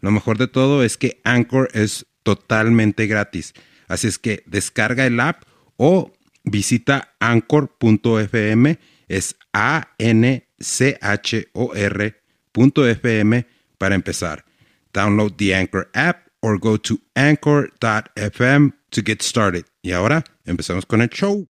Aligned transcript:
Lo 0.00 0.10
mejor 0.10 0.38
de 0.38 0.48
todo 0.48 0.82
es 0.82 0.96
que 0.96 1.20
Anchor 1.24 1.68
es 1.72 2.06
totalmente 2.22 3.06
gratis. 3.06 3.54
Así 3.88 4.08
es 4.08 4.18
que 4.18 4.42
descarga 4.46 5.06
el 5.06 5.20
app 5.20 5.42
o 5.76 6.12
visita 6.44 7.14
anchor.fm, 7.20 8.78
es 9.08 9.36
A-N-C-H-O-R.fm 9.52 10.46
para 13.78 13.94
empezar. 13.94 14.44
Download 14.92 15.36
the 15.36 15.54
Anchor 15.54 15.88
app 15.94 16.26
or 16.40 16.58
go 16.58 16.76
to 16.78 16.98
anchor.fm 17.14 18.72
to 18.90 19.02
get 19.04 19.22
started. 19.22 19.64
Y 19.82 19.92
ahora 19.92 20.24
empezamos 20.44 20.86
con 20.86 21.00
el 21.02 21.08
show. 21.08 21.46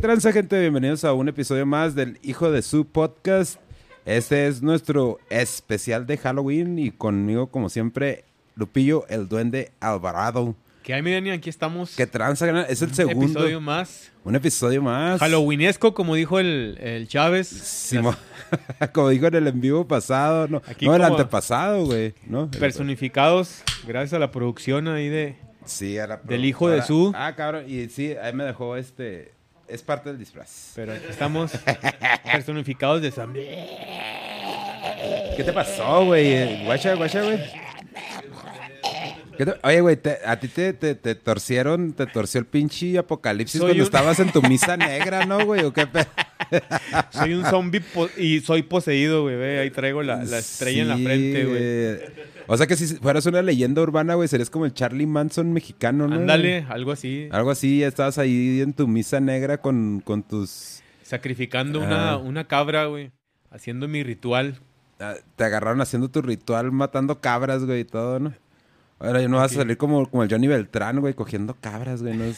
¿Qué 0.00 0.06
tranza, 0.06 0.32
gente? 0.32 0.58
Bienvenidos 0.60 1.04
a 1.04 1.12
un 1.12 1.28
episodio 1.28 1.66
más 1.66 1.94
del 1.94 2.18
Hijo 2.22 2.50
de 2.50 2.62
su 2.62 2.86
Podcast. 2.86 3.60
Este 4.06 4.46
es 4.46 4.62
nuestro 4.62 5.18
especial 5.28 6.06
de 6.06 6.16
Halloween 6.16 6.78
y 6.78 6.90
conmigo, 6.90 7.48
como 7.50 7.68
siempre, 7.68 8.24
Lupillo, 8.56 9.06
el 9.08 9.28
Duende 9.28 9.72
Alvarado. 9.80 10.54
Que 10.82 10.94
hay, 10.94 11.02
miren, 11.02 11.28
aquí 11.30 11.50
estamos. 11.50 11.94
¿Qué 11.96 12.06
tranza? 12.06 12.62
Es 12.66 12.80
el 12.80 12.88
Un 12.88 12.94
segundo. 12.94 13.24
episodio 13.26 13.60
más. 13.60 14.10
Un 14.24 14.34
episodio 14.36 14.80
más. 14.82 15.20
Halloweenesco, 15.20 15.92
como 15.92 16.14
dijo 16.14 16.38
el, 16.40 16.78
el 16.80 17.06
Chávez. 17.08 17.92
Como 18.92 19.10
dijo 19.10 19.26
en 19.28 19.34
el 19.36 19.46
en 19.46 19.60
vivo 19.60 19.86
pasado, 19.86 20.48
no, 20.48 20.60
Aquí 20.66 20.86
no 20.86 20.96
el 20.96 21.02
antepasado, 21.04 21.84
güey, 21.84 22.14
¿no? 22.26 22.50
Personificados, 22.50 23.62
gracias 23.86 24.14
a 24.14 24.18
la 24.18 24.32
producción 24.32 24.88
ahí 24.88 25.08
de... 25.08 25.36
Sí, 25.66 25.98
a 25.98 26.08
la 26.08 26.16
del 26.16 26.44
hijo 26.44 26.68
de 26.68 26.82
su- 26.82 27.12
Ah, 27.14 27.34
cabrón, 27.36 27.66
y 27.68 27.88
sí, 27.90 28.12
ahí 28.20 28.32
me 28.32 28.42
dejó 28.42 28.76
este, 28.76 29.30
es 29.70 29.82
parte 29.82 30.10
del 30.10 30.18
disfraz. 30.18 30.72
Pero 30.74 30.92
aquí 30.92 31.06
estamos 31.08 31.52
personificados 32.32 33.02
de 33.02 33.10
San... 33.10 33.32
¿Qué 33.32 35.42
te 35.44 35.52
pasó, 35.52 36.04
güey? 36.04 36.64
Guacha, 36.64 36.94
guacha, 36.94 37.22
güey. 37.22 37.38
¿Qué 39.40 39.46
te- 39.46 39.54
Oye, 39.66 39.80
güey, 39.80 39.96
te- 39.96 40.18
a 40.26 40.38
ti 40.38 40.48
te, 40.48 40.74
te, 40.74 40.94
te 40.94 41.14
torcieron, 41.14 41.94
te 41.94 42.04
torció 42.06 42.40
el 42.40 42.44
pinche 42.46 42.98
apocalipsis 42.98 43.58
Soy 43.58 43.68
cuando 43.70 43.82
un- 43.84 43.86
estabas 43.86 44.20
en 44.20 44.30
tu 44.32 44.42
misa 44.42 44.76
negra, 44.76 45.24
¿no, 45.24 45.46
güey? 45.46 45.64
¿O 45.64 45.72
qué 45.72 45.86
pe- 45.86 46.06
Soy 47.10 47.32
un 47.32 47.46
zombie 47.46 47.80
y 48.18 48.40
soy 48.40 48.62
poseído, 48.64 49.22
güey. 49.22 49.36
ve, 49.36 49.60
Ahí 49.60 49.70
traigo 49.70 50.02
la, 50.02 50.22
la 50.24 50.38
estrella 50.40 50.82
en 50.82 50.88
la 50.88 50.96
frente, 50.98 51.44
güey. 51.46 52.24
O 52.48 52.56
sea 52.58 52.66
que 52.66 52.76
si 52.76 52.86
fueras 52.96 53.24
una 53.24 53.40
leyenda 53.40 53.80
urbana, 53.80 54.14
güey, 54.14 54.28
serías 54.28 54.50
como 54.50 54.66
el 54.66 54.74
Charlie 54.74 55.06
Manson 55.06 55.52
mexicano, 55.54 56.06
¿no? 56.06 56.16
Ándale, 56.16 56.66
algo 56.68 56.92
así. 56.92 57.28
Algo 57.32 57.50
así, 57.50 57.78
ya 57.78 57.86
estabas 57.88 58.18
ahí 58.18 58.60
en 58.60 58.74
tu 58.74 58.86
misa 58.88 59.20
negra 59.20 59.58
con, 59.62 60.02
con 60.04 60.22
tus... 60.22 60.82
Sacrificando 61.02 61.80
Ah. 61.80 61.86
una, 61.86 62.16
una 62.18 62.44
cabra, 62.46 62.84
güey. 62.86 63.10
Haciendo 63.50 63.88
mi 63.88 64.02
ritual. 64.02 64.58
ah, 64.98 65.14
Te 65.36 65.44
agarraron 65.44 65.80
haciendo 65.80 66.10
tu 66.10 66.20
ritual, 66.20 66.72
matando 66.72 67.20
cabras, 67.22 67.64
güey, 67.64 67.80
y 67.80 67.84
todo, 67.84 68.18
¿no? 68.20 68.34
Ahora 69.00 69.20
ya 69.22 69.28
no 69.28 69.38
vas 69.38 69.52
a 69.52 69.54
salir 69.56 69.76
como, 69.78 70.06
como 70.10 70.22
el 70.22 70.30
Johnny 70.30 70.46
Beltrán, 70.46 71.00
güey, 71.00 71.14
cogiendo 71.14 71.54
cabras, 71.60 72.02
güey, 72.02 72.14
no. 72.16 72.24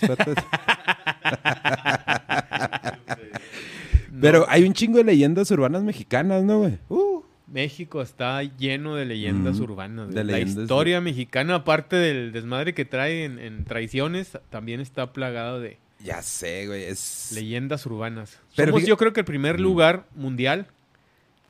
Pero 4.20 4.46
hay 4.48 4.64
un 4.64 4.72
chingo 4.72 4.98
de 4.98 5.04
leyendas 5.04 5.50
urbanas 5.50 5.82
mexicanas, 5.82 6.44
¿no, 6.44 6.58
güey? 6.60 6.78
Uh, 6.88 7.22
México 7.48 8.00
está 8.02 8.42
lleno 8.42 8.94
de 8.94 9.04
leyendas 9.04 9.58
Mm, 9.58 9.62
urbanas. 9.62 10.08
de 10.08 10.14
güey. 10.14 10.24
leyendas 10.26 10.56
la 10.56 10.62
historia 10.62 11.00
mexicana, 11.00 11.56
aparte 11.56 11.96
del 11.96 12.30
desmadre 12.32 12.74
que 12.74 12.84
trae 12.84 13.24
en, 13.24 13.38
en 13.38 13.64
traiciones, 13.64 14.38
también 14.50 14.80
está 14.80 15.12
plagado 15.12 15.60
de 15.60 15.78
Ya 16.04 16.22
sé, 16.22 16.66
güey, 16.66 16.84
es... 16.84 17.32
leyendas 17.34 17.84
urbanas. 17.86 18.38
Pero 18.56 18.68
Somos, 18.70 18.82
fíjate- 18.82 18.88
yo 18.90 18.96
creo 18.96 19.12
que 19.12 19.20
el 19.20 19.26
primer 19.26 19.58
lugar 19.60 20.06
mundial 20.14 20.66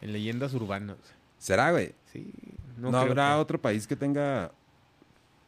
en 0.00 0.12
leyendas 0.12 0.54
urbanas. 0.54 0.96
¿Será, 1.38 1.70
güey? 1.72 1.92
Sí, 2.12 2.32
No, 2.78 2.96
habrá 2.96 3.34
que- 3.34 3.40
otro 3.40 3.60
país 3.60 3.86
que 3.86 3.96
tenga... 3.96 4.50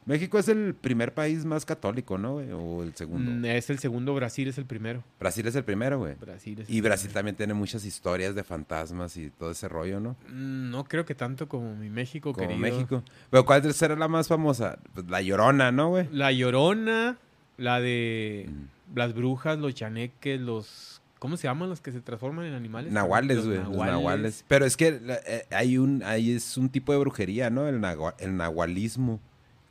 México 0.06 0.38
es 0.38 0.48
el 0.48 0.74
primer 0.74 1.14
país 1.14 1.44
más 1.44 1.64
católico, 1.64 2.18
¿no, 2.18 2.34
güey? 2.34 2.50
O 2.52 2.82
el 2.82 2.94
segundo. 2.94 3.30
Mm, 3.30 3.44
Es 3.46 3.70
el 3.70 3.78
segundo, 3.78 4.14
Brasil 4.14 4.48
es 4.48 4.58
el 4.58 4.66
primero. 4.66 5.02
Brasil 5.18 5.46
es 5.46 5.54
el 5.56 5.64
primero, 5.64 5.98
güey. 5.98 6.14
Brasil 6.16 6.60
es 6.60 6.68
Y 6.68 6.76
el 6.76 6.82
Brasil 6.82 7.06
primero. 7.08 7.14
también 7.18 7.36
tiene 7.36 7.54
muchas 7.54 7.84
historias 7.86 8.34
de 8.34 8.44
fantasmas 8.44 9.16
y 9.16 9.30
todo 9.30 9.50
ese 9.50 9.66
rollo, 9.68 10.00
¿no? 10.00 10.16
Mm, 10.28 10.70
No 10.70 10.84
creo 10.84 11.04
que 11.06 11.14
tanto 11.14 11.48
como 11.48 11.74
mi 11.74 11.88
México, 11.88 12.32
Como 12.34 12.46
querido. 12.46 12.60
México. 12.60 13.02
Pero 13.30 13.44
¿cuál 13.46 13.72
será 13.72 13.96
la 13.96 14.08
más 14.08 14.28
famosa? 14.28 14.78
Pues 14.92 15.06
la 15.08 15.22
Llorona, 15.22 15.72
¿no, 15.72 15.88
güey? 15.88 16.06
La 16.12 16.32
Llorona, 16.32 17.16
la 17.56 17.80
de 17.80 18.48
Mm. 18.50 18.96
las 18.98 19.14
brujas, 19.14 19.58
los 19.58 19.74
chaneques, 19.74 20.40
los... 20.40 21.00
¿Cómo 21.18 21.38
se 21.38 21.44
llaman 21.48 21.70
los 21.70 21.80
que 21.80 21.90
se 21.90 22.02
transforman 22.02 22.44
en 22.44 22.52
animales? 22.52 22.92
Nahuales, 22.92 23.46
güey. 23.46 23.56
Los 23.56 23.70
nahuales. 23.74 24.44
Pero 24.46 24.66
es 24.66 24.76
que 24.76 25.00
eh, 25.26 25.46
hay 25.50 25.78
un, 25.78 26.02
ahí 26.02 26.32
es 26.32 26.58
un 26.58 26.68
tipo 26.68 26.92
de 26.92 26.98
brujería, 26.98 27.48
¿no? 27.48 27.66
El, 27.66 27.80
nahua- 27.80 28.14
el 28.18 28.36
nahualismo, 28.36 29.20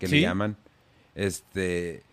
que 0.06 0.16
le 0.16 0.22
llaman. 0.22 0.58
Este. 1.16 2.04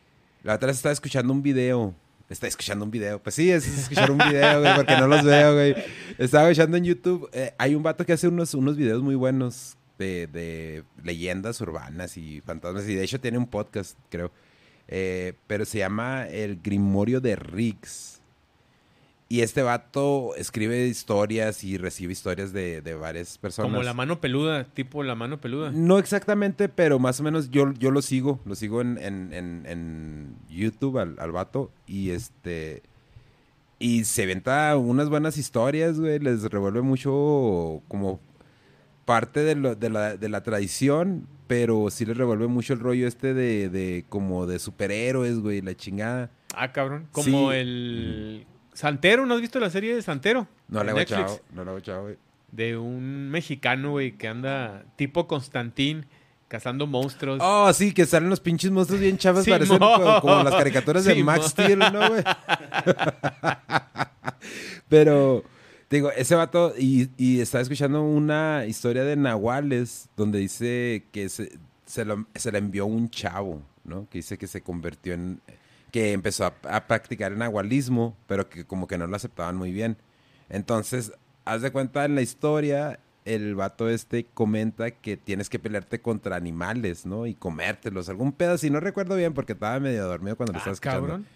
La 0.42 0.54
otra 0.54 0.68
vez 0.68 0.76
estaba 0.76 0.92
escuchando 0.92 1.32
un 1.32 1.42
video. 1.42 1.94
Está 2.28 2.46
escuchando 2.46 2.84
un 2.84 2.90
video. 2.90 3.20
Pues 3.20 3.34
sí, 3.34 3.50
es 3.50 3.66
escuchar 3.66 4.10
un 4.10 4.18
video, 4.18 4.60
güey, 4.60 4.74
porque 4.76 4.96
no 4.96 5.08
los 5.08 5.24
veo, 5.24 5.54
güey. 5.54 5.74
Estaba 6.16 6.48
escuchando 6.48 6.76
en 6.76 6.84
YouTube. 6.84 7.28
eh, 7.32 7.52
hay 7.58 7.74
un 7.74 7.82
vato 7.82 8.06
que 8.06 8.12
hace 8.12 8.28
unos, 8.28 8.54
unos 8.54 8.76
videos 8.76 9.02
muy 9.02 9.16
buenos 9.16 9.76
de, 9.98 10.28
de 10.28 10.84
leyendas 11.02 11.60
urbanas 11.60 12.16
y 12.16 12.40
fantasmas. 12.40 12.88
Y 12.88 12.94
de 12.94 13.02
hecho 13.02 13.20
tiene 13.20 13.36
un 13.36 13.46
podcast, 13.46 13.98
creo. 14.10 14.30
Eh, 14.86 15.34
pero 15.46 15.64
se 15.64 15.78
llama 15.78 16.26
El 16.28 16.60
Grimorio 16.62 17.20
de 17.20 17.36
Riggs. 17.36 18.19
Y 19.32 19.42
este 19.42 19.62
vato 19.62 20.34
escribe 20.34 20.88
historias 20.88 21.62
y 21.62 21.78
recibe 21.78 22.12
historias 22.12 22.52
de, 22.52 22.82
de 22.82 22.94
varias 22.96 23.38
personas. 23.38 23.70
Como 23.70 23.84
la 23.84 23.94
mano 23.94 24.20
peluda, 24.20 24.64
tipo 24.64 25.04
la 25.04 25.14
mano 25.14 25.41
peluda. 25.41 25.70
No 25.70 25.98
exactamente, 26.00 26.68
pero 26.68 26.98
más 26.98 27.20
o 27.20 27.22
menos 27.22 27.48
yo, 27.48 27.72
yo 27.74 27.92
lo 27.92 28.02
sigo. 28.02 28.41
Lo 28.44 28.56
sigo 28.56 28.80
en, 28.80 28.98
en, 28.98 29.32
en, 29.32 29.66
en 29.66 30.36
YouTube 30.48 30.98
al, 30.98 31.14
al 31.20 31.30
vato. 31.30 31.70
Y 31.86 32.10
este. 32.10 32.82
Y 33.78 34.02
se 34.02 34.26
venta 34.26 34.76
unas 34.76 35.08
buenas 35.08 35.38
historias, 35.38 36.00
güey. 36.00 36.18
Les 36.18 36.42
revuelve 36.50 36.82
mucho 36.82 37.82
como 37.86 38.18
parte 39.04 39.41
de, 39.44 39.54
lo- 39.54 39.76
de, 39.76 39.91
la, 39.91 40.16
de 40.16 40.28
la 40.28 40.42
tradición. 40.42 41.28
Pero 41.47 41.88
sí 41.91 42.04
les 42.04 42.16
revuelve 42.16 42.48
mucho 42.48 42.72
el 42.72 42.80
rollo 42.80 43.06
este 43.06 43.32
de, 43.32 43.68
de 43.68 44.04
como 44.08 44.47
de 44.48 44.58
superhéroes, 44.58 45.38
güey. 45.38 45.60
La 45.62 45.76
chingada. 45.76 46.32
Ah, 46.52 46.72
cabrón. 46.72 47.06
Como 47.12 47.52
Sí. 47.52 47.56
el 47.58 48.47
Santero, 48.72 49.26
¿no 49.26 49.34
has 49.34 49.41
visto 49.41 49.58
la 49.60 49.70
serie 49.70 49.94
de 49.94 50.03
Santero? 50.03 50.47
No 50.69 50.82
le 50.84 50.92
he 50.92 51.03
echado. 51.03 51.41
No 51.53 51.64
le 51.64 51.72
he 51.72 51.78
echado, 51.78 52.03
güey. 52.03 52.16
De 52.53 52.77
un 52.77 53.30
mexicano, 53.30 53.91
güey, 53.92 54.12
que 54.12 54.27
anda 54.28 54.84
tipo 54.97 55.27
Constantín 55.28 56.06
cazando 56.48 56.86
monstruos. 56.89 57.39
Oh, 57.41 57.72
sí, 57.72 57.92
que 57.94 58.06
salen 58.06 58.28
los 58.28 58.41
pinches 58.41 58.71
monstruos 58.72 59.00
bien 59.00 59.18
chavas, 59.18 59.44
Simón. 59.44 59.59
parecen 59.60 59.78
como, 59.78 60.21
como 60.21 60.42
las 60.42 60.54
caricaturas 60.54 61.04
de. 61.04 61.15
Max 61.24 61.47
Steel, 61.50 61.78
¿no, 61.78 62.09
güey? 62.09 62.24
Pero, 64.89 65.44
digo, 65.89 66.10
ese 66.12 66.34
vato, 66.34 66.74
y, 66.77 67.09
y 67.16 67.41
estaba 67.41 67.62
escuchando 67.62 68.03
una 68.03 68.65
historia 68.66 69.04
de 69.04 69.16
Nahuales, 69.16 70.09
donde 70.16 70.39
dice 70.41 71.04
que 71.12 71.28
se, 71.28 71.53
se, 71.86 72.04
lo- 72.04 72.27
se 72.34 72.50
la 72.53 72.59
envió 72.59 72.86
un 72.86 73.10
chavo, 73.10 73.62
¿no? 73.84 74.09
Que 74.10 74.18
dice 74.18 74.39
que 74.39 74.47
se 74.47 74.62
convirtió 74.62 75.15
en, 75.15 75.41
que 75.91 76.13
empezó 76.13 76.45
a, 76.47 76.54
a 76.69 76.87
practicar 76.87 77.33
el 77.33 77.39
nahualismo, 77.39 78.16
pero 78.27 78.48
que 78.48 78.65
como 78.65 78.87
que 78.87 78.98
no 78.98 79.07
lo 79.07 79.16
aceptaban 79.16 79.57
muy 79.57 79.72
bien. 79.72 79.97
Entonces, 80.48 81.13
haz 81.45 81.63
de 81.63 81.71
cuenta 81.71 82.04
en 82.04 82.15
la 82.15 82.22
historia, 82.22 83.01
el 83.25 83.54
vato 83.54 83.89
este 83.89 84.27
comenta 84.34 84.91
que 84.91 85.16
tienes 85.16 85.48
que 85.51 85.59
pelearte 85.59 86.01
contra 86.01 86.37
animales, 86.37 87.07
¿no? 87.07 87.27
Y 87.27 87.34
comértelos. 87.34 88.09
Algún 88.09 88.33
pedo, 88.33 88.57
si 88.59 88.71
no 88.71 88.81
recuerdo 88.81 89.16
bien, 89.16 89.34
porque 89.34 89.53
estaba 89.53 89.78
medio 89.81 90.07
dormido 90.07 90.37
cuando 90.37 90.53
lo 90.53 90.59
Ah, 90.59 90.60
estaba 90.60 90.75
escuchando. 90.75 91.01
cabrón. 91.07 91.27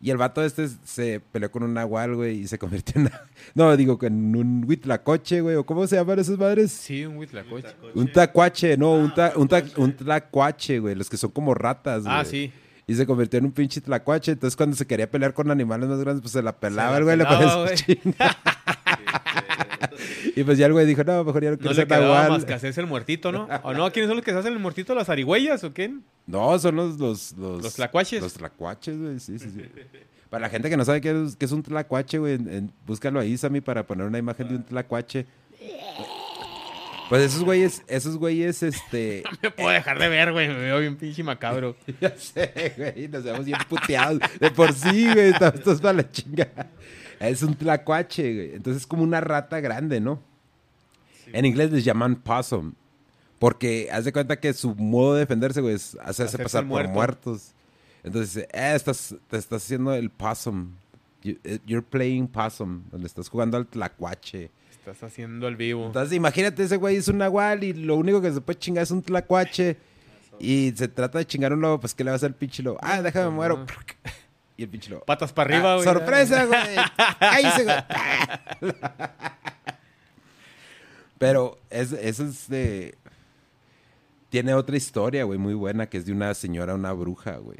Y 0.00 0.10
el 0.10 0.16
vato 0.16 0.44
este 0.44 0.68
se 0.84 1.18
peleó 1.18 1.50
con 1.50 1.64
un 1.64 1.74
nahual, 1.74 2.14
güey, 2.14 2.38
y 2.42 2.46
se 2.46 2.56
convirtió 2.56 3.00
en... 3.00 3.10
No, 3.54 3.76
digo, 3.76 3.98
en 4.02 4.36
un 4.36 4.64
huitlacoche, 4.64 5.40
güey, 5.40 5.56
o 5.56 5.66
¿cómo 5.66 5.88
se 5.88 5.96
llaman 5.96 6.20
esas 6.20 6.38
madres? 6.38 6.70
Sí, 6.70 7.04
un 7.04 7.16
huitlacoche. 7.16 7.68
Un 7.94 8.12
tacuache, 8.12 8.76
no, 8.76 8.92
un, 8.92 9.12
ta, 9.12 9.32
un, 9.34 9.48
ta, 9.48 9.60
un 9.76 9.92
tlacuache, 9.96 10.78
güey, 10.78 10.94
los 10.94 11.10
que 11.10 11.16
son 11.16 11.32
como 11.32 11.52
ratas, 11.52 12.04
güey. 12.04 12.14
Ah, 12.16 12.24
sí. 12.24 12.52
Y 12.88 12.94
se 12.96 13.06
convirtió 13.06 13.38
en 13.38 13.44
un 13.44 13.52
pinche 13.52 13.80
tlacuache. 13.80 14.32
Entonces, 14.32 14.56
cuando 14.56 14.74
se 14.74 14.86
quería 14.86 15.08
pelear 15.10 15.34
con 15.34 15.50
animales 15.50 15.88
más 15.88 16.00
grandes, 16.00 16.22
pues 16.22 16.32
se 16.32 16.42
la 16.42 16.58
pelaba 16.58 16.92
la 16.92 16.96
el 16.98 17.04
güey, 17.04 17.16
le 17.18 17.24
ponía. 17.26 18.18
Y 20.36 20.44
pues 20.44 20.58
ya 20.58 20.66
el 20.66 20.72
güey 20.72 20.86
dijo, 20.86 21.02
no, 21.04 21.24
mejor 21.24 21.42
ya 21.42 21.50
no 21.50 21.56
No 21.56 21.58
quiero 21.58 21.70
le 21.74 21.76
ser 21.76 21.88
nahual. 21.88 22.30
más 22.30 22.44
que 22.44 22.54
hacerse 22.54 22.80
el 22.80 22.86
muertito, 22.86 23.32
¿no? 23.32 23.48
¿O 23.62 23.74
no? 23.74 23.90
¿Quiénes 23.92 24.08
son 24.08 24.16
los 24.16 24.24
que 24.24 24.32
se 24.32 24.38
hacen 24.38 24.52
el 24.52 24.58
muertito? 24.58 24.94
¿Las 24.94 25.08
arigüeyas 25.08 25.64
o 25.64 25.72
qué? 25.72 25.94
No, 26.26 26.58
son 26.58 26.76
los... 26.76 26.98
Los, 26.98 27.32
los, 27.36 27.62
¿Los 27.62 27.74
tlacuaches? 27.74 28.22
Los 28.22 28.34
tlacuaches, 28.34 28.98
güey, 29.00 29.20
sí, 29.20 29.38
sí, 29.38 29.50
sí. 29.50 29.62
Para 30.30 30.42
la 30.42 30.50
gente 30.50 30.68
que 30.70 30.76
no 30.76 30.84
sabe 30.84 31.00
qué 31.00 31.10
es, 31.24 31.36
qué 31.36 31.46
es 31.46 31.52
un 31.52 31.62
tlacuache, 31.62 32.18
güey, 32.18 32.34
en- 32.34 32.48
en- 32.52 32.72
búscalo 32.86 33.18
ahí, 33.18 33.36
Sammy, 33.36 33.60
para 33.60 33.86
poner 33.86 34.06
una 34.06 34.18
imagen 34.18 34.48
de 34.48 34.56
un 34.56 34.62
tlacuache. 34.64 35.26
Pues 37.08 37.22
esos 37.22 37.42
güeyes, 37.44 37.82
esos 37.86 38.16
güeyes, 38.18 38.62
este... 38.62 39.22
Me 39.42 39.50
puedo 39.50 39.70
dejar 39.70 39.98
de 39.98 40.08
ver, 40.08 40.32
güey. 40.32 40.48
Me 40.48 40.54
veo 40.58 40.78
bien 40.80 40.96
pinche 40.96 41.22
macabro. 41.22 41.74
Ya 42.00 42.14
sé, 42.16 42.74
güey, 42.76 43.08
nos 43.08 43.24
vemos 43.24 43.44
bien 43.46 43.58
puteados. 43.68 44.20
De 44.40 44.50
por 44.50 44.72
sí, 44.72 45.04
güey, 45.12 45.30
estamos 45.30 45.54
estamos 45.54 45.80
para 45.80 45.94
la 45.94 46.10
chinga. 46.10 46.48
Es 47.20 47.42
un 47.42 47.54
tlacuache, 47.54 48.34
güey. 48.34 48.54
Entonces 48.54 48.82
es 48.82 48.86
como 48.86 49.02
una 49.02 49.20
rata 49.20 49.60
grande, 49.60 50.00
¿no? 50.00 50.22
En 51.32 51.44
inglés 51.44 51.70
les 51.72 51.84
llaman 51.84 52.16
possum. 52.16 52.74
Porque 53.38 53.88
haz 53.92 54.04
de 54.04 54.12
cuenta 54.12 54.38
que 54.40 54.52
su 54.52 54.74
modo 54.74 55.14
de 55.14 55.20
defenderse, 55.20 55.60
güey, 55.60 55.74
es 55.74 55.96
hacerse 56.02 56.38
pasar 56.38 56.62
por 56.62 56.68
muerto. 56.68 56.92
muertos. 56.92 57.52
Entonces, 58.02 58.44
eh, 58.52 58.72
estás, 58.74 59.14
te 59.28 59.36
estás 59.36 59.62
haciendo 59.64 59.94
el 59.94 60.10
possum. 60.10 60.72
You- 61.22 61.38
eh, 61.44 61.58
You're 61.66 61.86
playing 61.88 62.28
possum. 62.28 62.82
Donde 62.90 63.06
estás 63.06 63.28
jugando 63.28 63.56
al 63.56 63.66
tlacuache. 63.66 64.50
Estás 64.90 65.10
haciendo 65.12 65.46
al 65.46 65.56
vivo. 65.56 65.86
Entonces, 65.86 66.16
imagínate, 66.16 66.62
ese 66.62 66.76
güey 66.76 66.96
es 66.96 67.08
un 67.08 67.18
nahual 67.18 67.62
y 67.64 67.72
lo 67.72 67.96
único 67.96 68.20
que 68.22 68.32
se 68.32 68.40
puede 68.40 68.58
chingar 68.58 68.82
es 68.84 68.90
un 68.90 69.02
tlacuache. 69.02 69.76
Y 70.38 70.72
se 70.76 70.88
trata 70.88 71.18
de 71.18 71.26
chingar 71.26 71.52
un 71.52 71.60
lobo, 71.60 71.80
pues 71.80 71.94
¿qué 71.94 72.04
le 72.04 72.10
va 72.10 72.14
a 72.14 72.16
hacer 72.16 72.28
el 72.28 72.34
pinche 72.34 72.62
lobo? 72.62 72.78
Ah, 72.80 73.02
déjame 73.02 73.30
muero. 73.30 73.66
Y 74.56 74.64
el 74.64 74.68
pinche 74.70 74.90
lobo. 74.90 75.04
Patas 75.04 75.32
para 75.32 75.54
arriba, 75.54 75.72
"Ah, 75.72 75.76
güey. 75.76 75.84
¡Sorpresa, 75.84 76.44
güey! 76.46 76.60
¡Ahí 77.20 77.44
se 77.52 77.64
Pero 81.18 81.58
es, 81.70 81.92
eso 81.92 82.24
es 82.24 82.48
de... 82.48 82.96
Tiene 84.30 84.54
otra 84.54 84.76
historia, 84.76 85.24
güey, 85.24 85.38
muy 85.38 85.54
buena, 85.54 85.86
que 85.88 85.98
es 85.98 86.06
de 86.06 86.12
una 86.12 86.34
señora, 86.34 86.74
una 86.74 86.92
bruja, 86.92 87.36
güey. 87.36 87.58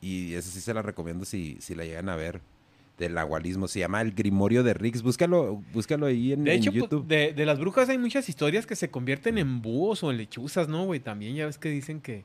Y 0.00 0.34
esa 0.34 0.48
sí 0.50 0.60
se 0.60 0.72
la 0.72 0.80
recomiendo 0.80 1.24
si, 1.24 1.58
si 1.60 1.74
la 1.74 1.84
llegan 1.84 2.08
a 2.08 2.14
ver. 2.16 2.40
Del 2.98 3.16
agualismo. 3.16 3.68
Se 3.68 3.78
llama 3.78 4.00
El 4.02 4.12
Grimorio 4.12 4.62
de 4.64 4.74
Riggs. 4.74 5.02
Búscalo, 5.02 5.62
búscalo 5.72 6.06
ahí 6.06 6.32
en, 6.32 6.44
De 6.44 6.54
hecho, 6.54 6.70
pues, 6.72 6.82
YouTube. 6.82 7.06
de, 7.06 7.32
de 7.32 7.46
las 7.46 7.58
brujas 7.60 7.88
hay 7.88 7.98
muchas 7.98 8.28
historias 8.28 8.66
que 8.66 8.74
se 8.76 8.90
convierten 8.90 9.38
en 9.38 9.62
búhos 9.62 10.02
o 10.02 10.10
en 10.10 10.16
lechuzas, 10.16 10.68
¿no, 10.68 10.84
güey? 10.84 10.98
También 11.00 11.34
ya 11.36 11.46
ves 11.46 11.58
que 11.58 11.68
dicen 11.70 12.00
que... 12.00 12.24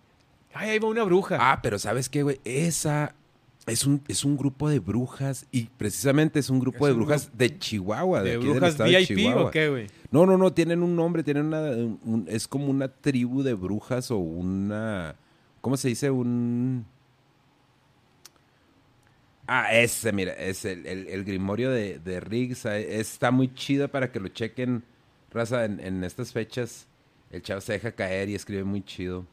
Ay, 0.54 0.72
ahí 0.72 0.80
va 0.80 0.88
una 0.88 1.04
bruja. 1.04 1.38
Ah, 1.40 1.60
pero 1.62 1.78
¿sabes 1.80 2.10
qué, 2.10 2.24
güey? 2.24 2.40
Esa 2.44 3.14
es 3.66 3.86
un, 3.86 4.02
es 4.08 4.25
un 4.25 4.36
grupo 4.36 4.68
de 4.70 4.80
brujas 4.80 5.46
y 5.52 5.64
precisamente 5.78 6.40
es 6.40 6.50
un 6.50 6.60
grupo 6.60 6.86
Es 6.88 6.94
de 6.94 7.00
un 7.00 7.06
brujas 7.06 7.30
de 7.38 7.58
Chihuahua, 7.60 8.22
de, 8.24 8.30
¿De 8.31 8.36
aquí 8.38 8.44
del 8.46 8.54
brujas 8.54 8.69
estado 8.72 8.90
de 8.90 8.98
VIP 8.98 9.08
Chihuahua. 9.08 9.44
o 9.46 9.52
qué, 9.52 9.69
güey? 9.69 9.88
No, 10.12 10.26
no, 10.26 10.38
no, 10.38 10.52
tienen 10.54 10.84
un 10.84 10.96
nombre, 10.96 11.24
tienen 11.24 11.46
una, 11.46 11.62
un- 12.04 12.26
es 12.28 12.48
como 12.48 12.66
una 12.68 12.88
tribu 12.88 13.42
de 13.42 13.54
brujas 13.54 14.12
o 14.12 14.18
una, 14.18 15.16
¿cómo 15.62 15.78
se 15.78 15.88
dice? 15.90 16.12
Un... 16.12 16.86
Ah, 19.56 19.74
ese, 19.74 20.12
mira, 20.12 20.34
es 20.34 20.66
el, 20.66 20.86
el- 20.88 21.08
el 21.08 21.24
Grimorio 21.24 21.70
de, 21.70 22.00
de 22.00 22.20
Riggs, 22.20 22.66
ah, 22.66 22.78
está 22.78 23.30
muy 23.32 23.54
chido 23.54 23.88
para 23.88 24.12
que 24.12 24.20
lo 24.20 24.30
chequen, 24.30 24.84
raza, 25.32 25.66
en, 25.66 25.80
en 25.80 26.04
estas 26.04 26.32
fechas. 26.34 26.88
El 27.32 27.42
chavo 27.42 27.62
se 27.62 27.74
deja 27.74 27.92
caer 27.92 28.30
y 28.30 28.36
escribe 28.36 28.64
muy 28.64 28.82
chido. 28.84 29.26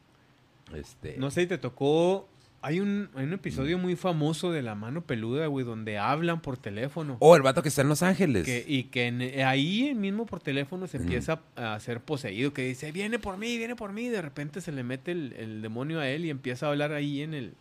Este, 0.75 1.15
No 1.17 1.31
sé 1.31 1.41
si 1.41 1.47
te 1.47 1.57
tocó... 1.57 2.27
Hay 2.63 2.79
un, 2.79 3.09
hay 3.15 3.23
un 3.25 3.33
episodio 3.33 3.79
muy 3.79 3.95
famoso 3.95 4.51
de 4.51 4.61
La 4.61 4.75
Mano 4.75 5.01
Peluda, 5.01 5.47
güey, 5.47 5.65
donde 5.65 5.97
hablan 5.97 6.41
por 6.41 6.57
teléfono. 6.59 7.17
Oh, 7.19 7.35
el 7.35 7.41
vato 7.41 7.63
que 7.63 7.69
está 7.69 7.81
en 7.81 7.89
Los 7.89 8.03
Ángeles. 8.03 8.45
Que- 8.45 8.63
y 8.67 8.83
que 8.83 9.07
en- 9.07 9.23
eh, 9.23 9.43
ahí 9.43 9.95
mismo 9.95 10.27
por 10.27 10.41
teléfono 10.41 10.85
se 10.85 10.97
empieza 10.97 11.41
a 11.55 11.79
ser 11.79 12.01
poseído, 12.01 12.53
que 12.53 12.61
dice, 12.65 12.91
viene 12.91 13.17
por 13.17 13.37
mí, 13.37 13.57
viene 13.57 13.75
por 13.75 13.93
mí, 13.93 14.03
y 14.03 14.09
de 14.09 14.21
repente 14.21 14.61
se 14.61 14.71
le 14.71 14.83
mete 14.83 15.11
el, 15.11 15.33
el 15.33 15.61
demonio 15.63 15.99
a 15.99 16.07
él 16.07 16.23
y 16.25 16.29
empieza 16.29 16.67
a 16.67 16.69
hablar 16.69 16.91
ahí 16.91 17.23
en 17.23 17.33
el 17.33 17.53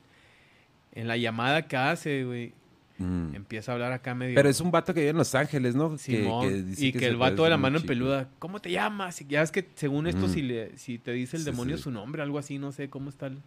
en 0.92 1.08
la 1.08 1.16
llamada 1.16 1.66
que 1.68 1.76
hace, 1.76 2.24
güey. 2.24 2.52
Mm. 2.98 3.34
Empieza 3.34 3.72
a 3.72 3.74
hablar 3.74 3.92
acá 3.92 4.14
medio... 4.14 4.34
Pero 4.34 4.48
es 4.50 4.60
un 4.60 4.70
vato 4.70 4.92
que 4.92 5.00
vive 5.00 5.10
en 5.10 5.16
Los 5.16 5.34
Ángeles, 5.34 5.74
¿no? 5.74 5.96
Simón, 5.96 6.46
que 6.48 6.62
dice 6.62 6.86
y 6.86 6.92
que, 6.92 7.06
el 7.06 7.16
vato 7.16 7.44
de 7.44 7.50
la 7.50 7.56
mano 7.56 7.76
en 7.78 7.82
chico. 7.82 7.88
peluda, 7.88 8.28
¿cómo 8.38 8.60
te 8.60 8.70
llamas? 8.70 9.20
Y 9.22 9.26
ya 9.26 9.40
es 9.40 9.50
que 9.50 9.66
según 9.74 10.06
esto, 10.06 10.26
Mm. 10.26 10.30
si, 10.30 10.42
le, 10.42 10.76
si 10.76 10.98
te 10.98 11.12
dice 11.12 11.38
el 11.38 11.44
Sí, 11.44 11.50
demonio 11.50 11.78
sí. 11.78 11.84
su 11.84 11.90
nombre, 11.90 12.20
algo 12.22 12.38
así, 12.38 12.58
no 12.58 12.72
sé 12.72 12.90
cómo 12.90 13.08
está 13.08 13.28
el... 13.28 13.38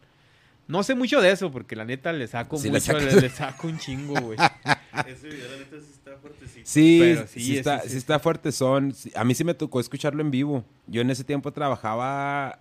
No 0.68 0.82
sé 0.82 0.96
mucho 0.96 1.22
de 1.22 1.30
eso, 1.30 1.52
porque 1.52 1.76
la 1.76 1.84
neta 1.86 2.12
le 2.14 2.26
saco 2.26 2.58
Sí, 2.58 2.72
mucho, 2.72 2.98
le, 2.98 3.30
saco 3.30 3.68
un 3.68 3.78
chingo, 3.78 4.20
güey. 4.22 4.40
Ese 5.08 5.28
video, 5.28 5.52
la 5.52 5.58
neta, 5.58 5.76
sí 5.80 5.88
está 5.92 6.18
fuertecito. 6.18 6.62
Sí, 6.64 6.98
Pero 7.02 7.28
sí, 7.28 7.58
está, 7.58 7.80
sí 7.82 7.90
sí 7.90 7.92
es- 7.92 7.98
está 7.98 8.18
fuerte 8.20 8.52
son. 8.54 8.96
A 9.16 9.24
mí 9.26 9.36
sí 9.36 9.44
me 9.44 9.54
tocó 9.54 9.80
escucharlo 9.82 10.22
en 10.22 10.32
vivo. 10.32 10.64
Yo 10.88 11.02
en 11.02 11.10
ese 11.12 11.24
tiempo 11.26 11.52
trabajaba... 11.52 12.60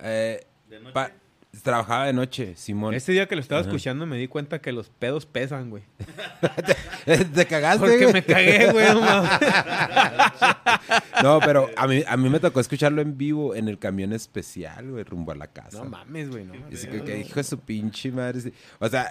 eh, 0.00 0.46
De 0.70 0.78
noche. 0.80 0.92
Trabajaba 1.62 2.06
de 2.06 2.12
noche, 2.12 2.54
Simón. 2.56 2.94
Ese 2.94 3.12
día 3.12 3.26
que 3.26 3.34
lo 3.34 3.40
estaba 3.40 3.60
Ajá. 3.60 3.70
escuchando 3.70 4.06
me 4.06 4.16
di 4.16 4.28
cuenta 4.28 4.60
que 4.60 4.72
los 4.72 4.88
pedos 4.88 5.26
pesan, 5.26 5.70
güey. 5.70 5.82
¿Te 7.34 7.46
cagaste? 7.46 7.80
Porque 7.80 8.02
güey? 8.02 8.12
me 8.12 8.24
cagué, 8.24 8.72
güey. 8.72 8.86
no 11.22 11.40
pero 11.40 11.68
a 11.76 11.86
mí, 11.86 12.02
a 12.06 12.16
mí 12.16 12.28
me 12.28 12.40
tocó 12.40 12.60
escucharlo 12.60 13.02
en 13.02 13.16
vivo 13.16 13.54
en 13.54 13.68
el 13.68 13.78
camión 13.78 14.12
especial, 14.12 14.90
güey, 14.90 15.04
rumbo 15.04 15.32
a 15.32 15.36
la 15.36 15.46
casa. 15.46 15.78
No 15.78 15.90
mames, 15.90 16.30
güey. 16.30 16.44
No. 16.44 16.54
Y 16.70 16.74
así 16.74 16.88
que, 16.88 17.02
que 17.02 17.20
hijo 17.20 17.34
de 17.34 17.44
su 17.44 17.58
pinche 17.58 18.10
madre. 18.12 18.52
O 18.78 18.88
sea, 18.88 19.10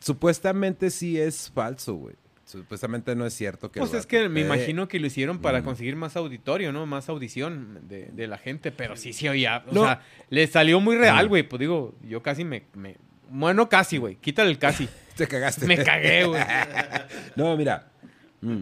supuestamente 0.00 0.90
sí 0.90 1.20
es 1.20 1.50
falso, 1.50 1.94
güey. 1.94 2.14
Supuestamente 2.46 3.14
no 3.16 3.26
es 3.26 3.34
cierto 3.34 3.72
que... 3.72 3.80
Pues 3.80 3.92
es 3.92 4.06
que 4.06 4.28
me 4.28 4.40
imagino 4.40 4.86
que 4.86 5.00
lo 5.00 5.08
hicieron 5.08 5.40
para 5.40 5.60
Mm. 5.60 5.64
conseguir 5.64 5.96
más 5.96 6.16
auditorio, 6.16 6.72
¿no? 6.72 6.86
Más 6.86 7.08
audición 7.08 7.80
de, 7.88 8.06
de 8.12 8.26
la 8.28 8.38
gente, 8.38 8.70
pero 8.70 8.96
sí, 8.96 9.12
sí, 9.12 9.26
oía. 9.28 9.64
O 9.68 9.74
No. 9.74 9.82
sea, 9.82 10.00
le 10.30 10.46
salió 10.46 10.78
muy 10.80 10.96
real, 10.96 11.26
güey. 11.28 11.42
Pues 11.42 11.58
digo, 11.60 11.94
yo 12.02 12.22
casi 12.22 12.44
me... 12.44 12.62
me... 12.74 12.96
Bueno, 13.28 13.68
casi, 13.68 13.98
güey. 13.98 14.14
Quítale 14.16 14.48
el 14.50 14.58
casi. 14.58 14.88
Te 15.16 15.26
cagaste. 15.26 15.66
Me 15.66 15.82
cagué, 15.82 16.24
güey. 16.24 16.40
No, 17.36 17.56
mira. 17.56 17.88
mm, 18.42 18.60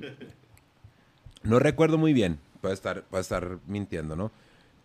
No 1.43 1.59
recuerdo 1.59 1.99
muy 1.99 2.13
bien. 2.15 2.39
Puedo 2.63 2.73
estar, 2.73 3.03
puedo 3.05 3.21
estar 3.21 3.59
mintiendo, 3.67 4.17
¿no? 4.17 4.33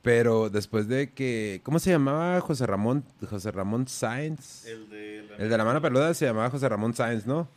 Pero 0.01 0.49
después 0.49 0.87
de 0.89 1.11
que... 1.13 1.61
¿Cómo 1.63 1.79
se 1.79 1.91
llamaba 1.91 2.39
José 2.41 2.65
Ramón? 2.65 3.05
José 3.29 3.51
Ramón 3.51 3.87
Sáenz. 3.87 4.65
El 4.65 4.89
de 4.89 5.23
la, 5.29 5.35
El 5.37 5.49
de 5.49 5.57
la 5.57 5.63
mano 5.63 5.81
peluda 5.81 6.13
se 6.13 6.25
llamaba 6.25 6.49
José 6.49 6.67
Ramón 6.67 6.93
Sáenz, 6.93 7.25
¿no? 7.25 7.47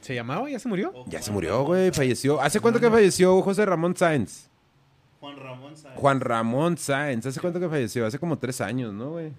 ¿Se 0.00 0.14
llamaba? 0.14 0.48
¿Ya 0.50 0.58
se 0.58 0.68
murió? 0.68 0.90
O 0.94 1.04
Ya 1.06 1.10
Juan 1.18 1.22
se 1.22 1.30
murió, 1.32 1.62
güey. 1.64 1.90
Falleció. 1.92 2.40
¿Hace 2.40 2.60
cuánto 2.60 2.80
que 2.80 2.90
falleció 2.90 3.40
José 3.42 3.64
Ramón 3.66 3.96
Sáenz? 3.96 4.48
Juan 5.20 5.36
Ramón 5.36 5.76
Sáenz. 5.76 5.98
Juan 6.00 6.20
Ramón 6.20 6.78
Sáenz. 6.78 7.26
¿Hace 7.26 7.40
cuánto 7.40 7.60
que 7.60 7.68
falleció? 7.68 8.06
Hace 8.06 8.18
como 8.18 8.38
tres 8.38 8.60
años, 8.60 8.92
¿no, 8.94 9.10
güey? 9.10 9.32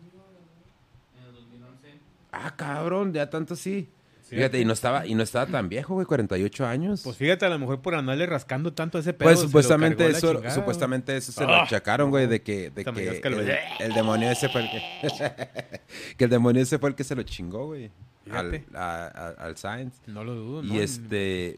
Ah, 2.31 2.53
cabrón, 2.55 3.13
ya 3.13 3.29
tanto 3.29 3.55
sí. 3.55 3.89
Fíjate, 4.29 4.57
y 4.61 4.63
no 4.63 4.71
estaba, 4.71 5.05
y 5.05 5.13
no 5.13 5.23
estaba 5.23 5.45
tan 5.45 5.67
viejo, 5.67 5.93
güey, 5.95 6.05
48 6.05 6.65
años. 6.65 7.01
Pues 7.03 7.17
fíjate, 7.17 7.45
a 7.45 7.49
lo 7.49 7.59
mejor 7.59 7.81
por 7.81 7.95
andarle 7.95 8.25
rascando 8.25 8.71
tanto 8.71 8.97
a 8.97 9.01
ese 9.01 9.11
pedo. 9.11 9.27
Pues 9.27 9.41
supuestamente 9.41 10.07
eso, 10.07 10.35
chingada, 10.35 10.55
supuestamente 10.55 11.17
eso 11.17 11.33
se 11.33 11.43
lo 11.45 11.53
Ah. 11.53 11.63
achacaron, 11.63 12.09
güey, 12.11 12.27
de 12.27 12.41
que, 12.41 12.69
de 12.69 12.85
que 12.85 13.19
el, 13.27 13.51
el 13.79 13.93
demonio 13.93 14.31
ese 14.31 14.47
fue 14.47 14.61
el 14.61 14.69
que, 14.71 15.81
que 16.17 16.23
el 16.23 16.29
demonio 16.29 16.61
ese 16.61 16.79
fue 16.79 16.91
el 16.91 16.95
que 16.95 17.03
se 17.03 17.13
lo 17.13 17.23
chingó, 17.23 17.65
güey, 17.65 17.91
al, 18.31 18.63
a- 18.75 19.05
a- 19.37 19.43
al 19.45 19.57
Sainz. 19.57 19.93
No 20.07 20.23
lo 20.23 20.35
dudo, 20.35 20.63
¿no? 20.63 20.73
Y 20.73 20.79
este, 20.79 21.57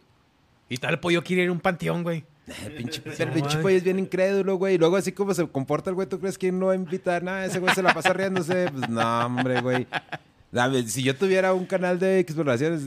Y 0.70 0.78
tal 0.78 1.00
pollo 1.00 1.24
quiere 1.24 1.44
ir 1.44 1.50
a 1.50 1.52
un 1.52 1.60
panteón, 1.60 2.04
güey. 2.04 2.24
el 2.66 2.74
pinche, 2.74 3.02
No, 3.06 3.12
el 3.14 3.30
pinche 3.30 3.58
pollo 3.60 3.78
es 3.78 3.84
bien 3.84 4.00
incrédulo, 4.00 4.56
güey, 4.58 4.76
y 4.76 4.78
luego 4.78 4.98
así 4.98 5.12
como 5.14 5.34
se 5.34 5.48
comporta 5.48 5.90
el 5.90 5.96
güey, 5.96 6.08
¿tú 6.10 6.20
crees 6.20 6.38
que 6.38 6.52
no 6.52 6.68
va 6.68 6.74
a 6.74 6.76
invitar? 6.76 7.24
Nada, 7.24 7.46
ese 7.46 7.60
güey 7.60 7.74
se 7.74 7.82
la 7.82 7.94
pasa 7.94 8.12
riéndose, 8.14 8.70
pues 8.72 8.90
no, 8.90 9.26
hombre, 9.26 9.62
güey. 9.62 9.88
Dame, 10.52 10.84
Si 10.88 11.02
yo 11.04 11.16
tuviera 11.16 11.54
un 11.54 11.66
canal 11.66 12.00
de 12.00 12.20
exploraciones, 12.20 12.82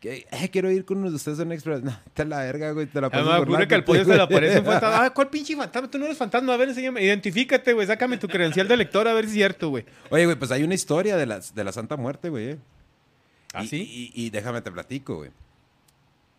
que, 0.00 0.26
eh, 0.30 0.48
quiero 0.50 0.70
ir 0.70 0.84
con 0.84 0.98
uno 0.98 1.10
de 1.10 1.16
ustedes 1.16 1.38
a 1.40 1.42
una 1.42 1.54
exploración, 1.54 1.90
no, 1.92 1.98
te 2.14 2.24
la 2.24 2.38
verga, 2.38 2.70
güey, 2.72 2.86
te 2.86 3.00
la 3.00 3.08
Además, 3.08 3.40
ocurre 3.40 3.68
que 3.68 3.74
al 3.74 3.84
pollo 3.84 4.04
se 4.04 4.14
le 4.16 4.22
aparece 4.22 4.58
un 4.60 4.64
fantasma. 4.64 4.96
Ah, 5.06 5.10
¿cuál 5.10 5.28
pinche 5.28 5.54
fantasma? 5.56 5.90
Tú 5.90 5.98
no 5.98 6.06
eres 6.06 6.16
fantasma. 6.16 6.54
A 6.54 6.56
ver, 6.56 6.68
enséñame. 6.70 7.02
Identifícate, 7.02 7.72
güey. 7.74 7.86
Sácame 7.86 8.16
tu 8.18 8.28
credencial 8.28 8.66
de 8.66 8.76
lector 8.78 9.06
a 9.08 9.12
ver 9.14 9.24
si 9.24 9.30
es 9.30 9.34
cierto, 9.34 9.68
güey. 9.70 9.84
Oye, 10.10 10.24
güey, 10.24 10.36
pues 10.38 10.50
hay 10.52 10.62
una 10.62 10.74
historia 10.74 11.16
de 11.16 11.26
la, 11.26 11.40
de 11.54 11.64
la 11.64 11.72
Santa 11.72 11.96
Muerte, 11.96 12.28
güey. 12.30 12.50
eh. 12.50 12.58
¿Ah, 13.52 13.64
y, 13.64 13.68
sí? 13.68 14.12
Y, 14.14 14.26
y 14.26 14.30
déjame 14.30 14.60
te 14.62 14.70
platico, 14.72 15.16
güey. 15.16 15.30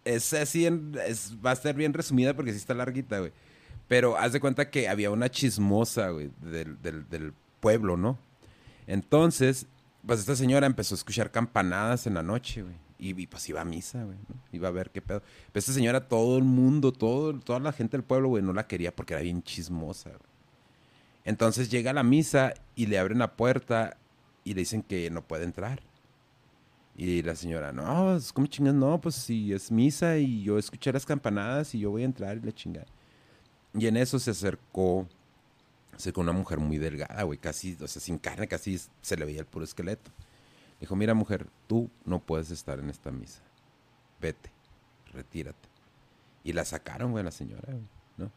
Es 0.05 0.33
así, 0.33 0.65
en- 0.65 0.95
es- 1.05 1.35
va 1.45 1.51
a 1.51 1.55
ser 1.55 1.75
bien 1.75 1.93
resumida 1.93 2.33
porque 2.35 2.51
sí 2.51 2.57
está 2.57 2.73
larguita, 2.73 3.19
güey. 3.19 3.31
Pero 3.87 4.17
haz 4.17 4.33
de 4.33 4.39
cuenta 4.39 4.69
que 4.69 4.87
había 4.89 5.11
una 5.11 5.29
chismosa, 5.29 6.09
güey, 6.09 6.29
del, 6.41 6.81
del- 6.81 7.09
del 7.09 7.33
pueblo, 7.59 7.97
¿no? 7.97 8.17
Entonces, 8.85 9.65
pues 10.05 10.19
esta 10.21 10.35
señora 10.35 10.67
empezó 10.67 10.95
a 10.95 10.97
escuchar 10.97 11.31
campanadas 11.31 12.07
en 12.07 12.13
la 12.13 12.23
noche, 12.23 12.63
güey. 12.63 12.75
Y, 12.99 13.21
y, 13.21 13.27
pues 13.27 13.47
iba 13.47 13.61
a 13.61 13.65
misa, 13.65 14.03
güey, 14.03 14.17
¿no? 14.27 14.35
Iba 14.51 14.69
a 14.69 14.71
ver 14.71 14.89
qué 14.89 15.01
pedo. 15.01 15.21
Pero 15.51 15.59
esta 15.59 15.71
señora, 15.73 16.07
todo 16.07 16.37
el 16.37 16.43
mundo, 16.43 16.91
todo, 16.91 17.37
toda 17.39 17.59
la 17.59 17.71
gente 17.71 17.95
del 17.95 18.03
pueblo, 18.03 18.29
güey, 18.29 18.41
no 18.43 18.53
la 18.53 18.65
quería 18.67 18.95
porque 18.95 19.13
era 19.13 19.21
bien 19.21 19.43
chismosa, 19.43 20.09
güey. 20.09 20.21
Entonces 21.23 21.69
llega 21.69 21.91
a 21.91 21.93
la 21.93 22.03
misa 22.03 22.53
y 22.75 22.85
le 22.87 22.97
abren 22.97 23.19
la 23.19 23.35
puerta 23.35 23.97
y 24.45 24.53
le 24.53 24.61
dicen 24.61 24.81
que 24.81 25.09
no 25.11 25.21
puede 25.21 25.43
entrar. 25.43 25.81
Y 26.97 27.21
la 27.21 27.35
señora, 27.35 27.71
no, 27.71 28.15
es 28.15 28.33
como 28.33 28.47
chingas, 28.47 28.73
no, 28.73 28.99
pues 28.99 29.13
si 29.13 29.53
es 29.53 29.71
misa 29.71 30.17
y 30.17 30.41
yo 30.41 30.57
escuché 30.57 30.91
las 30.91 31.05
campanadas 31.05 31.75
y 31.75 31.79
yo 31.79 31.91
voy 31.91 32.01
a 32.01 32.05
entrar 32.05 32.37
y 32.37 32.41
la 32.41 32.51
chingada. 32.51 32.87
Y 33.75 33.85
en 33.85 33.97
eso 33.97 34.17
se 34.17 34.31
acercó, 34.31 35.07
se 35.95 36.11
una 36.15 36.31
mujer 36.31 36.57
muy 36.57 36.79
delgada, 36.79 37.21
güey, 37.21 37.37
casi, 37.37 37.77
o 37.79 37.87
sea, 37.87 38.01
sin 38.01 38.17
carne, 38.17 38.47
casi 38.47 38.81
se 39.01 39.15
le 39.15 39.25
veía 39.25 39.41
el 39.41 39.45
puro 39.45 39.63
esqueleto. 39.63 40.09
Dijo, 40.79 40.95
mira 40.95 41.13
mujer, 41.13 41.47
tú 41.67 41.91
no 42.03 42.19
puedes 42.19 42.49
estar 42.49 42.79
en 42.79 42.89
esta 42.89 43.11
misa. 43.11 43.41
Vete, 44.19 44.51
retírate. 45.13 45.69
Y 46.43 46.53
la 46.53 46.65
sacaron, 46.65 47.11
güey, 47.11 47.23
la 47.23 47.31
señora, 47.31 47.73
güey, 47.73 47.87
¿no? 48.17 48.31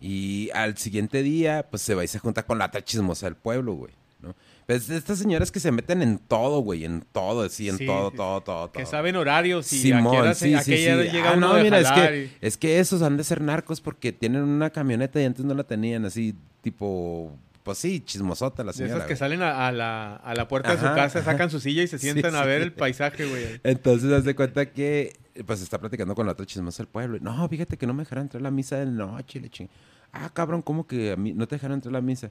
Y 0.00 0.50
al 0.52 0.76
siguiente 0.78 1.22
día, 1.22 1.68
pues 1.70 1.82
se 1.82 1.94
va 1.94 2.02
y 2.02 2.08
se 2.08 2.18
junta 2.18 2.44
con 2.44 2.58
la 2.58 2.66
otra 2.66 2.82
chismosa 2.82 3.26
del 3.26 3.36
pueblo, 3.36 3.74
güey, 3.74 3.94
¿no? 4.20 4.34
Pues 4.66 4.90
estas 4.90 5.18
señoras 5.18 5.50
que 5.52 5.60
se 5.60 5.70
meten 5.72 6.02
en 6.02 6.18
todo, 6.18 6.60
güey, 6.60 6.84
en 6.84 7.02
todo, 7.12 7.42
así, 7.42 7.68
en 7.68 7.78
Sí, 7.78 7.86
todo, 7.86 8.10
sí, 8.10 8.16
todo, 8.16 8.40
todo, 8.42 8.72
Que 8.72 8.82
todo. 8.82 8.90
saben 8.90 9.16
horarios 9.16 9.72
y 9.72 9.78
Simón, 9.78 10.34
sí, 10.34 10.54
a 10.54 10.60
sí, 10.62 10.74
sí. 10.74 10.80
llega 10.82 11.30
Ah, 11.30 11.34
uno 11.36 11.48
no, 11.48 11.54
de 11.54 11.62
mira, 11.64 11.78
es 11.80 11.90
que, 11.90 12.24
y- 12.24 12.32
es 12.46 12.56
que 12.56 12.78
esos 12.80 13.02
han 13.02 13.16
de 13.16 13.24
ser 13.24 13.40
narcos 13.40 13.80
porque 13.80 14.12
tienen 14.12 14.42
una 14.42 14.70
camioneta 14.70 15.20
y 15.20 15.24
antes 15.24 15.44
no 15.44 15.54
la 15.54 15.64
tenían, 15.64 16.04
así, 16.04 16.34
tipo, 16.62 17.32
pues 17.62 17.78
sí, 17.78 18.00
chismosota 18.00 18.64
la 18.64 18.72
De 18.72 18.78
señora. 18.78 18.94
esas 18.96 19.06
que 19.06 19.14
güey. 19.14 19.18
salen 19.18 19.42
a, 19.42 19.68
a 19.68 19.72
la, 19.72 20.16
a 20.16 20.34
la 20.34 20.48
puerta 20.48 20.70
de 20.72 20.76
su 20.78 20.84
casa, 20.84 21.20
ajá. 21.20 21.32
sacan 21.32 21.50
su 21.50 21.60
silla 21.60 21.82
y 21.82 21.86
se 21.86 21.98
Sí, 21.98 22.10
sientan 22.10 22.34
a 22.34 22.42
sí. 22.42 22.46
ver 22.48 22.62
el 22.62 22.72
paisaje, 22.72 23.24
güey. 23.26 23.60
Entonces, 23.62 24.10
haz 24.12 24.24
de 24.24 24.34
cuenta 24.34 24.70
que, 24.70 25.14
pues, 25.46 25.60
está 25.62 25.78
platicando 25.78 26.14
con 26.14 26.26
la 26.26 26.32
otra 26.32 26.44
chismosa 26.46 26.82
del 26.82 26.88
pueblo. 26.90 27.18
No, 27.20 27.48
fíjate 27.48 27.76
que 27.76 27.86
no 27.86 27.94
me 27.94 28.02
dejaron 28.02 28.22
entrar 28.24 28.40
a 28.40 28.44
la 28.44 28.50
misa 28.50 28.76
de 28.78 28.86
noche, 28.86 29.38
le 29.40 29.48
ching. 29.50 29.68
Ah, 30.12 30.30
cabrón, 30.32 30.62
¿cómo 30.62 30.86
que 30.86 31.12
a 31.12 31.16
mí 31.16 31.34
no 31.34 31.46
te 31.46 31.56
dejaron 31.56 31.74
entrar 31.76 31.90
a 31.94 31.98
la 31.98 32.00
misa? 32.00 32.30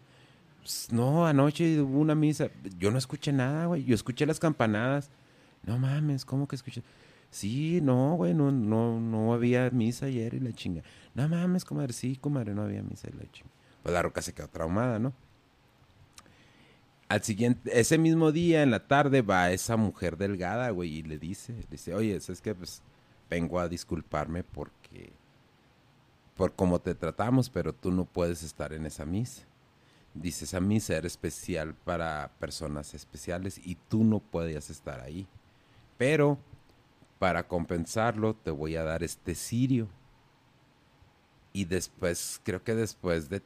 "Pues, 0.67 0.91
no, 0.91 1.25
anoche 1.25 1.79
hubo 1.79 1.99
una 1.99 2.13
misa. 2.13 2.49
Yo 2.77 2.91
no 2.91 2.97
escuché 2.97 3.31
nada, 3.31 3.67
güey. 3.67 3.85
Yo 3.85 3.95
escuché 3.95 4.25
las 4.25 4.37
campanadas. 4.37 5.09
No 5.63 5.77
mames, 5.77 6.25
¿cómo 6.25 6.45
que 6.45 6.57
escuché? 6.57 6.83
Sí, 7.31 7.79
no, 7.81 8.15
güey, 8.15 8.33
no, 8.33 8.51
no, 8.51 8.99
no 8.99 9.33
había 9.33 9.69
misa 9.69 10.07
ayer 10.07 10.33
y 10.33 10.41
la 10.41 10.51
chinga. 10.51 10.83
No 11.15 11.29
mames, 11.29 11.63
comadre, 11.63 11.93
sí, 11.93 12.17
comadre, 12.17 12.53
no 12.53 12.63
había 12.63 12.83
misa 12.83 13.07
y 13.09 13.17
la 13.17 13.31
chinga. 13.31 13.49
Pues 13.81 13.93
la 13.93 14.01
roca 14.01 14.21
se 14.21 14.33
quedó 14.33 14.49
traumada, 14.49 14.99
¿no? 14.99 15.13
Al 17.07 17.23
siguiente, 17.23 17.79
ese 17.79 17.97
mismo 17.97 18.33
día 18.33 18.61
en 18.61 18.71
la 18.71 18.87
tarde 18.87 19.21
va 19.21 19.51
esa 19.51 19.77
mujer 19.77 20.17
delgada, 20.17 20.69
güey, 20.71 20.97
y 20.97 21.03
le 21.03 21.17
dice, 21.17 21.55
dice, 21.71 21.95
oye, 21.95 22.17
es 22.17 22.41
que 22.41 22.53
pues 22.53 22.81
vengo 23.29 23.61
a 23.61 23.69
disculparme 23.69 24.43
porque 24.43 25.13
por 26.35 26.53
cómo 26.55 26.79
te 26.79 26.93
tratamos, 26.93 27.49
pero 27.49 27.71
tú 27.71 27.89
no 27.91 28.03
puedes 28.03 28.43
estar 28.43 28.73
en 28.73 28.85
esa 28.85 29.05
misa. 29.05 29.43
Dice, 30.21 30.45
esa 30.45 30.59
misa 30.59 30.95
era 30.95 31.07
especial 31.07 31.73
para 31.73 32.31
personas 32.39 32.93
especiales 32.93 33.59
y 33.63 33.75
tú 33.75 34.03
no 34.03 34.19
podías 34.19 34.69
estar 34.69 34.99
ahí. 35.01 35.27
Pero 35.97 36.37
para 37.19 37.47
compensarlo 37.47 38.33
te 38.35 38.51
voy 38.51 38.75
a 38.75 38.83
dar 38.83 39.03
este 39.03 39.35
cirio. 39.35 39.87
Y 41.53 41.65
después, 41.65 42.39
creo 42.43 42.63
que 42.63 42.75
después 42.75 43.29
de 43.29 43.41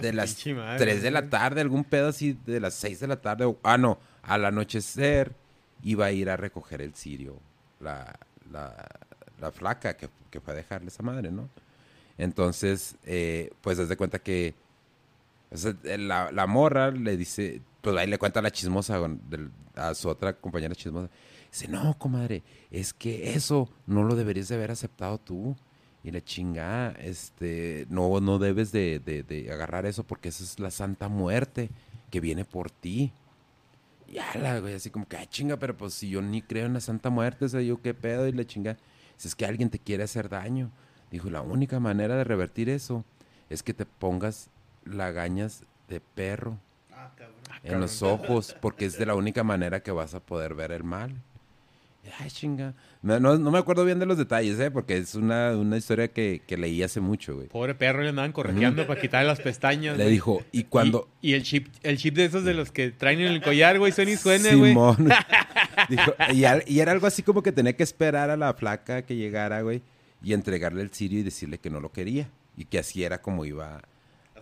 de 0.00 0.12
las 0.12 0.46
madre, 0.46 0.78
3 0.78 1.02
de 1.02 1.10
la 1.10 1.28
tarde, 1.30 1.60
algún 1.60 1.84
pedo 1.84 2.08
así 2.08 2.38
de 2.46 2.60
las 2.60 2.74
6 2.74 3.00
de 3.00 3.06
la 3.06 3.20
tarde. 3.20 3.44
o- 3.44 3.58
ah, 3.62 3.78
no, 3.78 3.98
al 4.22 4.44
anochecer 4.44 5.34
iba 5.82 6.06
a 6.06 6.12
ir 6.12 6.30
a 6.30 6.36
recoger 6.36 6.80
el 6.82 6.94
cirio, 6.94 7.38
la, 7.80 8.18
la, 8.50 8.88
la 9.40 9.52
flaca 9.52 9.96
que, 9.96 10.08
que 10.30 10.40
fue 10.40 10.52
a 10.54 10.56
dejarle 10.56 10.88
esa 10.88 11.02
madre, 11.02 11.30
¿no? 11.30 11.48
Entonces, 12.18 12.96
eh, 13.04 13.52
pues 13.60 13.76
desde 13.78 13.96
cuenta 13.96 14.18
que 14.18 14.54
o 15.54 15.56
sea, 15.56 15.74
eh, 15.84 15.98
la, 15.98 16.30
la 16.32 16.46
morra 16.46 16.90
le 16.90 17.16
dice, 17.16 17.62
pues 17.80 17.96
ahí 17.96 18.06
le 18.08 18.18
cuenta 18.18 18.40
a 18.40 18.42
la 18.42 18.50
chismosa, 18.50 19.00
a 19.76 19.94
su 19.94 20.08
otra 20.08 20.34
compañera 20.34 20.74
chismosa. 20.74 21.10
Dice, 21.50 21.68
no, 21.68 21.96
comadre, 21.98 22.42
es 22.70 22.92
que 22.92 23.34
eso 23.34 23.70
no 23.86 24.02
lo 24.02 24.16
deberías 24.16 24.48
de 24.48 24.56
haber 24.56 24.70
aceptado 24.72 25.18
tú. 25.18 25.56
Y 26.02 26.10
la 26.10 26.22
chingada, 26.22 26.90
este, 26.98 27.86
no, 27.88 28.20
no 28.20 28.38
debes 28.38 28.72
de, 28.72 28.98
de- 29.00 29.50
agarrar 29.50 29.86
eso 29.86 30.04
porque 30.04 30.28
esa 30.28 30.44
es 30.44 30.58
la 30.60 30.70
santa 30.70 31.08
muerte 31.08 31.70
que 32.10 32.20
viene 32.20 32.44
por 32.44 32.70
ti. 32.70 33.12
Y 34.06 34.16
la 34.38 34.60
güey, 34.60 34.74
así 34.74 34.90
como 34.90 35.08
que, 35.08 35.16
ah, 35.16 35.26
chinga, 35.26 35.56
pero 35.58 35.76
pues 35.76 35.94
si 35.94 36.10
yo 36.10 36.20
ni 36.20 36.42
creo 36.42 36.66
en 36.66 36.74
la 36.74 36.80
santa 36.80 37.08
muerte, 37.10 37.46
o 37.46 37.48
sea, 37.48 37.62
yo 37.62 37.80
qué 37.80 37.94
pedo, 37.94 38.28
y 38.28 38.32
la 38.32 38.44
chinga. 38.44 38.76
Si 39.16 39.28
es 39.28 39.34
que 39.34 39.46
alguien 39.46 39.70
te 39.70 39.78
quiere 39.78 40.02
hacer 40.02 40.28
daño. 40.28 40.70
Dijo, 41.10 41.30
la 41.30 41.40
única 41.42 41.80
manera 41.80 42.16
de 42.16 42.24
revertir 42.24 42.68
eso 42.68 43.04
es 43.48 43.62
que 43.62 43.72
te 43.72 43.86
pongas 43.86 44.50
lagañas 44.84 45.64
de 45.88 46.00
perro 46.00 46.58
Ah, 46.92 47.10
cabrón. 47.16 47.36
en 47.62 47.80
los 47.80 48.02
ojos, 48.02 48.56
porque 48.60 48.86
es 48.86 48.98
de 48.98 49.06
la 49.06 49.14
única 49.14 49.42
manera 49.44 49.80
que 49.80 49.90
vas 49.90 50.14
a 50.14 50.20
poder 50.20 50.54
ver 50.54 50.72
el 50.72 50.84
mal. 50.84 51.12
Ay, 52.18 52.30
chinga. 52.30 52.74
No, 53.00 53.18
no- 53.18 53.38
no 53.38 53.50
me 53.50 53.58
acuerdo 53.58 53.82
bien 53.82 53.98
de 53.98 54.04
los 54.04 54.18
detalles, 54.18 54.60
¿eh? 54.60 54.70
Porque 54.70 54.98
es 54.98 55.14
una, 55.14 55.52
una 55.56 55.78
historia 55.78 56.08
que, 56.08 56.42
que 56.46 56.58
leí 56.58 56.82
hace 56.82 57.00
mucho, 57.00 57.34
güey. 57.34 57.48
Pobre 57.48 57.74
perro, 57.74 58.02
le 58.02 58.10
andaban 58.10 58.32
correteando 58.32 58.86
para 58.86 59.00
quitarle 59.00 59.26
las 59.28 59.40
pestañas. 59.40 59.96
Le 59.96 60.04
güey. 60.04 60.12
dijo, 60.12 60.42
y 60.52 60.64
cuando... 60.64 61.08
Y, 61.22 61.30
y 61.30 61.34
el 61.34 61.42
chip, 61.44 61.68
el 61.82 61.96
chip 61.96 62.14
de 62.14 62.26
esos 62.26 62.44
de 62.44 62.52
los 62.52 62.70
que 62.70 62.90
traen 62.90 63.20
en 63.20 63.28
el 63.28 63.40
collar, 63.40 63.78
güey, 63.78 63.90
suena 63.90 64.10
y 64.10 64.16
suene, 64.18 64.54
güey. 64.54 64.72
Simón. 64.72 65.08
Dijo, 65.88 66.14
y, 66.32 66.44
al- 66.44 66.62
y 66.66 66.80
era 66.80 66.92
algo 66.92 67.06
así 67.06 67.22
como 67.22 67.42
que 67.42 67.52
tenía 67.52 67.74
que 67.74 67.82
esperar 67.82 68.28
a 68.30 68.36
la 68.36 68.52
flaca 68.52 69.00
que 69.02 69.16
llegara, 69.16 69.62
güey, 69.62 69.80
y 70.22 70.34
entregarle 70.34 70.82
el 70.82 70.90
cirio 70.90 71.20
y 71.20 71.22
decirle 71.22 71.56
que 71.58 71.70
no 71.70 71.80
lo 71.80 71.90
quería. 71.90 72.28
Y 72.56 72.66
que 72.66 72.78
así 72.78 73.02
era 73.02 73.20
como 73.22 73.44
iba 73.46 73.80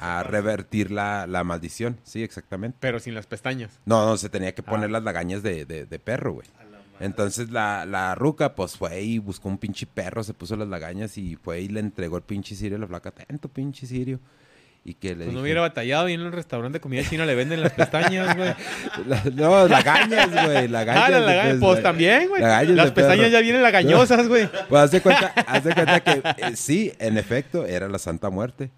a 0.00 0.22
revertir 0.22 0.90
la, 0.90 1.26
la 1.26 1.44
maldición. 1.44 1.98
Sí, 2.02 2.22
exactamente. 2.22 2.76
Pero 2.80 2.98
sin 3.00 3.14
las 3.14 3.26
pestañas. 3.26 3.70
No, 3.84 4.04
no, 4.06 4.16
se 4.16 4.28
tenía 4.28 4.54
que 4.54 4.62
poner 4.62 4.86
Ah. 4.88 4.92
las 4.92 5.02
lagañas 5.04 5.42
de, 5.42 5.64
de- 5.64 5.86
de 5.86 5.98
perro, 5.98 6.32
güey. 6.34 6.48
Entonces 7.00 7.50
la, 7.50 7.84
la 7.84 8.14
ruca, 8.14 8.54
pues 8.54 8.76
fue 8.76 9.00
y 9.02 9.18
buscó 9.18 9.48
un 9.48 9.58
pinche 9.58 9.86
perro, 9.86 10.22
se 10.22 10.34
puso 10.34 10.54
las 10.56 10.68
lagañas 10.68 11.18
y 11.18 11.34
fue 11.36 11.60
y 11.60 11.68
le 11.68 11.80
entregó 11.80 12.16
el 12.16 12.22
pinche 12.22 12.54
cirio 12.54 12.76
a 12.76 12.80
la 12.80 12.86
flaca. 12.86 13.10
Tanto 13.10 13.48
pinche 13.48 13.86
cirio. 13.86 14.20
Y 14.84 14.94
que 14.94 15.14
le 15.14 15.24
Pues 15.26 15.34
no 15.34 15.42
hubiera 15.42 15.60
batallado 15.60 16.08
y 16.08 16.12
en 16.14 16.22
un 16.22 16.32
restaurante 16.32 16.78
de 16.78 16.80
comida 16.80 17.02
china 17.08 17.24
le 17.24 17.36
venden 17.36 17.60
las 17.60 17.72
pestañas, 17.72 18.36
güey. 18.36 18.52
La- 19.06 19.22
no, 19.32 19.68
lagañas, 19.68 20.28
güey. 20.44 20.66
Lagañas. 20.68 21.04
Ah, 21.06 21.10
las 21.10 21.22
lagañas, 21.24 21.56
pues 21.60 21.82
también, 21.82 22.28
güey. 22.28 22.42
Las 22.42 22.90
pestañas 22.90 23.30
ya 23.30 23.40
vienen 23.40 23.62
lagañosas, 23.62 24.26
güey. 24.28 24.48
Pues 24.68 24.82
haz 24.82 24.90
de 24.90 25.00
cuenta, 25.00 25.32
haz 25.46 25.62
de 25.64 25.74
cuenta 25.74 26.00
que 26.00 26.22
eh, 26.36 26.56
sí, 26.56 26.92
en 26.98 27.16
efecto, 27.16 27.64
era 27.64 27.88
la 27.88 27.98
Santa 27.98 28.28
Muerte. 28.30 28.70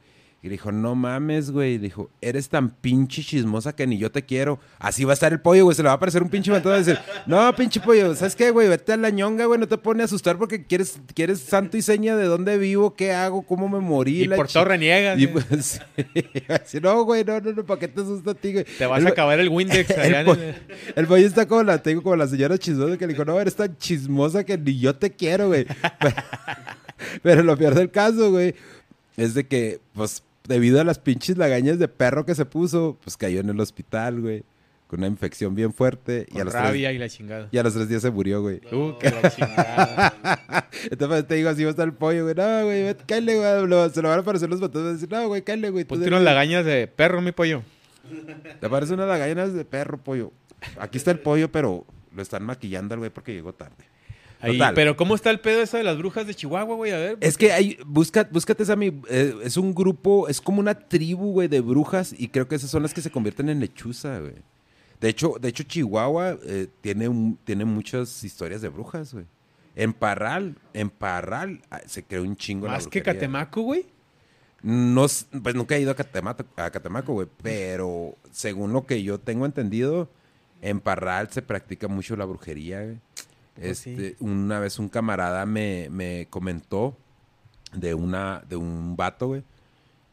Y 0.45 0.49
le 0.49 0.53
dijo, 0.53 0.71
no 0.73 0.95
mames, 0.95 1.51
güey. 1.53 1.79
Le 1.79 1.85
dijo, 1.85 2.11
eres 2.21 2.51
tan 2.51 2.69
pinche 2.69 3.23
chismosa 3.23 3.75
que 3.75 3.87
ni 3.87 3.97
yo 3.97 4.13
te 4.13 4.27
quiero. 4.27 4.61
Así 4.79 5.03
va 5.05 5.13
a 5.13 5.15
estar 5.15 5.33
el 5.33 5.41
pollo, 5.41 5.65
güey. 5.65 5.75
Se 5.75 5.83
le 5.83 5.87
va 5.87 5.93
a 5.95 5.97
aparecer 5.97 6.23
un 6.23 6.29
pinche 6.29 6.51
matón 6.51 6.75
a 6.75 6.77
decir, 6.77 6.99
no, 7.25 7.51
pinche 7.57 7.81
pollo, 7.81 8.15
¿sabes 8.15 8.37
qué, 8.37 8.51
güey? 8.51 8.69
Vete 8.69 8.93
a 8.93 8.99
la 8.99 9.09
ñonga, 9.09 9.47
güey. 9.47 9.59
No 9.59 9.67
te 9.67 9.79
pone 9.79 10.03
a 10.03 10.05
asustar 10.05 10.37
porque 10.37 10.67
quieres, 10.67 11.01
quieres 11.15 11.41
santo 11.41 11.79
y 11.79 11.83
seña 11.83 12.15
de 12.15 12.27
dónde 12.27 12.59
vivo, 12.59 12.95
qué 12.95 13.13
hago, 13.13 13.41
cómo 13.41 13.71
me 13.71 13.81
morí. 13.81 14.21
Y 14.25 14.27
la 14.27 14.37
por 14.37 14.49
todo 14.49 14.67
reniegas. 14.67 15.19
Y 15.19 15.29
pues, 15.29 15.47
sí. 15.95 16.25
Así, 16.49 16.79
no, 16.79 17.03
güey, 17.05 17.25
no, 17.25 17.41
no, 17.41 17.53
no, 17.53 17.65
¿para 17.65 17.81
qué 17.81 17.89
te 17.89 18.03
asusta 18.03 18.33
a 18.33 18.35
ti, 18.35 18.53
güey? 18.53 18.65
Te 18.65 18.85
vas 18.85 19.01
El- 19.01 19.07
a 19.07 19.11
acabar 19.11 19.41
el 19.41 19.49
Windex 19.49 19.89
el, 19.97 20.15
en 20.15 20.27
po- 20.27 20.35
el- 20.35 20.55
el 20.95 21.07
pollo 21.07 21.27
está 21.27 21.49
como 21.49 21.63
la 21.63 21.83
tengo 21.83 22.03
como 22.03 22.17
la 22.17 22.27
señora 22.29 22.59
chismosa 22.59 22.99
que 22.99 23.07
le 23.07 23.15
dijo, 23.15 23.25
no, 23.25 23.41
eres 23.41 23.57
tan 23.57 23.79
chismosa 23.79 24.45
que 24.45 24.59
ni 24.59 24.79
yo 24.79 24.95
te 24.95 25.11
quiero, 25.11 25.47
güey. 25.49 25.65
Pero, 26.01 26.17
pero 27.23 27.43
lo 27.43 27.57
peor 27.57 27.75
del 27.75 27.91
caso, 27.91 28.31
güey, 28.31 28.55
es 29.17 29.35
de 29.35 29.45
que, 29.47 29.81
pues, 29.95 30.23
debido 30.47 30.81
a 30.81 30.85
las 30.85 30.99
pinches 30.99 31.37
lagañas 31.39 31.79
de 31.79 31.89
perro 31.89 32.25
que 32.27 32.35
se 32.35 32.45
puso, 32.45 32.99
pues 33.03 33.17
cayó 33.17 33.41
en 33.41 33.49
el 33.51 33.61
hospital, 33.61 34.21
güey. 34.21 34.45
Con 34.87 35.01
una 35.01 35.07
infección 35.09 35.55
bien 35.55 35.73
fuerte. 35.73 36.27
y, 36.29 36.33
Con 36.33 36.43
a 36.43 36.45
los 36.45 36.55
rabia 36.55 36.89
tres, 36.89 36.97
y 36.97 36.99
la 36.99 37.09
chingada. 37.09 37.49
y 37.51 37.59
a 37.59 37.63
los 37.63 37.73
tres 37.75 37.89
días 37.89 38.03
se 38.03 38.11
murió, 38.11 38.43
güey. 38.43 38.61
Uh, 38.71 38.97
que 38.99 39.11
la 39.11 39.31
chingada. 39.31 40.69
Entonces 40.91 41.27
te 41.27 41.35
digo, 41.37 41.49
así 41.49 41.65
va 41.65 41.69
a 41.69 41.71
estar 41.71 41.89
el 41.89 41.95
pollo, 41.95 42.23
güey. 42.25 42.35
No, 42.37 42.65
güey, 42.65 42.83
vete, 42.85 43.05
cállale, 43.07 43.37
güey. 43.39 43.67
Lo- 43.67 43.89
Se 43.91 44.03
lo 44.03 44.09
van 44.11 44.19
a 44.19 44.23
aparecer 44.23 44.49
los 44.51 44.61
botones. 44.61 44.85
Van 44.85 44.91
a 44.91 44.95
decir, 44.95 45.11
no, 45.11 45.27
güey, 45.29 45.43
cállale, 45.43 45.71
güey. 45.71 45.85
Ponte 45.85 46.05
de- 46.05 46.11
unas 46.11 46.23
lagañas 46.23 46.65
de 46.65 46.87
perro, 46.87 47.21
mi 47.23 47.33
pollo. 47.33 47.63
Te 48.61 48.67
aparece 48.67 48.93
una 48.95 49.07
lagañas 49.07 49.55
de 49.55 49.65
perro, 49.65 49.97
pollo. 49.99 50.31
Aquí 50.79 50.99
está 50.99 51.11
el 51.11 51.19
pollo, 51.19 51.51
pero 51.51 51.87
lo 52.15 52.23
están 52.23 52.45
maquillando 52.45 52.93
al 52.95 52.99
güey 53.01 53.11
porque 53.11 53.33
llegó 53.33 53.55
tarde. 53.55 53.85
Ahí, 54.41 54.59
pero 54.75 54.95
¿cómo 54.97 55.15
está 55.15 55.31
el 55.31 55.41
pedo 55.41 55.63
eso 55.63 55.77
de 55.79 55.85
las 55.85 55.97
brujas 55.97 56.27
de 56.27 56.35
Chihuahua, 56.35 56.75
güey? 56.77 56.93
A 56.93 56.99
ver. 56.99 57.19
Es 57.21 57.39
que 57.39 57.51
hay, 57.53 57.79
busca, 57.87 58.29
búscate 58.31 58.63
esa, 58.63 58.77
mi, 58.77 58.93
eh, 59.09 59.35
es 59.43 59.57
un 59.57 59.75
grupo, 59.75 60.29
es 60.29 60.41
como 60.41 60.61
una 60.61 60.75
tribu, 60.75 61.33
güey, 61.33 61.49
de 61.49 61.61
brujas 61.61 62.15
y 62.17 62.29
creo 62.29 62.47
que 62.47 62.57
esas 62.57 62.71
son 62.71 62.83
las 62.83 62.93
que 62.93 63.01
se 63.01 63.11
convierten 63.11 63.49
en 63.49 63.61
lechuza, 63.61 64.19
güey. 64.21 64.35
De 65.01 65.09
hecho, 65.09 65.35
de 65.41 65.49
hecho 65.49 65.63
Chihuahua 65.63 66.39
eh, 66.45 66.67
tiene, 66.83 67.09
un- 67.09 67.39
tiene 67.45 67.65
muchas 67.65 68.23
historias 68.23 68.61
de 68.61 68.69
brujas, 68.69 69.13
güey. 69.15 69.25
En 69.77 69.93
Parral, 69.93 70.57
en 70.73 70.89
Parral 70.91 71.61
ah, 71.71 71.81
se 71.87 72.03
creó 72.05 72.23
un 72.23 72.37
chingo 72.37 72.67
la 72.67 72.75
Más 72.75 72.87
que 72.87 73.01
brujería. 73.01 73.21
Catemaco, 73.21 73.63
güey. 73.63 73.87
No, 74.63 75.07
pues 75.43 75.55
nunca 75.55 75.75
he 75.77 75.81
ido 75.81 75.91
a 75.91 75.95
Catemaco, 75.95 76.45
a 76.57 76.71
Catemaco, 76.71 77.13
güey, 77.13 77.29
pero 77.43 78.17
según 78.31 78.73
lo 78.73 78.87
que 78.87 79.03
yo 79.03 79.19
tengo 79.19 79.45
entendido, 79.47 80.09
en 80.63 80.81
Parral 80.81 81.29
se 81.31 81.43
practica 81.43 81.87
mucho 81.89 82.17
la 82.17 82.25
brujería, 82.25 82.83
güey. 82.83 82.99
Pues 83.55 83.79
sí. 83.79 83.91
Este, 83.91 84.17
una 84.21 84.59
vez 84.61 84.79
un 84.79 84.89
camarada 84.89 85.47
me, 85.47 85.89
me 85.91 86.27
comentó 86.29 86.97
de 87.73 87.95
una, 87.95 88.43
de 88.49 88.57
un 88.57 88.97
vato, 88.97 89.29
güey, 89.29 89.45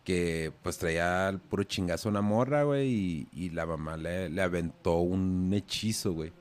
que 0.04 0.52
pues 0.64 0.78
traía 0.78 1.28
al 1.28 1.40
puro 1.40 1.64
chingazo 1.64 2.10
una 2.10 2.22
morra, 2.22 2.64
güey, 2.64 2.90
y, 2.90 3.28
y 3.32 3.50
la 3.50 3.66
mamá 3.66 3.98
le, 3.98 4.30
le 4.30 4.42
aventó 4.42 4.98
un 4.98 5.52
hechizo, 5.54 6.14
güey. 6.14 6.34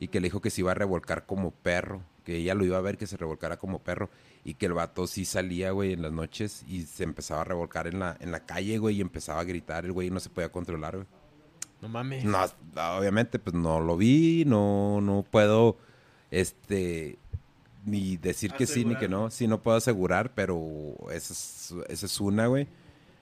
Y 0.00 0.08
que 0.08 0.20
le 0.20 0.26
dijo 0.26 0.40
que 0.40 0.50
se 0.50 0.60
iba 0.60 0.72
a 0.72 0.74
revolcar 0.74 1.26
como 1.26 1.50
perro, 1.52 2.02
que 2.24 2.36
ella 2.36 2.54
lo 2.54 2.64
iba 2.64 2.78
a 2.78 2.82
ver 2.82 2.98
que 2.98 3.06
se 3.06 3.16
revolcara 3.16 3.56
como 3.56 3.78
perro. 3.80 4.10
Y 4.46 4.54
que 4.54 4.66
el 4.66 4.74
vato 4.74 5.06
sí 5.06 5.24
salía, 5.24 5.70
güey, 5.70 5.94
en 5.94 6.02
las 6.02 6.12
noches 6.12 6.64
y 6.68 6.82
se 6.82 7.04
empezaba 7.04 7.40
a 7.40 7.44
revolcar 7.44 7.86
en 7.86 8.00
la, 8.00 8.16
en 8.20 8.30
la 8.30 8.44
calle, 8.44 8.76
güey, 8.76 8.96
y 8.96 9.00
empezaba 9.00 9.40
a 9.40 9.44
gritar 9.44 9.86
el 9.86 9.92
güey 9.92 10.08
y 10.08 10.10
no 10.10 10.20
se 10.20 10.28
podía 10.28 10.52
controlar, 10.52 10.96
güey. 10.96 11.06
No 11.80 11.88
mames. 11.88 12.24
No, 12.24 12.38
obviamente, 12.98 13.38
pues 13.38 13.54
no 13.54 13.80
lo 13.80 13.96
vi, 13.96 14.44
no, 14.46 15.00
no 15.00 15.22
puedo, 15.22 15.78
este, 16.34 17.16
ni 17.84 18.16
decir 18.16 18.52
que 18.52 18.66
sí 18.66 18.84
ni 18.84 18.96
que 18.96 19.08
no. 19.08 19.30
Sí, 19.30 19.46
no 19.46 19.62
puedo 19.62 19.76
asegurar, 19.76 20.32
pero 20.34 20.58
esa 21.12 21.32
es, 21.32 21.74
esa 21.88 22.06
es 22.06 22.20
una, 22.20 22.48
güey. 22.48 22.66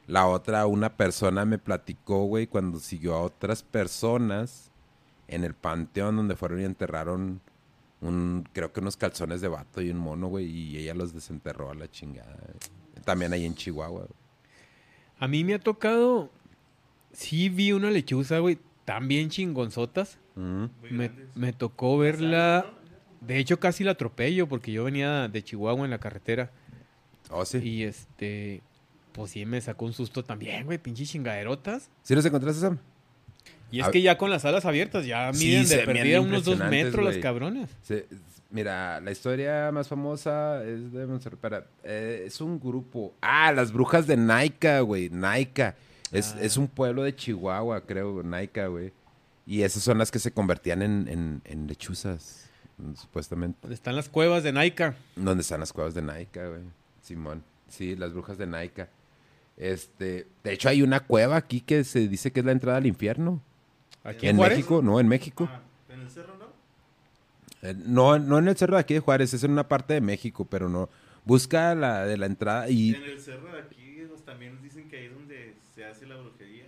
La 0.06 0.26
otra, 0.26 0.66
una 0.66 0.96
persona 0.96 1.44
me 1.44 1.58
platicó, 1.58 2.24
güey, 2.24 2.46
cuando 2.46 2.80
siguió 2.80 3.14
a 3.14 3.22
otras 3.22 3.62
personas 3.62 4.70
en 5.28 5.44
el 5.44 5.54
panteón 5.54 6.16
donde 6.16 6.36
fueron 6.36 6.60
y 6.60 6.64
enterraron 6.64 7.40
un, 8.00 8.48
creo 8.52 8.72
que 8.72 8.80
unos 8.80 8.96
calzones 8.96 9.40
de 9.40 9.48
vato 9.48 9.80
y 9.80 9.90
un 9.90 9.98
mono, 9.98 10.28
güey, 10.28 10.46
y 10.46 10.78
ella 10.78 10.94
los 10.94 11.12
desenterró 11.12 11.70
a 11.70 11.74
la 11.74 11.90
chingada. 11.90 12.36
También 13.04 13.32
ahí 13.32 13.44
en 13.44 13.54
Chihuahua, 13.54 14.00
güey. 14.00 14.22
A 15.18 15.28
mí 15.28 15.44
me 15.44 15.54
ha 15.54 15.58
tocado. 15.58 16.30
Sí, 17.12 17.48
vi 17.48 17.72
una 17.72 17.90
lechuza, 17.90 18.38
güey. 18.38 18.58
También 18.84 19.28
chingonzotas. 19.28 20.18
Me, 20.34 21.12
me 21.34 21.52
tocó 21.52 21.98
verla. 21.98 22.66
De 23.26 23.38
hecho, 23.38 23.58
casi 23.60 23.84
la 23.84 23.92
atropello 23.92 24.48
porque 24.48 24.72
yo 24.72 24.84
venía 24.84 25.28
de 25.28 25.42
Chihuahua 25.44 25.84
en 25.84 25.90
la 25.90 25.98
carretera. 25.98 26.50
Oh, 27.30 27.44
sí. 27.44 27.58
Y 27.58 27.82
este. 27.84 28.62
Pues 29.12 29.30
sí, 29.32 29.44
me 29.46 29.60
sacó 29.60 29.84
un 29.84 29.92
susto 29.92 30.24
también, 30.24 30.64
güey. 30.64 30.78
Pinches 30.78 31.10
chingaderotas. 31.10 31.90
¿Sí 32.02 32.14
los 32.14 32.24
encontraste, 32.24 32.60
Sam? 32.60 32.78
Y 33.70 33.80
es 33.80 33.86
A- 33.86 33.90
que 33.90 34.02
ya 34.02 34.16
con 34.18 34.30
las 34.30 34.44
alas 34.44 34.64
abiertas, 34.64 35.06
ya 35.06 35.30
miden 35.32 35.68
de 35.68 35.78
perdida 35.80 36.20
unos 36.20 36.44
dos 36.44 36.58
metros 36.58 37.16
cabrones. 37.18 37.70
Se- 37.82 38.06
mira, 38.50 39.00
la 39.00 39.10
historia 39.10 39.70
más 39.72 39.88
famosa 39.88 40.62
es 40.64 40.92
de 40.92 41.06
Monserrat. 41.06 41.34
espera, 41.38 41.66
eh, 41.84 42.24
es 42.26 42.40
un 42.40 42.58
grupo. 42.58 43.14
Ah, 43.20 43.52
las 43.52 43.72
brujas 43.72 44.06
de 44.06 44.16
Naica, 44.16 44.80
güey. 44.80 45.08
Naica. 45.10 45.74
Es, 46.10 46.32
Ah. 46.34 46.38
es 46.42 46.56
un 46.58 46.68
pueblo 46.68 47.02
de 47.02 47.14
Chihuahua, 47.14 47.82
creo, 47.86 48.22
Naica, 48.22 48.66
güey. 48.66 48.92
Y 49.46 49.62
esas 49.62 49.82
son 49.82 49.98
las 49.98 50.10
que 50.10 50.18
se 50.18 50.32
convertían 50.32 50.82
en, 50.82 51.08
en- 51.08 51.42
en 51.44 51.66
lechuzas, 51.66 52.50
supuestamente. 52.96 53.58
Donde 53.62 53.74
están 53.74 53.96
las 53.96 54.08
cuevas 54.08 54.42
de 54.42 54.52
Naika. 54.52 54.94
¿Dónde 55.16 55.42
están 55.42 55.60
las 55.60 55.72
cuevas 55.72 55.94
de 55.94 56.02
Naica, 56.02 56.46
güey? 56.48 56.62
Simón. 57.02 57.42
Sí, 57.68 57.96
las 57.96 58.12
brujas 58.12 58.38
de 58.38 58.46
Naica. 58.46 58.88
Este, 59.56 60.26
de 60.42 60.52
hecho, 60.52 60.68
hay 60.68 60.82
una 60.82 61.00
cueva 61.00 61.36
aquí 61.36 61.60
que 61.60 61.84
se 61.84 62.08
dice 62.08 62.32
que 62.32 62.40
es 62.40 62.46
la 62.46 62.52
entrada 62.52 62.78
al 62.78 62.86
infierno. 62.86 63.40
Aquí 64.04 64.26
¿En 64.28 64.36
Juárez. 64.36 64.58
México? 64.58 64.82
No, 64.82 64.98
en 64.98 65.08
México. 65.08 65.48
Ah, 65.50 65.60
¿En 65.92 66.00
el 66.00 66.10
cerro 66.10 66.36
no? 66.38 66.46
Eh, 67.68 67.74
No, 67.86 68.18
no 68.18 68.38
en 68.38 68.48
el 68.48 68.56
cerro 68.56 68.74
de 68.76 68.80
aquí 68.80 68.94
de 68.94 69.00
Juárez, 69.00 69.32
es 69.34 69.44
en 69.44 69.52
una 69.52 69.68
parte 69.68 69.94
de 69.94 70.00
México, 70.00 70.44
pero 70.44 70.68
no. 70.68 70.88
Busca 71.24 71.74
la 71.76 72.04
de 72.04 72.16
la 72.16 72.26
entrada 72.26 72.68
y... 72.68 72.94
En 72.94 73.02
el 73.04 73.20
cerro 73.20 73.52
de 73.52 73.60
aquí 73.60 74.02
pues, 74.08 74.22
también 74.24 74.60
dicen 74.62 74.88
que 74.88 74.96
ahí 74.98 75.04
es 75.06 75.14
donde 75.14 75.54
se 75.74 75.84
hace 75.84 76.06
la 76.06 76.16
brujería. 76.16 76.64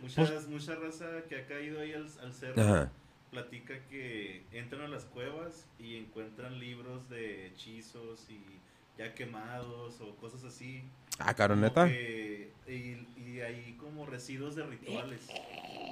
Muchas, 0.00 0.46
mucha 0.46 0.76
raza 0.76 1.06
que 1.28 1.40
ha 1.40 1.46
caído 1.46 1.80
ahí 1.80 1.92
al, 1.92 2.06
al 2.22 2.32
cerro 2.32 2.62
Ajá. 2.62 2.92
Platica 3.36 3.74
que 3.90 4.44
entran 4.50 4.80
a 4.82 4.88
las 4.88 5.04
cuevas 5.04 5.66
y 5.78 5.96
encuentran 5.96 6.58
libros 6.58 7.06
de 7.10 7.48
hechizos 7.48 8.24
y 8.30 8.40
ya 8.96 9.14
quemados 9.14 10.00
o 10.00 10.16
cosas 10.16 10.42
así. 10.44 10.82
Ah, 11.18 11.34
cabrón, 11.34 11.58
Como 11.58 11.68
neta. 11.68 11.86
que- 11.88 12.50
y, 12.66 13.20
y 13.20 13.40
hay 13.42 13.76
como 13.78 14.06
residuos 14.06 14.56
de 14.56 14.64
rituales. 14.64 15.20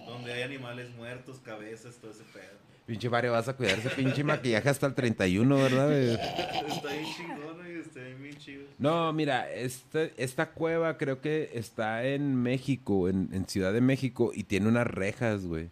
Donde 0.06 0.32
hay 0.32 0.42
animales 0.42 0.90
muertos, 0.96 1.38
cabezas, 1.44 1.96
todo 1.96 2.12
ese 2.12 2.24
pedo. 2.32 2.64
Pinche 2.86 3.10
Mario, 3.10 3.32
vas 3.32 3.48
a 3.48 3.54
cuidar 3.56 3.78
ese 3.78 3.90
pinche 3.90 4.24
maquillaje 4.24 4.68
hasta 4.70 4.86
el 4.86 4.94
31, 4.94 5.56
¿verdad? 5.56 5.92
Está 6.02 6.88
bien 6.92 7.04
chingón, 7.14 7.56
güey, 7.58 7.78
está 7.80 8.00
bien 8.00 8.36
chido. 8.38 8.64
No, 8.78 9.12
mira, 9.12 9.50
este, 9.52 10.12
esta 10.16 10.50
cueva 10.50 10.96
creo 10.98 11.20
que 11.20 11.50
está 11.54 12.04
en 12.06 12.34
México, 12.36 13.08
en, 13.10 13.28
en 13.32 13.46
Ciudad 13.46 13.72
de 13.74 13.80
México, 13.82 14.32
y 14.34 14.44
tiene 14.44 14.68
unas 14.68 14.86
rejas, 14.86 15.46
güey. 15.46 15.68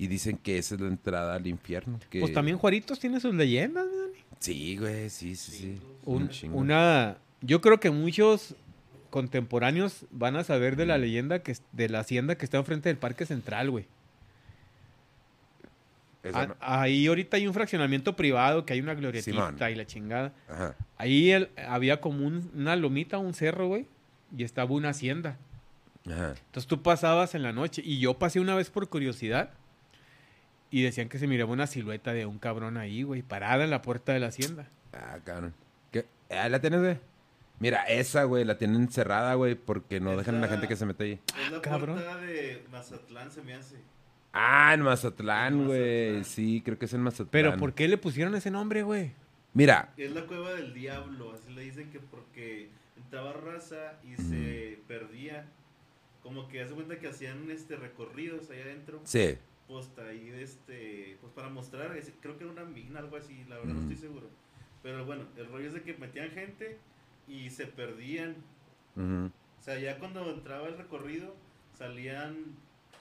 Y 0.00 0.06
dicen 0.06 0.38
que 0.38 0.56
esa 0.56 0.76
es 0.76 0.80
la 0.80 0.88
entrada 0.88 1.34
al 1.34 1.46
infierno. 1.46 2.00
que- 2.08 2.20
Pues 2.20 2.32
también 2.32 2.56
Juaritos 2.56 2.98
tiene 2.98 3.20
sus 3.20 3.34
leyendas, 3.34 3.84
¿no? 3.84 4.10
Sí, 4.38 4.78
güey, 4.78 5.10
sí, 5.10 5.36
sí, 5.36 5.52
sí. 5.52 5.78
Un- 6.06 6.22
Un 6.22 6.28
chingo. 6.30 6.56
una 6.56 7.18
yo 7.42 7.60
creo 7.60 7.78
que 7.80 7.90
muchos 7.90 8.54
contemporáneos 9.10 10.06
van 10.10 10.36
a 10.36 10.44
saber 10.44 10.76
de 10.76 10.86
la 10.86 10.96
leyenda 10.96 11.42
que 11.42 11.54
de 11.72 11.88
la 11.90 11.98
hacienda 12.00 12.36
que 12.36 12.46
está 12.46 12.56
enfrente 12.56 12.88
del 12.88 12.96
Parque 12.96 13.26
Central, 13.26 13.70
güey. 13.70 13.84
Esa 16.22 16.40
A- 16.42 16.46
no- 16.46 16.56
Ahí 16.60 17.06
ahorita 17.06 17.36
hay 17.36 17.46
un 17.46 17.52
fraccionamiento 17.54 18.16
privado 18.16 18.64
que 18.64 18.72
hay 18.74 18.80
una 18.80 18.94
glorietita 18.94 19.70
y 19.70 19.74
la 19.74 19.86
chingada. 19.86 20.32
Ajá. 20.48 20.74
Ahí 20.96 21.30
el- 21.30 21.50
había 21.68 22.00
como 22.00 22.26
un- 22.26 22.50
una 22.54 22.76
lomita, 22.76 23.18
un 23.18 23.34
cerro, 23.34 23.68
güey, 23.68 23.86
y 24.36 24.44
estaba 24.44 24.70
una 24.72 24.90
hacienda. 24.90 25.36
Ajá. 26.06 26.34
Entonces 26.46 26.66
tú 26.66 26.82
pasabas 26.82 27.34
en 27.34 27.42
la 27.42 27.52
noche 27.52 27.82
y 27.84 27.98
yo 28.00 28.18
pasé 28.18 28.40
una 28.40 28.54
vez 28.54 28.70
por 28.70 28.88
curiosidad 28.88 29.50
y 30.70 30.82
decían 30.82 31.08
que 31.08 31.18
se 31.18 31.26
miraba 31.26 31.52
una 31.52 31.66
silueta 31.66 32.12
de 32.12 32.26
un 32.26 32.38
cabrón 32.38 32.76
ahí, 32.76 33.02
güey, 33.02 33.22
parada 33.22 33.64
en 33.64 33.70
la 33.70 33.82
puerta 33.82 34.12
de 34.12 34.20
la 34.20 34.28
hacienda. 34.28 34.68
Ah, 34.92 35.18
cabrón. 35.24 35.54
¿Qué? 35.92 36.06
Ah, 36.30 36.48
¿La 36.48 36.60
tienes, 36.60 36.80
güey? 36.80 36.98
Mira, 37.58 37.82
esa, 37.84 38.24
güey, 38.24 38.44
la 38.44 38.56
tienen 38.56 38.88
cerrada, 38.90 39.34
güey, 39.34 39.54
porque 39.54 40.00
no 40.00 40.16
dejan 40.16 40.36
a 40.36 40.40
la 40.40 40.48
gente 40.48 40.66
que 40.66 40.76
se 40.76 40.86
mete 40.86 41.04
ahí. 41.04 41.20
Es 41.46 41.52
la 41.52 41.60
cabrón. 41.60 41.96
puerta 41.96 42.16
de 42.18 42.64
Mazatlán, 42.70 43.30
se 43.30 43.42
me 43.42 43.54
hace. 43.54 43.76
Ah, 44.32 44.72
en 44.74 44.80
Mazatlán, 44.82 45.66
güey. 45.66 46.24
Sí, 46.24 46.62
creo 46.64 46.78
que 46.78 46.86
es 46.86 46.94
en 46.94 47.00
Mazatlán. 47.02 47.28
Pero 47.30 47.56
¿por 47.56 47.74
qué 47.74 47.86
le 47.88 47.98
pusieron 47.98 48.34
ese 48.34 48.50
nombre, 48.50 48.82
güey? 48.82 49.12
Mira, 49.52 49.92
Es 49.96 50.12
la 50.12 50.22
cueva 50.26 50.54
del 50.54 50.72
diablo, 50.72 51.32
así 51.34 51.52
le 51.52 51.62
dicen 51.62 51.90
que 51.90 51.98
porque 51.98 52.68
entraba 52.96 53.32
raza 53.32 53.94
y 54.04 54.20
Mm. 54.22 54.30
se 54.30 54.78
perdía. 54.86 55.44
Como 56.22 56.46
que 56.48 56.62
hace 56.62 56.72
cuenta 56.74 56.98
que 56.98 57.08
hacían 57.08 57.50
este 57.50 57.76
recorridos 57.76 58.48
allá 58.50 58.62
adentro. 58.64 59.00
sí. 59.04 59.36
Pues 59.70 59.88
ahí 60.08 60.32
este, 60.40 61.16
pues 61.20 61.32
para 61.32 61.48
mostrar, 61.48 61.96
ese- 61.96 62.12
creo 62.20 62.36
que 62.36 62.42
era 62.44 62.52
una 62.52 62.64
mina, 62.64 62.98
algo 62.98 63.16
así, 63.16 63.44
la 63.48 63.56
verdad 63.58 63.74
no 63.74 63.80
estoy 63.82 63.96
seguro. 63.96 64.26
Pero 64.82 65.04
bueno, 65.04 65.22
el 65.36 65.46
rollo 65.46 65.68
es 65.68 65.74
de 65.74 65.82
que 65.82 65.94
metían 65.94 66.30
gente 66.30 66.76
y 67.28 67.50
se 67.50 67.66
perdían. 67.66 68.34
O 68.96 69.62
sea, 69.62 69.78
ya 69.78 69.98
cuando 69.98 70.28
entraba 70.30 70.66
el 70.68 70.76
recorrido, 70.76 71.34
salían 71.78 72.36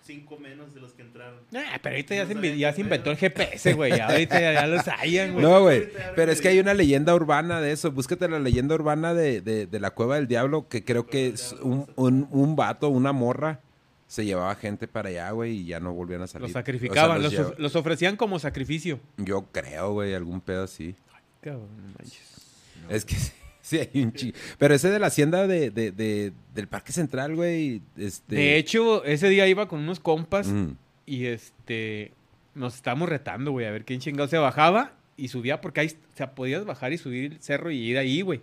cinco 0.04 0.38
menos 0.38 0.74
de 0.74 0.82
los 0.82 0.94
que 0.94 1.02
entraron. 1.02 1.40
Ah, 1.56 1.80
pero 1.82 1.96
ahorita 1.96 2.16
ya, 2.16 2.26
No 2.26 2.42
se, 2.42 2.58
ya 2.58 2.74
se 2.74 2.82
inventó 2.82 3.12
el. 3.12 3.18
GPS, 3.18 3.74
güey. 3.74 3.92
Ya 3.98 4.08
ahorita 4.08 4.40
ya, 4.40 4.54
ya 4.54 4.68
los 4.68 4.88
hayan, 4.88 5.34
güey. 5.34 5.44
No, 5.46 5.62
güey. 5.62 5.88
Pero 6.16 6.32
es 6.32 6.42
que 6.42 6.50
hay 6.50 6.60
una 6.60 6.74
leyenda 6.74 7.16
urbana 7.16 7.62
de 7.62 7.72
eso. 7.72 7.92
Búscate 7.92 8.28
la 8.30 8.40
leyenda 8.40 8.76
urbana 8.76 9.14
de, 9.14 9.42
de- 9.42 9.66
de 9.68 9.80
la 9.80 9.92
cueva 9.92 10.16
del 10.16 10.28
diablo, 10.28 10.68
que 10.70 10.84
creo 10.86 11.08
que 11.08 11.28
es 11.30 11.54
un, 11.62 11.88
un, 11.96 12.28
un 12.32 12.56
vato, 12.56 12.90
una 12.90 13.12
morra, 13.12 13.60
se 14.10 14.26
llevaba 14.26 14.56
gente 14.56 14.88
para 14.88 15.10
allá, 15.10 15.30
güey, 15.32 15.58
y 15.60 15.65
ya 15.65 15.80
no 15.80 15.93
volvían 15.93 16.24
a 16.24 16.28
salir. 16.28 16.41
Los 16.41 16.50
O 16.50 16.54
sea, 16.54 16.62
sacrificaban, 16.62 17.22
los, 17.22 17.60
los 17.60 17.76
ofrecían 17.76 18.15
como 18.17 18.39
sacrificio. 18.39 19.00
Yo 19.17 19.45
creo, 19.52 19.93
güey, 19.93 20.15
algún 20.15 20.41
pedo 20.41 20.63
así. 20.63 20.95
Cabrón, 21.41 21.67
no 21.78 21.84
manches. 21.98 22.41
Es 22.89 23.06
que 23.06 23.15
sí, 23.62 23.78
hay 23.78 24.02
un 24.04 24.12
chi... 24.13 24.34
Pero 24.58 24.74
ese 24.74 24.89
de 24.89 24.98
la 24.98 25.08
hacienda 25.08 25.45
de, 25.45 25.69
de- 25.69 25.91
de- 25.91 26.34
del 26.56 26.67
Parque 26.67 26.91
Central, 26.91 27.36
güey, 27.36 27.84
este... 27.98 28.36
De 28.36 28.58
hecho, 28.58 29.04
ese 29.06 29.30
día 29.30 29.48
iba 29.48 29.67
con 29.67 29.80
unos 29.80 30.00
compas 30.00 30.48
mm, 30.48 30.72
y 31.06 31.28
este 31.28 32.12
nos 32.56 32.74
estábamos 32.76 33.08
retando, 33.10 33.52
güey, 33.52 33.67
a 33.67 33.72
ver 33.72 33.86
quién 33.86 34.00
chingado 34.02 34.28
se 34.28 34.38
bajaba 34.39 34.93
y 35.17 35.28
subía 35.28 35.62
porque 35.62 35.82
ahí 35.82 35.88
o 35.88 36.17
sea, 36.17 36.34
podías 36.34 36.65
bajar 36.65 36.91
y 36.93 36.98
subir 36.98 37.34
el 37.34 37.41
cerro 37.41 37.69
y 37.69 37.78
ir 37.78 37.98
ahí, 38.00 38.22
güey. 38.22 38.41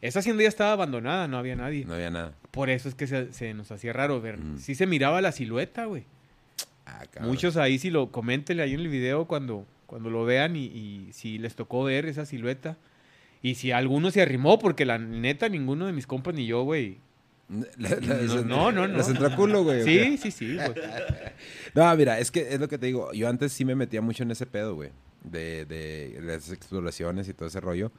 Esa 0.00 0.18
hacienda 0.18 0.42
ya 0.42 0.48
estaba 0.48 0.72
abandonada, 0.72 1.28
no 1.28 1.38
había 1.38 1.54
nadie. 1.54 1.84
no 1.84 1.94
había 1.94 2.10
nada. 2.10 2.34
Por 2.50 2.70
eso 2.70 2.88
es 2.88 2.94
que 2.94 3.06
se, 3.06 3.32
se 3.32 3.54
nos 3.54 3.70
hacía 3.70 3.92
raro 3.92 4.20
ver. 4.20 4.38
Mm. 4.38 4.58
Sí 4.58 4.74
se 4.74 4.86
miraba 4.86 5.20
la 5.20 5.32
silueta, 5.32 5.84
güey. 5.84 6.04
Ah. 6.86 7.04
Muchos 7.20 7.56
ahí 7.56 7.78
si 7.78 7.90
lo 7.90 8.10
coméntenle 8.10 8.62
ahí 8.62 8.74
en 8.74 8.80
el 8.80 8.88
video 8.88 9.26
cuando, 9.26 9.66
cuando 9.86 10.10
lo 10.10 10.24
vean 10.24 10.56
y, 10.56 10.64
y 10.64 11.08
si 11.12 11.38
les 11.38 11.54
tocó 11.54 11.84
ver 11.84 12.06
esa 12.06 12.26
silueta. 12.26 12.76
Y 13.42 13.54
si 13.54 13.72
alguno 13.72 14.10
se 14.10 14.20
arrimó, 14.20 14.58
porque 14.58 14.84
la 14.84 14.98
neta, 14.98 15.48
ninguno 15.48 15.86
de 15.86 15.92
mis 15.92 16.06
compas 16.06 16.34
ni 16.34 16.46
yo, 16.46 16.62
güey. 16.64 16.98
No, 17.48 17.66
no, 18.44 18.70
no, 18.72 18.86
no. 18.88 18.96
Les 18.98 19.08
entró 19.08 19.34
culo, 19.34 19.64
güey. 19.64 19.80
¿o 19.80 19.84
Sí, 19.84 19.90
qué? 19.98 20.16
sí, 20.18 20.30
sí, 20.30 20.54
güey. 20.56 20.72
No, 21.74 21.96
mira, 21.96 22.18
es 22.18 22.30
que 22.30 22.52
es 22.52 22.60
lo 22.60 22.68
que 22.68 22.78
te 22.78 22.86
digo. 22.86 23.12
Yo 23.12 23.28
antes 23.28 23.52
sí 23.52 23.64
me 23.64 23.74
metía 23.74 24.00
mucho 24.02 24.22
en 24.24 24.30
ese 24.30 24.46
pedo, 24.46 24.74
güey. 24.74 24.90
De, 25.24 25.64
de 25.64 26.18
las 26.22 26.50
exploraciones 26.50 27.28
y 27.28 27.34
todo 27.34 27.48
ese 27.48 27.60
rollo. 27.60 27.90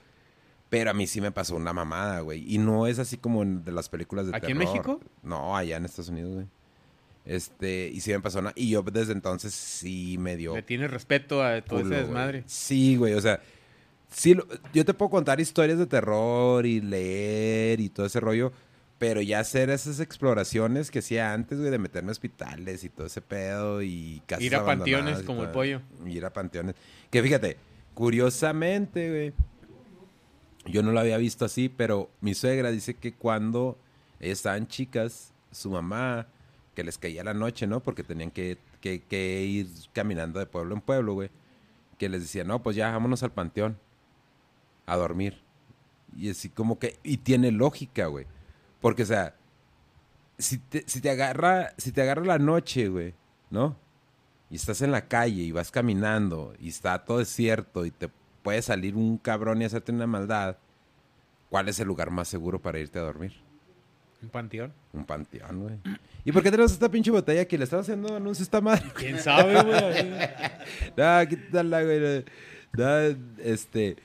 Pero 0.71 0.89
a 0.89 0.93
mí 0.93 1.05
sí 1.05 1.21
me 1.21 1.31
pasó 1.31 1.55
una 1.55 1.73
mamada, 1.73 2.21
güey. 2.21 2.43
Y 2.51 2.57
no 2.57 2.87
es 2.87 2.97
así 2.97 3.17
como 3.17 3.43
en 3.43 3.63
de 3.63 3.71
las 3.73 3.89
películas 3.89 4.25
de 4.27 4.35
¿Aquí 4.35 4.53
en. 4.53 4.57
México? 4.57 4.99
No, 5.21 5.55
allá 5.55 5.75
en 5.77 5.85
Estados 5.85 6.09
Unidos, 6.09 6.33
güey. 6.33 6.47
Este, 7.25 7.87
y 7.93 7.99
sí 8.01 8.11
me 8.11 8.19
pasó 8.21 8.41
nada. 8.41 8.53
Y 8.55 8.69
yo 8.69 8.81
desde 8.81 9.11
entonces 9.13 9.53
sí 9.53 10.15
me 10.17 10.37
dio. 10.37 10.55
Le 10.55 10.63
tienes 10.63 10.89
respeto 10.89 11.43
a 11.43 11.61
todo 11.61 11.81
culo, 11.81 11.81
ese 11.81 11.89
güey. 11.89 12.01
desmadre. 12.07 12.43
Sí, 12.47 12.95
güey, 12.95 13.13
o 13.13 13.21
sea, 13.21 13.41
sí, 14.09 14.33
lo- 14.33 14.47
yo 14.73 14.85
te 14.85 14.93
puedo 14.93 15.11
contar 15.11 15.39
historias 15.41 15.77
de 15.77 15.85
terror 15.87 16.65
y 16.65 16.79
leer 16.81 17.79
y 17.81 17.89
todo 17.89 18.05
ese 18.07 18.19
rollo, 18.21 18.51
pero 18.97 19.21
ya 19.21 19.39
hacer 19.41 19.69
esas 19.69 19.99
exploraciones 19.99 20.89
que 20.89 20.99
hacía 20.99 21.33
antes, 21.33 21.59
güey, 21.59 21.69
de 21.69 21.77
meterme 21.79 22.09
a 22.09 22.13
hospitales 22.13 22.83
y 22.85 22.89
todo 22.89 23.07
ese 23.07 23.21
pedo 23.21 23.81
y 23.81 24.21
casas 24.25 24.43
Ir 24.45 24.55
a 24.55 24.65
panteones 24.65 25.21
como 25.23 25.43
el 25.43 25.49
pollo. 25.49 25.81
Ir 26.05 26.23
a 26.25 26.31
panteones. 26.33 26.75
Que 27.11 27.21
fíjate, 27.21 27.57
curiosamente, 27.93 29.09
güey, 29.09 29.33
yo 30.65 30.83
no 30.83 30.91
lo 30.91 30.99
había 30.99 31.17
visto 31.17 31.45
así, 31.45 31.69
pero 31.69 32.09
mi 32.21 32.33
suegra 32.33 32.71
dice 32.71 32.93
que 32.95 33.13
cuando 33.13 33.77
ellas 34.19 34.39
estaban 34.39 34.67
chicas, 34.67 35.33
su 35.51 35.69
mamá, 35.71 36.27
que 36.75 36.83
les 36.83 36.97
caía 36.97 37.23
la 37.23 37.33
noche, 37.33 37.67
¿no? 37.67 37.81
Porque 37.81 38.03
tenían 38.03 38.31
que, 38.31 38.57
que- 38.79 39.01
que 39.01 39.43
ir 39.43 39.67
caminando 39.93 40.39
de 40.39 40.45
pueblo 40.45 40.75
en 40.75 40.81
pueblo, 40.81 41.13
güey. 41.13 41.29
Que 41.97 42.09
les 42.09 42.21
decía, 42.21 42.43
no, 42.43 42.61
pues 42.63 42.75
ya, 42.75 42.91
vámonos 42.91 43.23
al 43.23 43.31
panteón 43.31 43.77
a 44.85 44.95
dormir. 44.95 45.41
Y 46.15 46.29
así 46.29 46.49
como 46.49 46.77
que, 46.79 46.97
y 47.03 47.17
tiene 47.17 47.51
lógica, 47.51 48.07
güey. 48.07 48.25
Porque, 48.81 49.03
o 49.03 49.05
sea, 49.05 49.35
si 50.37 50.57
te, 50.57 50.83
si 50.87 51.01
te 51.01 51.09
agarra, 51.09 51.73
si 51.77 51.91
te 51.91 52.01
agarra 52.01 52.23
la 52.25 52.39
noche, 52.39 52.87
güey, 52.89 53.13
¿no? 53.49 53.75
Y 54.49 54.55
estás 54.55 54.81
en 54.81 54.91
la 54.91 55.07
calle 55.07 55.43
y 55.43 55.51
vas 55.51 55.71
caminando 55.71 56.53
y 56.59 56.69
está 56.69 57.05
todo 57.05 57.19
desierto 57.19 57.85
y 57.85 57.91
te 57.91 58.09
puede 58.43 58.61
salir 58.61 58.95
un 58.95 59.17
cabrón 59.17 59.61
y 59.61 59.65
hacerte 59.65 59.91
una 59.91 60.07
maldad, 60.07 60.57
¿cuál 61.49 61.69
es 61.69 61.79
el 61.79 61.87
lugar 61.87 62.09
más 62.11 62.27
seguro 62.27 62.59
para 62.59 62.79
irte 62.79 62.99
a 62.99 63.03
dormir? 63.03 63.33
Un 64.21 64.29
panteón. 64.29 64.71
Un 64.93 65.05
panteón, 65.05 65.59
güey. 65.61 65.75
¿Y 66.23 66.31
por 66.31 66.43
qué 66.43 66.51
tenemos 66.51 66.71
esta 66.71 66.89
pinche 66.89 67.09
botella 67.09 67.41
aquí? 67.41 67.57
¿Le 67.57 67.63
estás 67.63 67.81
haciendo 67.81 68.15
anuncio 68.15 68.43
esta 68.43 68.61
madre? 68.61 68.83
¿Quién 68.95 69.19
sabe, 69.19 69.61
güey? 69.63 70.11
No, 70.97 71.27
quítala, 71.27 71.83
güey. 71.83 72.25
No, 72.73 72.97
este. 73.43 73.95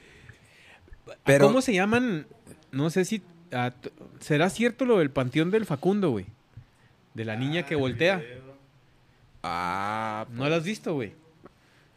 Pero. 1.24 1.46
¿Cómo 1.46 1.60
se 1.60 1.74
llaman? 1.74 2.26
No 2.72 2.88
sé 2.90 3.04
si... 3.04 3.22
ah, 3.52 3.72
¿Será 4.20 4.48
cierto 4.50 4.84
lo 4.86 4.98
del 4.98 5.10
panteón 5.10 5.50
del 5.50 5.66
Facundo, 5.66 6.10
güey? 6.10 6.26
De 7.14 7.24
la 7.26 7.36
niña 7.36 7.64
que 7.66 7.74
Ah, 7.74 7.78
voltea. 7.78 8.22
Ah, 9.42 10.26
¿No 10.32 10.48
la 10.48 10.56
has 10.56 10.64
visto, 10.64 10.94
güey? 10.94 11.12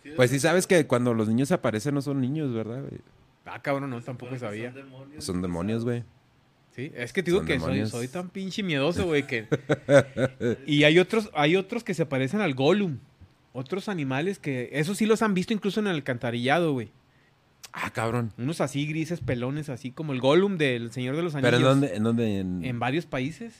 Sí, 0.04 0.12
pues 0.16 0.30
sí 0.32 0.40
sabes 0.40 0.66
que 0.68 0.88
cuando 0.88 1.14
los 1.14 1.28
niños 1.28 1.52
aparecen 1.52 1.94
no 1.96 2.02
son 2.02 2.22
niños, 2.22 2.54
¿verdad, 2.54 2.82
güey? 2.82 3.02
Ah, 3.46 3.62
cabrón, 3.62 3.90
no, 3.90 4.02
tampoco 4.02 4.38
sabía. 4.38 4.72
Son 4.72 4.84
demonios. 4.84 5.24
Son 5.26 5.42
demonios, 5.42 5.84
güey. 5.84 6.04
Sí, 6.76 6.92
es 6.96 7.12
que 7.14 7.24
te 7.24 7.32
digo 7.32 7.40
Son 7.40 7.48
que 7.48 7.54
soy, 7.54 7.62
demonios. 7.62 7.90
soy 7.90 8.08
tan 8.08 8.30
pinche 8.30 8.62
miedoso, 8.64 9.06
güey, 9.06 9.26
que... 9.26 9.48
y 10.68 10.84
hay 10.84 11.00
otros, 11.00 11.30
hay 11.34 11.56
otros 11.56 11.84
que 11.84 11.94
se 11.94 12.06
parecen 12.06 12.42
al 12.42 12.54
Gollum. 12.54 13.00
Otros 13.54 13.90
animales 13.90 14.38
que... 14.40 14.70
Esos 14.74 14.98
sí 14.98 15.06
los 15.06 15.22
han 15.24 15.34
visto 15.34 15.52
incluso 15.54 15.80
en 15.80 15.88
el 15.88 15.96
alcantarillado, 15.96 16.72
güey. 16.74 16.92
Ah, 17.74 17.92
cabrón. 17.92 18.32
Unos 18.38 18.62
así 18.62 18.86
grises, 18.86 19.20
pelones, 19.20 19.70
así 19.70 19.92
como 19.92 20.14
el 20.14 20.22
Gollum 20.22 20.58
del 20.58 20.92
Señor 20.92 21.16
de 21.16 21.24
los 21.24 21.34
Anillos. 21.36 21.52
¿Pero 21.52 21.58
en 21.58 21.64
dónde? 21.64 21.96
¿En 21.96 22.04
dónde? 22.04 22.40
En... 22.40 22.64
En 22.64 22.80
varios 22.80 23.06
países. 23.06 23.56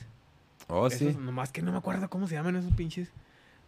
Oh, 0.68 0.88
sí. 0.88 1.08
Esos, 1.08 1.20
nomás 1.20 1.50
que 1.52 1.62
no 1.62 1.72
me 1.72 1.78
acuerdo 1.78 2.08
cómo 2.08 2.28
se 2.28 2.36
llaman 2.36 2.54
esos 2.56 2.72
pinches 2.72 3.10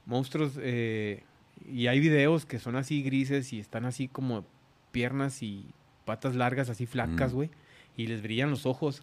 monstruos. 0.07 0.53
eh, 0.61 1.25
y 1.71 1.87
hay 1.89 2.01
videos 2.01 2.47
que 2.47 2.59
son 2.59 2.77
así 2.77 3.03
grises 3.03 3.53
y 3.53 3.61
están 3.61 3.85
así 3.85 4.09
como 4.09 4.45
piernas 4.91 5.43
y 5.43 5.67
patas 6.05 6.35
largas, 6.35 6.69
así 6.71 6.87
flacas, 6.87 7.33
Mm. 7.33 7.35
güey. 7.35 7.51
Y 7.97 8.07
les 8.07 8.23
brillan 8.23 8.51
los 8.51 8.67
ojos. 8.67 9.03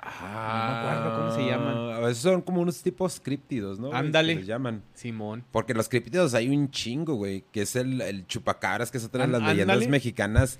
Ah, 0.00 0.68
No 0.68 0.84
me 0.84 0.90
acuerdo 0.90 1.18
cómo 1.18 1.34
se 1.34 1.50
llaman. 1.50 1.76
A 1.96 2.00
veces 2.00 2.18
son 2.18 2.40
como 2.42 2.60
unos 2.60 2.82
tipos 2.82 3.20
críptidos, 3.20 3.78
¿no? 3.80 3.92
Ándale. 3.92 4.36
Les 4.36 4.46
llaman. 4.46 4.82
Simón. 4.94 5.44
Porque 5.50 5.74
los 5.74 5.88
críptidos 5.88 6.34
hay 6.34 6.48
un 6.48 6.70
chingo, 6.70 7.14
güey. 7.14 7.44
Que 7.52 7.62
es 7.62 7.74
el, 7.76 8.00
el 8.00 8.26
chupacabras, 8.26 8.90
que 8.92 8.98
es 8.98 9.04
otra 9.04 9.26
de 9.26 9.32
las 9.32 9.42
leyendas 9.42 9.86
mexicanas. 9.88 10.58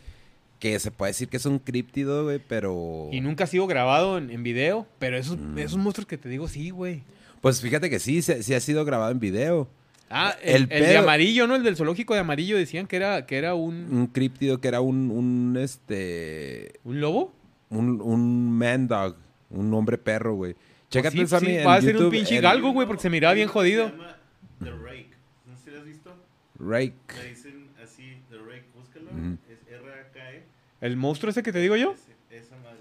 Que 0.58 0.78
se 0.80 0.90
puede 0.90 1.10
decir 1.10 1.28
que 1.28 1.36
es 1.36 1.46
un 1.46 1.60
críptido, 1.60 2.24
güey, 2.24 2.40
pero... 2.48 3.08
Y 3.12 3.20
nunca 3.20 3.44
ha 3.44 3.46
sido 3.46 3.68
grabado 3.68 4.18
en, 4.18 4.30
en 4.30 4.42
video. 4.42 4.88
Pero 4.98 5.16
esos, 5.16 5.38
Mm. 5.38 5.58
esos 5.58 5.78
monstruos 5.78 6.08
que 6.08 6.18
te 6.18 6.28
digo, 6.28 6.48
sí, 6.48 6.70
güey. 6.70 7.04
Pues 7.40 7.60
fíjate 7.60 7.88
que 7.90 8.00
sí, 8.00 8.22
sí, 8.22 8.42
sí 8.42 8.54
ha 8.54 8.60
sido 8.60 8.84
grabado 8.84 9.12
en 9.12 9.20
video. 9.20 9.68
Ah, 10.10 10.34
El 10.42 10.62
el, 10.64 10.72
el 10.72 10.82
de 10.86 10.96
amarillo, 10.96 11.46
¿no? 11.46 11.54
El 11.56 11.62
del 11.62 11.76
zoológico 11.76 12.14
de 12.14 12.20
amarillo 12.20 12.56
decían 12.56 12.86
que 12.86 12.96
era, 12.96 13.26
que 13.26 13.36
era 13.36 13.54
un, 13.54 13.88
Un 13.92 14.06
críptido 14.06 14.60
que 14.60 14.68
era 14.68 14.80
un, 14.80 15.10
un 15.10 15.56
este... 15.60 16.80
un 16.84 17.00
lobo. 17.00 17.34
Un, 17.70 18.00
un 18.00 18.50
man 18.56 18.88
dog. 18.88 19.16
Un 19.50 19.72
hombre 19.74 19.98
perro, 19.98 20.34
güey. 20.34 20.56
Chécate, 20.90 21.16
Pues 21.16 21.28
sí, 21.28 21.36
Sammy, 21.36 21.58
sí, 21.58 21.64
va 21.64 21.74
a 21.74 21.82
ser 21.82 21.96
un 21.98 22.10
pinche 22.10 22.36
el 22.36 22.42
galgo, 22.42 22.72
güey, 22.72 22.86
porque 22.86 23.02
se 23.02 23.10
miraba 23.10 23.34
bien 23.34 23.48
jodido. 23.48 23.86
Se 23.86 23.92
llama 23.92 24.16
The 24.62 24.70
Rake. 24.70 25.10
No 25.46 25.56
sé 25.56 25.64
si 25.64 25.70
lo 25.70 25.78
has 25.78 25.84
visto. 25.84 26.16
Rake. 26.58 26.94
Le 27.22 27.28
dicen 27.28 27.68
así, 27.82 28.16
The 28.30 28.36
Rake, 28.38 28.64
búscalo. 28.74 29.10
Es 29.50 29.58
R-A-K-E. 29.70 30.42
El 30.80 30.96
monstruo 30.96 31.30
ese 31.30 31.42
que 31.42 31.52
te 31.52 31.58
digo 31.60 31.76
yo. 31.76 31.94
Esa 32.30 32.56
madre. 32.56 32.78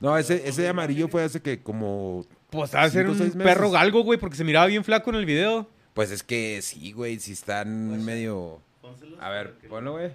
No, 0.00 0.16
ese, 0.16 0.48
ese 0.48 0.62
de 0.62 0.68
amarillo 0.68 1.08
fue 1.08 1.24
hace 1.24 1.40
que 1.40 1.60
como... 1.62 2.24
Pues 2.50 2.74
a 2.74 2.88
ser 2.88 3.08
un 3.08 3.18
perro 3.32 3.70
galgo, 3.70 4.02
güey, 4.04 4.18
porque 4.18 4.36
se 4.36 4.44
miraba 4.44 4.66
bien 4.66 4.84
flaco 4.84 5.10
en 5.10 5.16
el 5.16 5.24
video. 5.26 5.68
Pues 5.94 6.10
es 6.10 6.22
que 6.22 6.60
sí, 6.62 6.92
güey, 6.92 7.18
si 7.20 7.32
están 7.32 8.04
medio... 8.04 8.60
Pónselos 8.82 9.18
A 9.20 9.30
ver, 9.30 9.54
ponlo, 9.68 9.92
güey. 9.92 10.10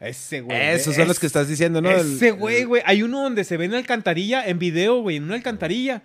Ese, 0.00 0.40
güey. 0.40 0.58
Esos 0.58 0.96
son 0.96 1.06
los 1.08 1.18
que 1.20 1.26
estás 1.26 1.46
diciendo, 1.46 1.80
¿no? 1.82 1.90
Ese 1.90 2.30
güey, 2.30 2.62
el- 2.62 2.66
güey. 2.66 2.82
Hay 2.86 3.02
uno 3.02 3.22
donde 3.22 3.44
se 3.44 3.56
ve 3.58 3.66
en 3.66 3.72
la 3.72 3.78
alcantarilla, 3.78 4.46
en 4.46 4.58
video, 4.58 5.00
güey, 5.02 5.16
en 5.16 5.24
una 5.24 5.34
alcantarilla. 5.34 6.02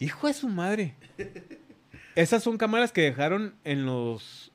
Hijo 0.00 0.26
de 0.26 0.34
su 0.34 0.48
madre. 0.48 0.94
Esas 2.14 2.42
son 2.42 2.56
cámaras 2.58 2.90
que 2.92 3.02
dejaron 3.02 3.54
en 3.64 3.84
los 3.86 4.50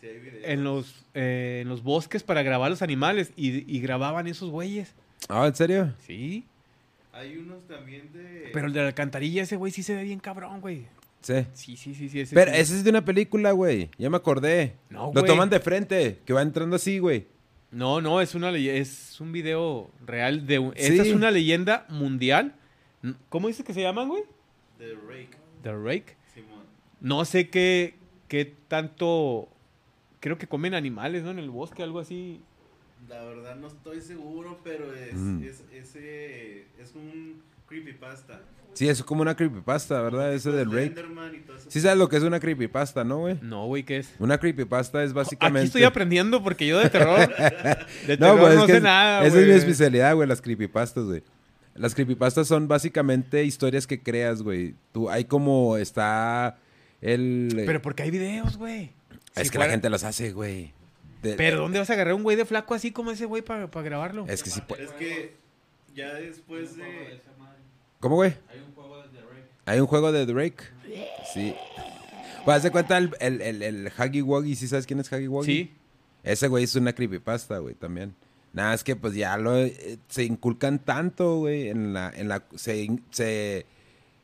Sí, 0.00 0.06
hay 0.08 0.18
videos. 0.18 0.44
en 0.48 0.64
los 0.64 1.04
eh, 1.14 1.60
en 1.62 1.68
los 1.68 1.82
bosques 1.84 2.22
para 2.24 2.42
grabar 2.42 2.70
los 2.70 2.82
animales 2.82 3.30
y, 3.36 3.72
y 3.72 3.80
grababan 3.80 4.26
esos 4.26 4.50
güeyes. 4.50 4.94
Ah, 5.28 5.46
¿en 5.46 5.54
serio? 5.54 5.94
Sí. 6.04 6.44
Hay 7.12 7.36
unos 7.36 7.66
también 7.68 8.10
de. 8.12 8.50
Pero 8.52 8.66
el 8.66 8.72
de 8.72 8.80
la 8.80 8.86
alcantarilla, 8.88 9.42
ese 9.42 9.56
güey 9.56 9.70
sí 9.70 9.82
se 9.82 9.94
ve 9.94 10.02
bien 10.02 10.18
cabrón, 10.18 10.60
güey. 10.60 10.86
Sí. 11.22 11.46
Sí, 11.54 11.76
sí, 11.76 11.94
sí, 11.94 12.08
sí. 12.08 12.20
Ese 12.20 12.34
Pero 12.34 12.50
sí. 12.52 12.58
ese 12.58 12.74
es 12.76 12.84
de 12.84 12.90
una 12.90 13.04
película, 13.04 13.52
güey. 13.52 13.90
Ya 13.98 14.10
me 14.10 14.16
acordé. 14.16 14.74
No, 14.90 15.06
Lo 15.06 15.20
güey. 15.20 15.24
toman 15.26 15.48
de 15.50 15.60
frente, 15.60 16.18
que 16.26 16.32
va 16.32 16.42
entrando 16.42 16.76
así, 16.76 16.98
güey. 16.98 17.26
No, 17.70 18.00
no, 18.00 18.20
es 18.20 18.34
una 18.34 18.50
es 18.50 19.18
un 19.20 19.32
video 19.32 19.90
real 20.04 20.46
de 20.46 20.58
un- 20.58 20.72
Sí. 20.76 20.82
esta 20.92 21.02
es 21.04 21.12
una 21.14 21.30
leyenda 21.30 21.86
mundial. 21.88 22.54
¿Cómo 23.28 23.48
dices 23.48 23.64
que 23.64 23.72
se 23.72 23.80
llaman, 23.82 24.08
güey? 24.08 24.22
The 24.78 24.94
Rake, 25.08 25.36
The 25.62 25.72
Rake. 25.72 26.16
Simón. 26.34 26.64
No 27.00 27.24
sé 27.24 27.48
qué, 27.48 27.94
qué 28.28 28.54
tanto. 28.68 29.48
Creo 30.20 30.38
que 30.38 30.46
comen 30.46 30.74
animales, 30.74 31.22
¿no? 31.24 31.30
En 31.30 31.38
el 31.38 31.50
bosque, 31.50 31.82
algo 31.82 31.98
así. 31.98 32.40
La 33.08 33.22
verdad 33.24 33.56
no 33.56 33.66
estoy 33.68 34.00
seguro, 34.00 34.60
pero 34.62 34.94
es, 34.94 35.14
Mm. 35.14 35.42
es, 35.42 35.64
ese, 35.72 36.66
es 36.78 36.94
un 36.94 37.42
creepypasta. 37.72 38.40
Sí, 38.74 38.88
es 38.88 39.02
como 39.02 39.20
una 39.22 39.36
creepypasta, 39.36 40.00
¿verdad? 40.00 40.32
Ese 40.32 40.50
del 40.50 40.70
Rake. 40.72 40.94
Eso. 40.98 41.70
Sí 41.70 41.80
sabes 41.80 41.98
lo 41.98 42.08
que 42.08 42.16
es 42.16 42.22
una 42.22 42.40
creepypasta, 42.40 43.04
¿no, 43.04 43.18
güey? 43.18 43.38
No, 43.42 43.66
güey, 43.66 43.82
¿qué 43.84 43.98
es? 43.98 44.14
Una 44.18 44.38
creepypasta 44.38 45.02
es 45.04 45.12
básicamente... 45.12 45.60
Aquí 45.60 45.66
estoy 45.66 45.84
aprendiendo 45.84 46.42
porque 46.42 46.66
yo 46.66 46.78
de 46.78 46.88
terror. 46.88 47.18
De 48.06 48.16
No, 48.16 48.34
terror 48.34 48.40
pues 48.40 48.54
no 48.54 48.60
es 48.60 48.66
que 48.66 48.72
sé 48.72 48.76
es- 48.78 48.82
nada, 48.82 49.26
esa 49.26 49.40
es 49.40 49.46
mi 49.46 49.52
especialidad, 49.52 50.14
güey, 50.14 50.26
las 50.26 50.40
creepypastas, 50.40 51.04
güey. 51.04 51.22
Las 51.74 51.94
creepypastas 51.94 52.48
son 52.48 52.66
básicamente 52.68 53.44
historias 53.44 53.86
que 53.86 54.00
creas, 54.02 54.42
güey. 54.42 54.74
Tú, 54.92 55.10
hay 55.10 55.24
como 55.26 55.76
está 55.76 56.58
el... 57.02 57.52
Pero 57.66 57.82
porque 57.82 58.04
hay 58.04 58.10
videos, 58.10 58.56
güey. 58.56 58.90
es 59.34 59.42
Si 59.44 59.50
que 59.50 59.56
fuera- 59.58 59.66
la 59.66 59.72
gente 59.72 59.90
los 59.90 60.02
hace, 60.04 60.32
güey. 60.32 60.72
De- 61.22 61.34
Pero 61.34 61.58
¿dónde 61.60 61.78
vas 61.78 61.90
a 61.90 61.92
agarrar 61.92 62.14
un 62.14 62.22
güey 62.22 62.36
de 62.38 62.44
flaco 62.46 62.72
así 62.74 62.90
como 62.90 63.10
ese 63.10 63.26
güey 63.26 63.42
para 63.42 63.66
grabarlo? 63.66 64.24
Es 64.28 64.42
que 64.42 64.48
sí 64.50 64.60
puede... 64.62 64.84
Es 64.84 64.90
que 64.92 65.34
ya 65.94 66.14
después 66.14 66.74
de. 66.78 67.20
¿Cómo, 68.02 68.16
güey? 68.16 68.34
Hay 69.64 69.78
un 69.78 69.86
juego 69.86 70.10
de 70.10 70.26
Drake. 70.26 70.64
Sí. 71.32 71.54
Pues 72.44 72.56
haz 72.56 72.62
de 72.64 72.72
cuenta 72.72 72.98
el, 72.98 73.12
el, 73.20 73.40
el, 73.40 73.62
el 73.62 73.92
Huggy 73.96 74.22
Wuggy, 74.22 74.56
¿sí 74.56 74.66
sabes 74.66 74.86
quién 74.86 74.98
es 74.98 75.10
Huggy 75.10 75.28
Wuggy? 75.28 75.46
Sí. 75.46 75.72
Ese 76.24 76.48
güey 76.48 76.64
es 76.64 76.74
una 76.74 76.92
creepypasta, 76.92 77.58
güey, 77.58 77.76
también. 77.76 78.16
Nada, 78.52 78.74
es 78.74 78.82
que 78.82 78.96
pues 78.96 79.14
ya 79.14 79.36
lo 79.36 79.56
eh, 79.56 79.98
se 80.08 80.24
inculcan 80.24 80.80
tanto, 80.80 81.36
güey, 81.38 81.68
en 81.68 81.92
la, 81.92 82.10
en 82.14 82.28
la, 82.28 82.42
se, 82.56 82.90
se 83.10 83.66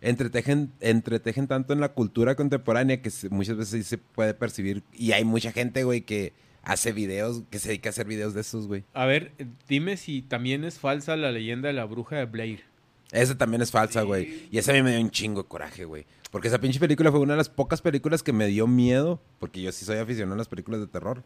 entretejen, 0.00 0.72
entretejen 0.80 1.46
tanto 1.46 1.72
en 1.72 1.80
la 1.80 1.90
cultura 1.90 2.34
contemporánea 2.34 3.00
que 3.00 3.10
se- 3.10 3.28
muchas 3.30 3.56
veces 3.56 3.84
sí 3.84 3.88
se 3.88 3.98
puede 3.98 4.34
percibir. 4.34 4.82
Y 4.92 5.12
hay 5.12 5.24
mucha 5.24 5.52
gente, 5.52 5.84
güey, 5.84 6.00
que 6.00 6.32
hace 6.64 6.90
videos, 6.90 7.44
que 7.48 7.60
se 7.60 7.68
dedica 7.68 7.88
a 7.88 7.92
hacer 7.92 8.06
videos 8.08 8.34
de 8.34 8.40
esos, 8.40 8.66
güey. 8.66 8.82
A 8.92 9.06
ver, 9.06 9.32
dime 9.68 9.96
si 9.96 10.20
también 10.22 10.64
es 10.64 10.78
falsa 10.80 11.16
la 11.16 11.30
leyenda 11.30 11.68
de 11.68 11.74
la 11.74 11.84
bruja 11.84 12.16
de 12.16 12.24
Blair. 12.26 12.64
Esa 13.12 13.36
también 13.38 13.62
es 13.62 13.70
falsa, 13.70 14.00
Sí. 14.02 14.06
güey. 14.06 14.48
Y 14.50 14.58
esa 14.58 14.72
a 14.72 14.74
mí 14.74 14.82
me 14.82 14.90
dio 14.92 15.00
un 15.00 15.10
chingo 15.10 15.42
de 15.42 15.48
coraje, 15.48 15.84
güey. 15.84 16.06
Porque 16.30 16.48
esa 16.48 16.58
pinche 16.60 16.78
película 16.78 17.10
fue 17.10 17.20
una 17.20 17.32
de 17.34 17.38
las 17.38 17.48
pocas 17.48 17.80
películas 17.80 18.22
que 18.22 18.32
me 18.34 18.46
dio 18.48 18.66
miedo, 18.66 19.20
porque 19.38 19.62
yo 19.62 19.72
sí 19.72 19.84
soy 19.86 19.96
aficionado 19.98 20.34
a 20.34 20.38
las 20.38 20.48
películas 20.48 20.80
de 20.80 20.86
terror. 20.86 21.24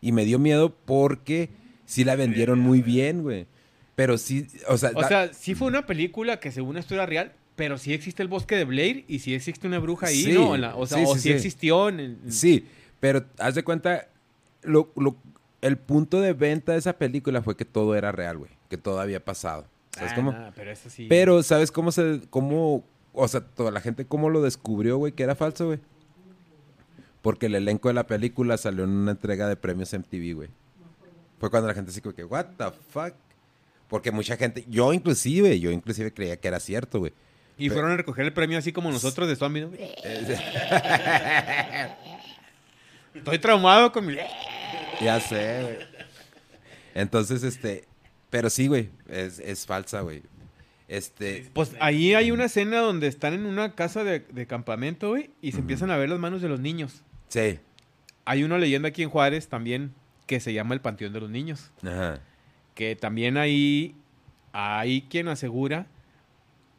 Y 0.00 0.12
me 0.12 0.24
dio 0.24 0.38
miedo 0.38 0.74
porque 0.84 1.50
sí 1.84 2.04
la 2.04 2.14
vendieron 2.16 2.60
muy 2.60 2.80
bien, 2.82 3.22
güey. 3.22 3.46
Pero 3.96 4.18
sí, 4.18 4.46
o 4.68 4.76
sea, 4.76 4.90
O 4.94 5.00
da- 5.00 5.08
sea, 5.08 5.32
sí 5.34 5.54
fue 5.54 5.66
una 5.68 5.86
película 5.86 6.38
que 6.38 6.52
según 6.52 6.76
esto 6.76 6.94
era 6.94 7.06
real, 7.06 7.32
Pero 7.56 7.78
sí 7.78 7.94
existe 7.94 8.22
el 8.22 8.28
bosque 8.28 8.54
de 8.54 8.66
Blair 8.66 9.06
y 9.08 9.20
sí 9.20 9.32
existe 9.32 9.66
una 9.66 9.78
bruja 9.78 10.08
ahí, 10.08 10.24
Sí, 10.24 10.32
¿no? 10.34 10.54
En 10.54 10.60
la- 10.60 10.76
o 10.76 10.86
sea, 10.86 10.98
sí, 10.98 11.04
o 11.06 11.16
sí, 11.16 11.32
existió 11.32 11.88
en 11.88 12.00
el- 12.00 12.18
Sí, 12.30 12.66
pero 13.00 13.24
haz 13.38 13.54
de 13.54 13.64
cuenta, 13.64 14.08
lo, 14.62 14.92
lo- 14.94 15.16
el 15.62 15.78
punto 15.78 16.20
de 16.20 16.34
venta 16.34 16.72
de 16.72 16.78
esa 16.80 16.92
película 16.98 17.40
fue 17.40 17.56
que 17.56 17.64
todo 17.64 17.94
era 17.94 18.12
real, 18.12 18.36
güey. 18.36 18.50
Que 18.68 18.76
todo 18.76 19.00
había 19.00 19.24
pasado. 19.24 19.66
¿Sabes 19.96 20.12
Ah, 20.12 20.14
cómo? 20.16 20.32
nah, 20.32 20.50
pero 20.54 20.70
eso 20.70 20.90
sí. 20.90 21.06
Pero, 21.08 21.42
¿sabes 21.42 21.72
cómo 21.72 21.90
se, 21.90 22.20
cómo, 22.30 22.84
o 23.12 23.28
sea, 23.28 23.40
toda 23.40 23.70
la 23.70 23.80
gente 23.80 24.04
cómo 24.06 24.28
lo 24.30 24.42
descubrió, 24.42 24.98
güey, 24.98 25.12
que 25.12 25.22
era 25.22 25.34
falso, 25.34 25.66
güey? 25.66 25.78
Porque 27.22 27.46
el 27.46 27.54
elenco 27.54 27.88
de 27.88 27.94
la 27.94 28.06
película 28.06 28.56
salió 28.58 28.84
en 28.84 28.90
una 28.90 29.12
entrega 29.12 29.48
de 29.48 29.56
premios 29.56 29.92
MTV, 29.92 30.34
güey. 30.34 30.48
Fue 31.40 31.50
cuando 31.50 31.66
la 31.68 31.74
gente 31.74 31.90
así 31.90 32.00
como 32.00 32.14
que, 32.14 32.24
what 32.24 32.46
the 32.56 32.66
fuck? 32.90 33.14
Porque 33.88 34.10
mucha 34.10 34.36
gente, 34.36 34.64
yo 34.68 34.92
inclusive, 34.92 35.58
yo 35.60 35.70
inclusive 35.70 36.12
creía 36.12 36.36
que 36.38 36.48
era 36.48 36.60
cierto, 36.60 36.98
güey. 37.00 37.12
Y 37.58 37.70
fueron 37.70 37.90
a 37.92 37.96
recoger 37.96 38.26
el 38.26 38.32
premio 38.34 38.58
así 38.58 38.70
como 38.72 38.90
nosotros 38.90 39.28
de 39.28 39.36
Zombie, 39.36 39.62
¿no? 39.62 39.70
Estoy 43.14 43.38
traumado 43.38 43.90
con 43.92 44.04
mi... 44.06 44.16
Ya 45.00 45.18
sé, 45.20 45.62
güey. 45.62 45.78
Entonces, 46.94 47.42
este, 47.42 47.84
pero 48.36 48.50
sí, 48.50 48.66
güey, 48.66 48.90
es, 49.08 49.38
es 49.38 49.64
falsa, 49.64 50.02
güey. 50.02 50.22
Este, 50.88 51.48
Pues 51.54 51.72
ahí 51.80 52.12
hay 52.12 52.30
una 52.30 52.44
escena 52.44 52.80
donde 52.80 53.06
están 53.06 53.32
en 53.32 53.46
una 53.46 53.74
casa 53.74 54.04
de, 54.04 54.20
de 54.20 54.46
campamento, 54.46 55.08
güey, 55.08 55.30
y 55.40 55.52
se 55.52 55.60
empiezan 55.60 55.90
a 55.90 55.96
ver 55.96 56.10
las 56.10 56.18
manos 56.18 56.42
de 56.42 56.48
los 56.50 56.60
niños. 56.60 57.02
sí, 57.28 57.58
Hay 58.26 58.44
una 58.44 58.58
leyenda 58.58 58.88
aquí 58.88 59.02
en 59.02 59.08
Juárez 59.08 59.48
también 59.48 59.94
que 60.26 60.38
se 60.38 60.52
llama 60.52 60.74
el 60.74 60.82
Panteón 60.82 61.14
de 61.14 61.20
los 61.20 61.30
Niños. 61.30 61.70
ajá. 61.82 62.20
Que 62.74 62.94
también 62.94 63.38
ahí 63.38 63.94
hay 64.52 65.00
quien 65.08 65.28
asegura 65.28 65.86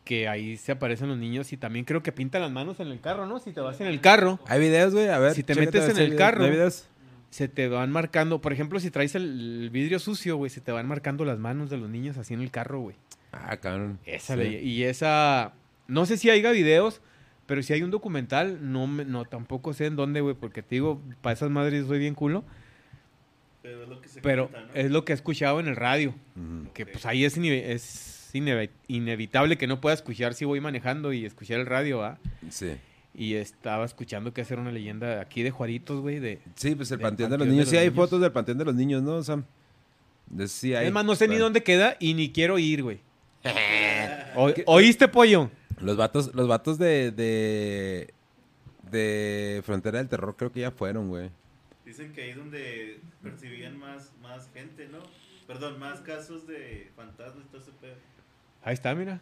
que 0.05 0.27
ahí 0.27 0.57
se 0.57 0.73
aparecen 0.73 1.09
los 1.09 1.17
niños 1.17 1.51
y 1.53 1.57
también 1.57 1.85
creo 1.85 2.03
que 2.03 2.11
pintan 2.11 2.43
las 2.43 2.51
manos 2.51 2.79
en 2.79 2.89
el 2.89 3.01
carro, 3.01 3.25
¿no? 3.25 3.39
Si 3.39 3.51
te 3.51 3.61
vas 3.61 3.81
en 3.81 3.87
el 3.87 3.99
carro, 3.99 4.39
¿Hay 4.45 4.59
videos, 4.59 4.93
güey? 4.93 5.07
A 5.09 5.17
ver. 5.17 5.33
Si 5.33 5.41
te 5.41 5.55
metes 5.55 5.85
en 5.89 5.97
el 5.97 6.11
videos. 6.11 6.19
carro. 6.19 6.39
¿No 6.41 6.45
hay 6.45 6.51
videos? 6.51 6.85
Se 7.29 7.47
te 7.47 7.67
van 7.67 7.91
marcando. 7.91 8.39
Por 8.41 8.53
ejemplo, 8.53 8.79
si 8.79 8.89
traes 8.91 9.15
el, 9.15 9.63
el 9.63 9.69
vidrio 9.69 9.99
sucio, 9.99 10.37
güey, 10.37 10.49
se 10.49 10.61
te 10.61 10.71
van 10.71 10.87
marcando 10.87 11.25
las 11.25 11.39
manos 11.39 11.69
de 11.69 11.77
los 11.77 11.89
niños 11.89 12.17
así 12.17 12.33
en 12.33 12.41
el 12.41 12.51
carro, 12.51 12.79
güey. 12.81 12.95
Ah, 13.31 13.57
cabrón. 13.57 13.99
Esa 14.05 14.35
Sí. 14.35 14.39
ley- 14.41 14.67
Y 14.67 14.83
esa. 14.83 15.53
No 15.87 16.05
sé 16.05 16.17
si 16.17 16.29
haya 16.29 16.51
videos, 16.51 17.01
pero 17.45 17.61
si 17.63 17.73
hay 17.73 17.81
un 17.83 17.91
documental, 17.91 18.59
no, 18.71 18.87
me- 18.87 19.05
no 19.05 19.25
tampoco 19.25 19.73
sé 19.73 19.85
en 19.85 19.95
dónde, 19.95 20.21
güey, 20.21 20.35
porque 20.35 20.61
te 20.61 20.75
digo, 20.75 21.01
para 21.21 21.33
esas 21.33 21.49
madres 21.49 21.85
soy 21.87 21.99
bien 21.99 22.15
culo. 22.15 22.43
Pero 23.61 23.83
es 23.83 23.89
lo 23.89 24.01
que 24.01 24.07
se 24.09 24.21
Pero 24.21 24.49
cuenta, 24.49 24.67
¿no? 24.73 24.79
es 24.79 24.91
lo 24.91 25.03
que 25.05 25.11
he 25.11 25.15
escuchado 25.15 25.59
en 25.59 25.67
el 25.67 25.75
radio. 25.75 26.13
Que 26.73 26.85
pues 26.85 27.05
ahí 27.05 27.25
es, 27.25 27.37
es 27.37 28.31
inevitable 28.87 29.57
que 29.57 29.67
no 29.67 29.81
pueda 29.81 29.93
escuchar 29.95 30.33
si 30.33 30.45
voy 30.45 30.61
manejando 30.61 31.11
y 31.13 31.25
escuchar 31.25 31.59
el 31.59 31.65
radio, 31.65 32.03
¿ah? 32.03 32.17
Sí. 32.49 32.73
Y 33.19 33.33
estaba 33.33 33.83
escuchando 33.83 34.31
que 34.31 34.41
hacer 34.41 34.59
una 34.59 34.71
leyenda 34.71 35.19
aquí 35.19 35.41
de 35.41 35.49
Juaritos, 35.51 36.01
güey, 36.01 36.19
de... 36.19 36.39
Sí, 36.55 36.75
pues 36.75 36.91
el 36.91 36.99
Panteón 36.99 37.31
de 37.31 37.37
los 37.39 37.47
de 37.47 37.51
Niños. 37.51 37.65
los 37.65 37.71
Sí 37.71 37.77
hay 37.77 37.85
Niños. 37.89 37.95
fotos 37.95 38.21
del 38.21 38.31
Panteón 38.31 38.59
de 38.59 38.65
los 38.65 38.75
Niños, 38.75 39.01
¿no, 39.01 39.23
Sam? 39.23 39.43
De- 40.27 40.47
Sí 40.47 40.75
hay. 40.75 40.85
Es 40.87 40.93
más, 40.93 41.03
no 41.03 41.15
sé 41.15 41.27
ni 41.27 41.35
dónde 41.37 41.63
queda 41.63 41.97
y 41.99 42.13
ni 42.13 42.31
quiero 42.31 42.59
ir, 42.59 42.83
güey. 42.83 42.99
O- 44.35 44.53
¿Oíste, 44.67 45.07
pollo? 45.07 45.49
Los 45.81 45.97
vatos, 45.97 46.33
los 46.35 46.47
vatos 46.47 46.77
de, 46.77 47.11
de, 47.11 48.13
de 48.91 49.61
Frontera 49.65 49.97
del 49.97 50.07
Terror 50.09 50.35
creo 50.37 50.51
que 50.51 50.59
ya 50.59 50.69
fueron, 50.71 51.09
güey. 51.09 51.31
Dicen 51.85 52.13
que 52.13 52.21
ahí 52.21 52.33
donde 52.33 52.99
percibían 53.23 53.79
más, 53.79 54.11
más 54.21 54.47
gente, 54.53 54.87
¿no? 54.89 54.99
Perdón, 55.47 55.79
más 55.79 56.01
casos 56.01 56.45
de 56.45 56.91
fantasmas 56.95 57.45
y 57.45 57.47
todo 57.47 57.61
ese 57.61 57.71
pedo. 57.81 57.95
Ahí 58.61 58.73
está, 58.75 58.93
mira. 58.93 59.21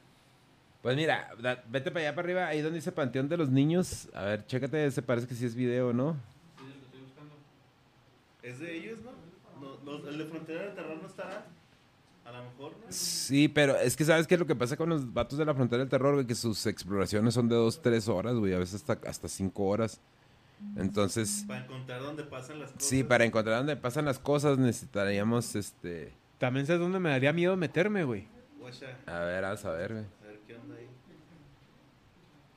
Pues 0.86 0.96
mira, 0.96 1.32
da- 1.42 1.64
vete 1.68 1.90
para 1.90 2.02
allá 2.06 2.14
para 2.16 2.26
arriba, 2.28 2.46
ahí 2.48 2.62
donde 2.62 2.78
dice 2.78 2.92
Panteón 2.92 3.28
de 3.28 3.38
los 3.38 3.50
Niños. 3.50 4.08
A 4.14 4.22
ver, 4.26 4.46
chécate, 4.46 4.92
se 4.92 5.02
parece 5.02 5.26
que 5.26 5.34
sí 5.34 5.44
es 5.44 5.56
video, 5.56 5.94
¿no? 5.94 6.16
¿Es 8.44 8.60
de 8.60 8.78
ellos, 8.78 9.00
no? 9.04 9.12
No, 9.60 9.78
los- 9.84 10.08
el 10.08 10.20
de 10.20 10.26
Frontera 10.26 10.62
del 10.62 10.76
Terror 10.76 10.98
no 11.02 11.08
estará. 11.08 11.44
A 12.24 12.32
lo 12.32 12.44
mejor, 12.44 12.74
¿no? 12.74 12.86
Sí, 12.90 13.48
pero 13.48 13.76
es 13.78 13.96
que 13.98 14.06
¿sabes 14.06 14.28
qué 14.28 14.36
es 14.36 14.40
lo 14.40 14.46
que 14.46 14.56
pasa 14.56 14.78
con 14.78 14.90
los 14.90 15.12
vatos 15.12 15.40
de 15.40 15.46
la 15.46 15.56
Frontera 15.56 15.80
del 15.80 15.90
Terror? 15.90 16.14
güey? 16.14 16.28
Que 16.28 16.36
sus 16.36 16.68
exploraciones 16.68 17.34
son 17.34 17.50
de 17.50 17.56
dos, 17.56 17.82
tres 17.82 18.08
horas, 18.08 18.36
güey, 18.36 18.54
a 18.54 18.60
veces 18.60 18.76
hasta, 18.88 19.10
hasta 19.10 19.28
cinco 19.28 19.64
horas. 19.66 20.00
Entonces, 20.76 21.46
Para 21.48 21.64
encontrar 21.64 22.02
dónde 22.02 22.24
pasan 22.26 22.60
las 22.60 22.72
cosas. 22.72 22.88
sí, 22.88 23.04
para 23.04 23.26
encontrar 23.26 23.58
dónde 23.58 23.76
pasan 23.76 24.06
las 24.06 24.20
cosas 24.20 24.60
necesitaríamos, 24.60 25.56
este... 25.56 26.14
También 26.38 26.68
sabes 26.68 26.80
dónde 26.80 27.00
me 27.00 27.10
daría 27.10 27.34
miedo 27.34 27.58
meterme, 27.58 28.04
güey. 28.04 28.28
A 29.08 29.20
ver, 29.22 29.46
a 29.46 29.54
ver, 29.56 29.92
güey. 29.94 30.06
Qué 30.48 30.56
onda 30.56 30.76
ahí. 30.76 30.90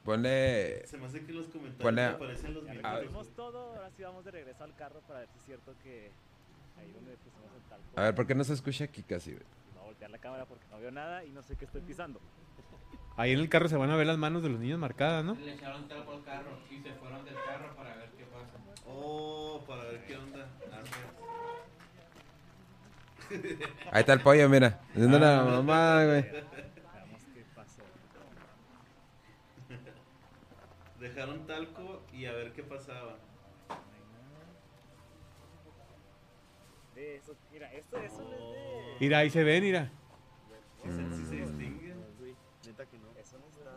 Ponle... 0.05 0.87
Se 0.87 0.97
me 0.97 1.07
hace 1.07 1.25
que 1.25 1.33
los 1.33 1.47
comentarios 1.49 1.85
Ponle- 1.85 2.09
me 2.09 2.15
aparecen 2.15 2.55
los. 2.55 2.65
Vimos 3.03 3.29
todo, 3.37 3.75
ahora 3.75 3.91
sí 3.97 4.03
vamos 4.03 4.25
de 4.25 4.31
regreso 4.31 4.65
al 4.65 4.75
carro 4.75 5.01
para 5.07 5.21
ver 5.21 5.29
si 5.29 5.39
es 5.39 5.45
cierto 5.45 5.75
que 5.83 6.11
ahí 6.79 6.91
donde 6.93 7.17
pusimos 7.17 7.51
el 7.55 7.63
talco. 7.69 7.85
A 7.97 8.03
ver, 8.05 8.15
¿por 8.15 8.27
qué 8.27 8.35
no 8.35 8.45
se 8.45 8.55
escucha 8.55 8.85
aquí 8.85 9.03
casi, 9.03 9.33
güey? 9.33 9.45
Voy 9.75 9.83
a 9.83 9.85
voltear 9.87 10.11
la 10.11 10.19
cámara 10.19 10.47
porque 10.47 10.65
no 10.71 10.79
veo 10.79 10.91
nada 10.91 11.25
y 11.25 11.31
no 11.31 11.43
sé 11.43 11.57
qué 11.57 11.67
estoy 11.67 11.83
pisando. 11.83 12.21
Ahí 13.17 13.33
en 13.33 13.41
el 13.41 13.49
carro 13.49 13.69
se 13.69 13.77
van 13.77 13.91
a 13.91 13.97
ver 13.97 14.07
las 14.07 14.17
manos 14.17 14.43
de 14.45 14.49
los 14.49 14.61
niños 14.61 14.79
marcadas, 14.79 15.25
¿no? 15.25 15.35
Le 15.35 15.55
echaron 15.55 15.89
talco 15.89 16.13
al 16.13 16.25
carro 16.25 16.59
y 16.71 16.79
se 16.81 16.93
fueron 16.95 17.25
del 17.25 17.35
carro 17.35 17.75
para 17.77 17.97
ver 17.97 18.09
qué 18.17 18.25
pasa. 18.25 18.55
Oh, 18.87 19.63
para 19.67 19.85
ver 19.85 20.07
qué 20.07 20.17
onda. 20.17 20.47
Ah, 20.73 20.83
Ahí 23.93 24.01
está 24.01 24.13
el 24.15 24.21
pollo, 24.21 24.49
mira. 24.49 24.81
Haciendo 24.93 25.19
la 25.19 25.43
mamá, 25.43 26.05
güey. 26.07 26.23
Veamos 26.23 27.23
qué 27.35 27.45
pasó. 27.55 27.83
Dejaron 31.09 31.47
talco 31.47 32.03
y 32.13 32.27
a 32.27 32.33
ver 32.33 32.53
qué 32.53 32.63
pasaba. 32.63 33.17
De 36.95 37.17
eso, 37.17 37.35
mira, 37.51 37.73
esto, 37.73 37.97
eso 37.97 38.23
no 38.23 38.35
es 38.35 38.41
de. 38.41 38.97
Mira, 39.01 39.19
ahí 39.19 39.31
se 39.31 39.43
ven, 39.43 39.65
mira. 39.65 39.91
O 40.85 40.91
sea, 40.91 41.11
sí 41.11 41.25
se 41.25 41.37
distingue. 41.37 41.95
Neta 42.67 42.85
que 42.87 42.99
no. 42.99 43.09
Eso 43.19 43.39
no 43.39 43.47
está. 43.49 43.71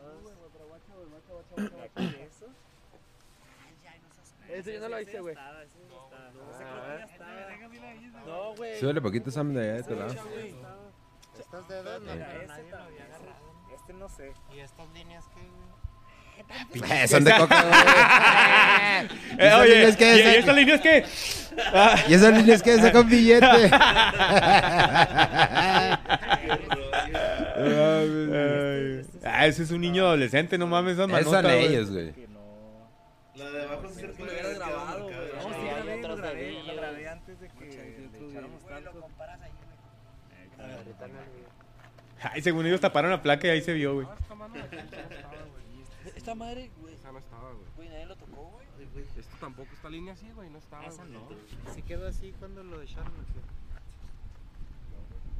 Aquí 1.83 2.17
eso. 2.21 2.47
Ese 4.49 4.73
yo 4.73 4.81
no 4.81 4.89
lo 4.89 4.99
hice, 4.99 5.21
güey. 5.21 5.35
No. 8.25 8.27
No, 8.27 8.55
güey. 8.55 8.77
Súbele 8.79 9.01
poquito, 9.01 9.31
Sam, 9.31 9.53
de 9.53 9.61
allá 9.61 9.73
de 9.73 9.79
este 9.79 9.95
lado. 9.95 10.13
Estos 11.39 11.67
dedos 11.69 12.01
no. 12.01 12.13
Mira, 12.13 12.43
ese 12.43 12.63
también. 12.63 13.07
Este 13.73 13.93
no 13.93 14.09
sé. 14.09 14.33
¿Y 14.53 14.59
estas 14.59 14.89
líneas 14.91 15.29
qué, 15.29 15.39
güey? 15.39 15.80
Eh, 16.73 17.07
son 17.07 17.23
de 17.23 17.31
coca, 17.35 17.61
güey. 17.63 17.73
Eh, 19.37 19.47
esas 19.47 19.59
oye, 19.59 19.79
¿y, 19.79 19.83
es? 19.83 19.97
y? 20.81 21.03
Y 22.07 22.13
esas 22.13 22.37
líneas 22.37 22.61
que 22.61 22.77
sacan 22.77 23.09
billete. 23.09 23.45
Ay. 27.57 29.01
Ah, 29.23 29.45
ese 29.47 29.63
es 29.63 29.71
un 29.71 29.81
niño 29.81 30.05
adolescente, 30.05 30.57
no 30.57 30.67
mames, 30.67 30.93
esas 30.93 31.09
Esos 31.09 31.11
manotas, 31.11 31.41
son 31.41 31.51
güey. 31.51 31.65
ellos, 31.65 31.91
güey. 31.91 32.13
Que 32.13 32.27
no. 32.27 32.39
La 33.35 33.49
de 33.51 33.63
abajo 33.63 33.87
sí 33.89 34.01
que 34.01 34.07
lo 34.07 34.31
hubieras 34.31 34.55
grabado, 34.55 35.03
güey. 35.03 35.15
No, 35.15 35.21
Sí, 35.41 35.47
sí, 35.61 35.67
hay 35.69 35.83
grabé, 36.17 36.51
lo 36.65 36.73
lo 36.75 37.11
antes 37.11 37.39
de 37.39 37.47
que 37.49 37.65
le 37.65 38.27
echáramos 38.29 38.61
talco. 38.67 39.09
Ay, 42.23 42.41
según 42.43 42.65
ellos 42.67 42.79
taparon 42.79 43.09
la 43.11 43.21
placa 43.21 43.47
y 43.47 43.49
ahí 43.51 43.61
se 43.61 43.73
vio, 43.73 43.95
güey. 43.95 44.07
Esta 46.21 46.35
madre, 46.35 46.69
güey. 46.79 46.93
Esa 46.93 47.11
no 47.11 47.17
estaba, 47.17 47.51
güey. 47.51 47.65
Güey, 47.75 47.89
nadie 47.89 48.05
lo 48.05 48.15
tocó, 48.15 48.51
güey. 48.51 48.67
Esto 49.17 49.35
tampoco, 49.39 49.69
esta 49.73 49.89
línea 49.89 50.13
así, 50.13 50.29
güey, 50.35 50.51
no 50.51 50.59
estaba. 50.59 50.85
Esa 50.85 51.01
güey. 51.01 51.13
no. 51.13 51.27
Se 51.73 51.81
quedó 51.81 52.07
así 52.07 52.31
cuando 52.37 52.63
lo 52.63 52.77
dejaron. 52.77 53.11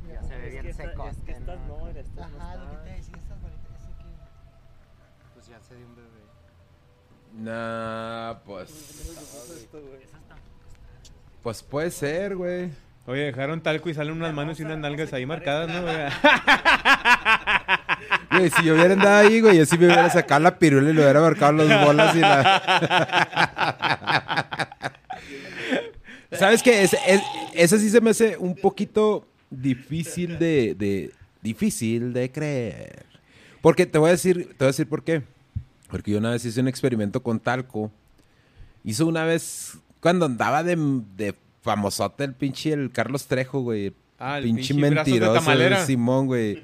Ya 0.09 0.23
se 0.23 0.35
ve 0.35 0.47
Es 0.47 0.53
bien 0.63 0.73
seco. 0.73 1.07
Es 1.07 1.17
que 1.17 1.33
estas 1.33 1.59
no, 1.67 1.87
estas 1.87 2.31
no 2.31 2.41
Ajá, 2.41 2.55
lo 2.55 2.71
que 2.71 2.77
te 2.77 2.89
decía, 2.95 3.15
estas 3.15 3.39
bolitas, 3.43 3.79
eso 3.79 3.91
que. 3.95 4.05
Pues 5.35 5.47
ya 5.49 5.61
se 5.61 5.75
dio 5.75 5.85
un 5.85 5.95
bebé. 5.95 6.09
Nah, 7.33 8.39
pues. 8.43 9.15
Pues 11.43 11.61
puede 11.63 11.91
ser, 11.91 12.35
güey. 12.35 12.71
Oye, 13.05 13.21
dejaron 13.21 13.61
talco 13.61 13.87
y 13.89 13.93
salen 13.93 14.13
unas 14.13 14.33
manos 14.33 14.59
y 14.59 14.63
unas 14.63 14.79
nalgas 14.79 15.13
ahí 15.13 15.27
marcadas, 15.27 15.69
¿no? 15.69 15.81
güey? 18.31 18.49
Si 18.49 18.63
yo 18.63 18.73
hubiera 18.73 18.93
andado 18.93 19.27
ahí, 19.27 19.41
güey, 19.41 19.57
yo 19.57 19.65
sí 19.65 19.77
me 19.77 19.85
hubiera 19.85 20.09
sacado 20.09 20.41
la 20.41 20.57
pirula 20.59 20.89
y 20.89 20.93
le 20.93 21.01
hubiera 21.01 21.21
marcado 21.21 21.53
las 21.53 21.85
bolas 21.85 22.15
y 22.15 22.19
la. 22.19 22.61
¿Sabes 26.31 26.63
qué? 26.63 26.83
Es, 26.83 26.93
es- 27.07 27.21
eso 27.53 27.77
sí 27.77 27.89
se 27.89 27.99
me 28.01 28.11
hace 28.11 28.37
un 28.37 28.55
poquito 28.55 29.27
difícil 29.49 30.39
de, 30.39 30.75
de- 30.75 31.11
Difícil 31.41 32.13
de 32.13 32.31
creer. 32.31 33.03
Porque 33.61 33.87
te 33.87 33.97
voy 33.97 34.09
a 34.09 34.11
decir, 34.11 34.45
te 34.49 34.55
voy 34.59 34.65
a 34.65 34.67
decir 34.67 34.87
por 34.87 35.03
qué. 35.03 35.23
Porque 35.89 36.11
yo 36.11 36.19
una 36.19 36.29
vez 36.31 36.45
hice 36.45 36.61
un 36.61 36.67
experimento 36.67 37.23
con 37.23 37.39
talco. 37.39 37.91
Hizo 38.83 39.07
una 39.07 39.25
vez, 39.25 39.77
cuando 40.01 40.25
andaba 40.27 40.63
de, 40.63 40.75
de 41.17 41.33
famosote 41.63 42.23
el 42.25 42.33
pinche 42.35 42.71
el 42.73 42.91
Carlos 42.91 43.25
Trejo, 43.25 43.61
güey. 43.61 43.91
Ah, 44.19 44.37
el 44.37 44.43
pinche 44.43 44.73
pinche 44.75 44.85
de 44.89 44.95
mentiroso, 44.95 45.51
el 45.51 45.77
Simón, 45.77 46.27
güey. 46.27 46.61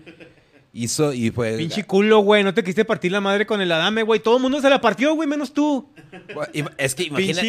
Hizo 0.84 1.13
y 1.13 1.32
fue... 1.32 1.58
Pinche 1.58 1.84
culo, 1.86 2.20
güey. 2.20 2.44
No 2.44 2.54
te 2.54 2.62
quisiste 2.63 2.86
partir 2.86 3.12
la 3.12 3.22
madre 3.22 3.46
con 3.46 3.60
el 3.62 3.72
Adame, 3.72 4.04
güey. 4.04 4.20
Todo 4.20 4.38
el 4.38 4.42
mundo 4.42 4.62
se 4.62 4.70
la 4.70 4.80
partió, 4.82 5.13
güey, 5.16 5.28
menos 5.28 5.54
tú. 5.54 5.90
Es 6.78 6.96
que 6.96 7.04
imagina- 7.04 7.42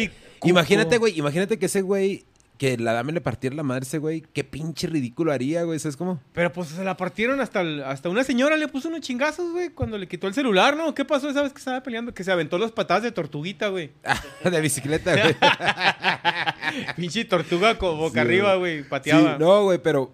imagínate, 0.43 0.97
güey, 0.97 1.17
imagínate 1.17 1.59
que 1.59 1.67
ese 1.67 1.81
güey, 1.81 2.25
que 2.57 2.77
la 2.77 2.91
dame 2.93 3.13
le 3.13 3.21
partiera 3.21 3.55
la 3.55 3.63
madre 3.63 3.83
ese 3.85 3.99
güey, 3.99 4.21
qué 4.33 4.43
pinche 4.43 4.87
ridículo 4.87 5.31
haría, 5.31 5.63
güey, 5.63 5.79
¿sabes 5.79 5.95
cómo? 5.95 6.19
Pero 6.33 6.51
pues 6.51 6.67
se 6.69 6.83
la 6.83 6.97
partieron 6.97 7.39
hasta, 7.39 7.61
el- 7.61 7.83
hasta 7.83 8.09
una 8.09 8.23
señora 8.25 8.57
le 8.57 8.67
puso 8.67 8.89
unos 8.89 8.99
chingazos, 9.01 9.51
güey, 9.51 9.69
cuando 9.69 9.97
le 9.97 10.07
quitó 10.09 10.27
el 10.27 10.33
celular, 10.33 10.75
¿no? 10.75 10.93
¿Qué 10.93 11.05
pasó 11.05 11.29
esa 11.29 11.41
vez 11.41 11.53
que 11.53 11.59
estaba 11.59 11.81
peleando? 11.83 12.13
Que 12.13 12.23
se 12.25 12.31
aventó 12.31 12.57
las 12.57 12.71
patadas 12.73 13.03
de 13.03 13.11
tortuguita, 13.13 13.69
güey. 13.69 13.91
de 14.43 14.61
bicicleta, 14.61 15.13
güey. 15.15 15.35
Pinche 16.95 17.25
tortuga 17.25 17.77
con 17.77 17.97
boca 17.97 18.13
Sí, 18.13 18.19
arriba, 18.19 18.55
güey, 18.55 18.83
pateaba. 18.83 19.33
Sí, 19.33 19.37
no, 19.39 19.63
güey, 19.63 19.79
pero 19.81 20.11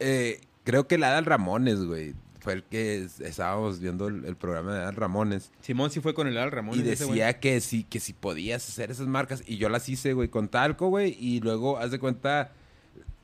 eh, 0.00 0.40
creo 0.64 0.86
que 0.86 0.98
la 0.98 1.08
Adal 1.08 1.26
Ramones, 1.26 1.84
güey, 1.84 2.14
fue 2.42 2.52
el 2.54 2.64
que 2.64 3.04
es- 3.04 3.20
estábamos 3.20 3.78
viendo 3.80 4.08
el, 4.08 4.24
el 4.24 4.36
programa 4.36 4.74
de 4.74 4.80
Adal 4.80 4.96
Ramones. 4.96 5.50
Simón 5.60 5.90
sí 5.90 6.00
fue 6.00 6.12
con 6.12 6.26
el 6.26 6.36
Al 6.36 6.50
Ramón. 6.50 6.76
y 6.76 6.80
ese 6.88 7.06
decía 7.06 7.38
que 7.40 7.60
sí, 7.60 7.84
que 7.84 8.00
si 8.00 8.12
podías 8.12 8.68
hacer 8.68 8.90
esas 8.90 9.06
marcas. 9.06 9.42
Y 9.46 9.56
yo 9.58 9.68
las 9.68 9.88
hice, 9.88 10.12
güey, 10.12 10.28
con 10.28 10.48
talco, 10.48 10.88
güey. 10.88 11.16
Y 11.20 11.40
luego, 11.40 11.78
haz 11.78 11.90
de 11.92 11.98
cuenta, 12.00 12.50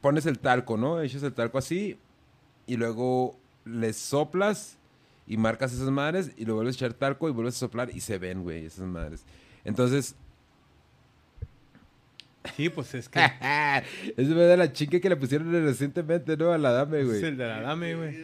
pones 0.00 0.24
el 0.26 0.38
talco, 0.38 0.76
¿no? 0.76 1.00
Echas 1.02 1.22
el 1.24 1.32
talco 1.32 1.58
así. 1.58 1.98
Y 2.66 2.76
luego 2.76 3.36
le 3.64 3.92
soplas 3.92 4.78
y 5.26 5.36
marcas 5.36 5.72
esas 5.72 5.90
madres. 5.90 6.30
Y 6.36 6.44
luego 6.44 6.58
vuelves 6.58 6.76
a 6.76 6.86
echar 6.86 6.94
talco 6.94 7.28
y 7.28 7.32
vuelves 7.32 7.56
a 7.56 7.58
soplar 7.58 7.90
y 7.92 8.00
se 8.00 8.18
ven, 8.18 8.42
güey, 8.44 8.66
esas 8.66 8.86
madres. 8.86 9.24
Entonces, 9.64 10.14
Sí, 12.56 12.68
pues 12.70 12.94
es 12.94 13.08
que 13.08 13.20
fue 14.16 14.24
de 14.24 14.56
la 14.56 14.72
chinga 14.72 15.00
que 15.00 15.08
le 15.08 15.16
pusieron 15.16 15.52
recientemente, 15.52 16.36
¿no? 16.36 16.50
A 16.52 16.56
la 16.58 16.70
dame, 16.72 17.00
es 17.00 17.06
güey. 17.06 17.22
el 17.24 17.36
de 17.36 17.46
la 17.46 17.60
dame, 17.60 17.94
güey. 17.94 18.16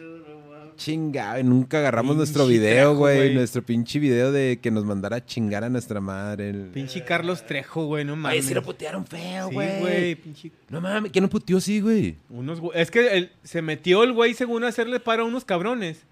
Chinga, 0.75 1.31
güey, 1.33 1.43
nunca 1.43 1.77
agarramos 1.79 2.15
nuestro 2.15 2.45
video, 2.47 2.95
güey. 2.95 3.33
Nuestro 3.33 3.63
pinche 3.63 3.99
video 3.99 4.31
de 4.31 4.59
que 4.61 4.71
nos 4.71 4.85
mandara 4.85 5.17
a 5.17 5.25
chingar 5.25 5.63
a 5.63 5.69
nuestra 5.69 6.01
madre. 6.01 6.49
el- 6.49 6.69
Pinche 6.73 7.03
Carlos 7.03 7.45
Trejo, 7.45 7.85
güey, 7.85 8.03
no 8.05 8.13
Ay, 8.13 8.19
mames. 8.19 8.45
sí 8.45 8.53
lo 8.53 8.61
putearon 8.63 9.05
feo, 9.05 9.47
Sí, 9.49 9.53
güey. 9.55 9.79
güey, 9.79 10.15
pinche 10.15 10.51
No 10.69 10.81
mames, 10.81 11.11
¿quién 11.11 11.23
no 11.23 11.29
puteó 11.29 11.57
así, 11.57 11.79
güey? 11.81 12.15
Unos 12.29 12.61
Es 12.73 12.91
que 12.91 13.07
el- 13.17 13.31
se 13.43 13.61
metió 13.61 14.03
el 14.03 14.13
güey 14.13 14.33
según 14.33 14.63
hacerle 14.63 14.99
para 14.99 15.23
a 15.23 15.25
unos 15.25 15.45
cabrones. 15.45 16.03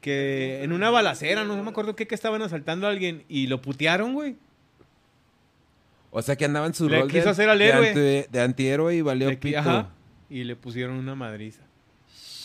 Que 0.00 0.62
en 0.62 0.72
una 0.72 0.90
balacera, 0.90 1.42
no 1.44 1.60
me 1.60 1.70
acuerdo 1.70 1.96
qué, 1.96 2.06
que 2.06 2.14
estaban 2.14 2.40
asaltando 2.42 2.86
a 2.86 2.90
alguien 2.90 3.24
y 3.28 3.48
lo 3.48 3.60
putearon, 3.60 4.14
güey. 4.14 4.36
O 6.10 6.22
sea 6.22 6.36
que 6.36 6.44
andaba 6.44 6.66
en 6.66 6.74
su 6.74 6.88
Le 6.88 7.00
rol 7.00 7.08
quiso 7.10 7.24
de, 7.24 7.30
hacer 7.30 7.48
al 7.50 7.58
de 7.58 7.66
héroe. 7.68 7.88
anti- 7.88 8.30
de 8.32 8.40
antihéroe 8.40 8.94
y 8.96 9.00
valió 9.02 9.28
Le- 9.28 9.36
pito. 9.36 9.58
Ajá. 9.58 9.90
Y 10.30 10.44
le 10.44 10.56
pusieron 10.56 10.96
una 10.96 11.14
madriza. 11.14 11.62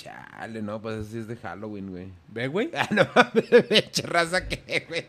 Chale, 0.04 0.62
no, 0.62 0.82
pues 0.82 1.08
así 1.08 1.18
es 1.20 1.28
de 1.28 1.36
Halloween, 1.38 1.90
güey. 1.92 2.08
¿Ve, 2.28 2.48
güey? 2.48 2.70
Ah, 2.76 2.88
no 2.92 3.08
mames, 3.16 4.04
raza 4.04 4.48
que, 4.48 4.86
güey. 4.88 5.06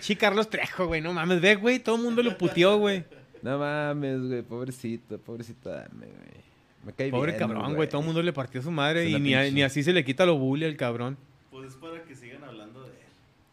Sí, 0.00 0.16
Carlos 0.16 0.48
Trejo, 0.50 0.86
güey, 0.86 1.00
no 1.00 1.12
mames. 1.12 1.40
Ve, 1.40 1.54
güey, 1.56 1.78
todo 1.78 1.96
el 1.96 2.02
mundo 2.02 2.22
lo 2.22 2.36
puteó, 2.36 2.78
güey. 2.78 3.04
No 3.42 3.58
mames, 3.58 4.20
güey, 4.26 4.42
pobrecito, 4.42 5.18
pobrecito, 5.18 5.70
dame, 5.70 6.06
güey. 6.06 6.44
Me 6.84 6.92
cae 6.92 7.10
Pobre 7.10 7.32
bien, 7.32 7.38
cabrón, 7.40 7.74
güey, 7.74 7.88
todo 7.88 8.00
el 8.02 8.06
mundo 8.06 8.22
le 8.22 8.32
partió 8.32 8.60
a 8.60 8.64
su 8.64 8.70
madre 8.70 9.04
Es 9.04 9.10
y 9.10 9.20
ni, 9.20 9.34
a- 9.34 9.42
pinche- 9.44 9.52
ni 9.54 9.62
así 9.62 9.82
se 9.82 9.92
le 9.92 10.04
quita 10.04 10.26
lo 10.26 10.36
bully 10.36 10.66
al 10.66 10.76
cabrón. 10.76 11.16
Pues 11.50 11.70
es 11.70 11.76
para 11.76 12.02
que 12.04 12.14
sigan 12.14 12.44
hablando. 12.44 12.83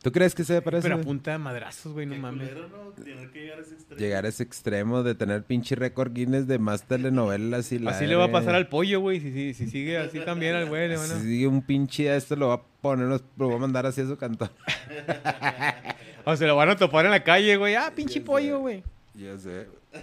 ¿Tú 0.02 0.12
crees 0.12 0.34
que 0.34 0.44
se 0.44 0.60
parece? 0.64 0.84
Pero 0.84 0.96
a 0.96 1.02
punta 1.02 1.32
de 1.32 1.38
madrazos, 1.38 1.94
güey, 1.94 2.08
no 2.08 2.16
mames. 2.16 2.50
culero, 2.50 2.68
¿no? 2.70 2.92
Tener 3.04 3.30
que 3.32 3.42
llegar 3.42 3.60
a 3.60 3.62
ese 3.62 3.74
extremo. 3.76 4.00
Llegar 4.00 4.26
a 4.26 4.28
ese 4.30 4.44
extremo 4.44 5.04
de 5.04 5.14
tener 5.16 5.44
pinche 5.44 5.76
récord 5.76 6.12
Guinness 6.12 6.48
de 6.48 6.58
más 6.58 6.84
telenovelas 6.88 7.72
y 7.72 7.78
la 7.78 7.92
Así 7.92 8.08
le 8.08 8.16
va 8.16 8.26
a 8.26 8.32
pasar 8.32 8.56
al 8.56 8.68
pollo, 8.68 9.00
güey. 9.00 9.20
Si, 9.20 9.32
si, 9.32 9.54
si 9.54 9.68
sigue 9.70 10.00
así 10.00 10.20
también 10.26 10.56
al 10.56 10.68
güey, 10.68 10.88
le 10.90 10.98
van 10.98 11.12
a- 11.12 11.16
Si 11.20 11.22
sigue 11.22 11.46
un 11.48 11.62
pinche 11.62 12.10
a 12.10 12.16
esto 12.16 12.36
lo 12.36 12.48
va 12.48 12.54
a 12.56 12.62
poner, 12.82 13.22
lo 13.38 13.50
va 13.50 13.56
a 13.56 13.60
mandar 13.60 13.86
así 13.86 14.02
a 14.02 14.08
su 14.08 14.18
cantón. 14.18 14.50
O 16.26 16.36
se 16.36 16.46
lo 16.46 16.56
van 16.56 16.70
a 16.70 16.76
topar 16.76 17.06
en 17.06 17.12
la 17.12 17.24
calle, 17.24 17.56
güey. 17.58 17.74
Ah, 17.76 17.92
pinche 17.96 18.22
pollo, 18.22 18.60
güey. 18.60 18.84
Yo 19.16 19.38
sé. 19.38 19.68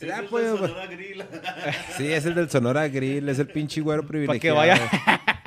Es 0.00 0.06
Ya, 0.06 0.18
el 0.18 0.22
de 0.24 0.28
pues, 0.28 0.46
Sonora 0.56 0.86
Grill. 0.86 1.24
Sí, 1.96 2.06
es 2.12 2.24
el 2.24 2.34
del 2.36 2.48
Sonora 2.48 2.86
Grill, 2.86 3.28
es 3.28 3.38
el 3.40 3.48
pinche 3.48 3.80
güero 3.80 4.06
privilegiado. 4.06 4.40
que 4.40 4.52
vaya-. 4.52 5.37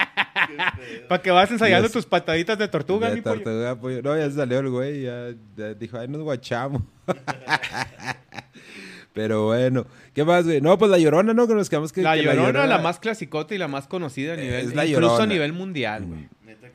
Para 1.09 1.21
que 1.21 1.31
vas 1.31 1.49
ensayando 1.51 1.89
tus 1.89 2.05
pataditas 2.05 2.57
de 2.57 2.67
tortuga, 2.67 3.09
De 3.09 3.15
mi 3.15 3.21
tortuga, 3.21 3.75
pollo. 3.79 4.01
No, 4.01 4.17
ya 4.17 4.29
salió 4.31 4.59
el 4.59 4.69
güey, 4.69 5.01
ya, 5.03 5.29
ya 5.55 5.73
dijo, 5.73 5.97
ay, 5.97 6.07
nos 6.07 6.21
guachamos. 6.21 6.81
Pero 9.13 9.45
bueno, 9.45 9.85
¿qué 10.13 10.23
más, 10.23 10.45
güey? 10.45 10.61
No, 10.61 10.77
pues 10.77 10.89
la 10.89 10.97
llorona, 10.97 11.33
¿no? 11.33 11.45
Que 11.47 11.53
nos 11.53 11.69
quedamos 11.69 11.91
que. 11.91 12.01
La 12.01 12.15
que 12.15 12.23
Llorona, 12.23 12.65
la 12.65 12.77
más 12.77 12.97
clasicota 12.99 13.53
y 13.53 13.57
la 13.57 13.67
más 13.67 13.87
conocida 13.87 14.33
a 14.33 14.37
nivel, 14.37 14.67
Es 14.67 14.73
la 14.75 14.85
incluso 14.85 15.01
Llorona. 15.09 15.23
a 15.23 15.27
nivel 15.27 15.53
mundial, 15.53 16.05
güey. 16.05 16.29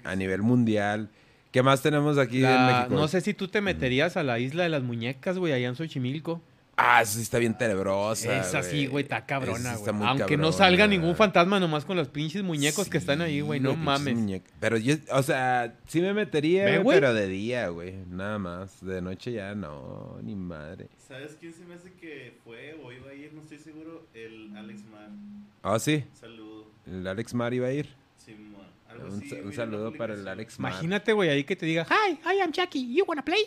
A 0.05 0.13
sí. 0.13 0.19
nivel 0.19 0.43
mundial. 0.43 1.09
¿Qué 1.51 1.63
más 1.63 1.81
tenemos 1.81 2.19
aquí 2.19 2.39
en 2.39 2.43
La- 2.43 2.67
México? 2.81 3.01
no 3.01 3.09
sé 3.09 3.23
si 3.23 3.33
tú 3.33 3.49
te 3.49 3.63
meterías 3.63 4.19
a 4.19 4.23
la 4.23 4.39
isla 4.39 4.65
de 4.65 4.69
las 4.69 4.83
muñecas, 4.83 5.39
güey, 5.39 5.55
allá 5.55 5.69
en 5.69 5.77
Xochimilco. 5.77 6.43
Ah, 6.79 7.01
eso 7.01 7.15
sí 7.15 7.23
está 7.23 7.39
bien 7.39 7.57
tenebrosa. 7.57 8.39
Esa 8.39 8.63
sí, 8.63 8.87
güey, 8.87 9.05
está 9.05 9.25
cabrona, 9.25 9.77
sí 9.77 9.83
güey. 9.83 10.07
Aunque 10.07 10.37
no 10.37 10.53
salga 10.53 10.87
ningún 10.87 11.17
fantasma 11.17 11.59
nomás 11.59 11.87
con 11.87 11.97
los 11.97 12.09
pinches 12.09 12.43
muñecos 12.43 12.91
que 12.91 12.99
están 12.99 13.23
ahí, 13.23 13.41
güey. 13.41 13.61
No 13.61 13.75
mames. 13.77 14.43
Pero 14.61 14.77
yo, 14.77 14.97
o 15.11 15.23
sea, 15.23 15.75
sí 15.87 16.03
me 16.03 16.13
metería, 16.13 16.65
Ve, 16.65 16.71
güey, 16.73 16.83
güey. 16.83 16.97
pero 16.99 17.15
de 17.15 17.29
día, 17.29 17.69
güey. 17.69 17.95
Nada 18.11 18.39
más. 18.39 18.85
De 18.85 19.01
noche 19.01 19.33
ya 19.33 19.55
no, 19.55 20.19
ni 20.23 20.35
madre. 20.35 20.89
¿Sabes 21.09 21.37
quién 21.41 21.55
se 21.55 21.65
me 21.65 21.77
hace 21.77 21.93
que 21.95 22.37
fue 22.45 22.79
o 22.85 22.93
iba 22.93 23.09
a 23.11 23.15
ir? 23.15 23.33
No 23.33 23.41
estoy 23.41 23.59
seguro. 23.59 24.07
El 24.13 24.55
Alex 24.55 24.85
Mar. 24.85 25.09
Ah, 25.63 25.79
sí. 25.79 26.05
Saludo. 26.13 26.67
El 26.87 27.07
Alex 27.07 27.33
Mar 27.33 27.55
iba 27.55 27.69
a 27.69 27.73
ir. 27.73 27.89
Simón. 28.23 28.67
Algo 28.91 29.07
Un, 29.07 29.23
así, 29.23 29.35
un 29.35 29.53
saludo 29.55 29.93
para 29.95 30.13
el. 30.13 30.29
Alex 30.29 30.59
Mar. 30.61 30.73
Imagínate, 30.73 31.15
güey, 31.15 31.31
ahí 31.31 31.45
que 31.45 31.57
te 31.57 31.65
diga, 31.65 31.87
Hi, 31.89 32.19
I 32.37 32.41
am 32.43 32.53
Jackie, 32.53 32.95
you 32.95 33.05
wanna 33.07 33.25
play? 33.25 33.45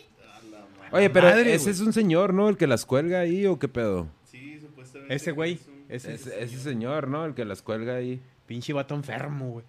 Oye, 0.92 1.10
pero 1.10 1.28
Madre, 1.28 1.54
ese 1.54 1.64
güey. 1.64 1.74
es 1.74 1.80
un 1.80 1.92
señor, 1.92 2.34
¿no? 2.34 2.48
El 2.48 2.56
que 2.56 2.66
las 2.66 2.84
cuelga 2.86 3.20
ahí 3.20 3.46
o 3.46 3.58
qué 3.58 3.68
pedo. 3.68 4.08
Sí, 4.24 4.58
supuestamente. 4.60 5.14
Ese 5.14 5.30
güey, 5.32 5.54
es 5.54 5.66
un- 5.68 5.84
ese- 5.88 6.14
Ese, 6.14 6.42
ese 6.42 6.58
señor, 6.58 7.08
¿no? 7.08 7.24
El 7.24 7.34
que 7.34 7.44
las 7.44 7.62
cuelga 7.62 7.94
ahí. 7.96 8.20
Pinche 8.46 8.72
vato 8.72 8.94
enfermo, 8.94 9.50
güey. 9.50 9.64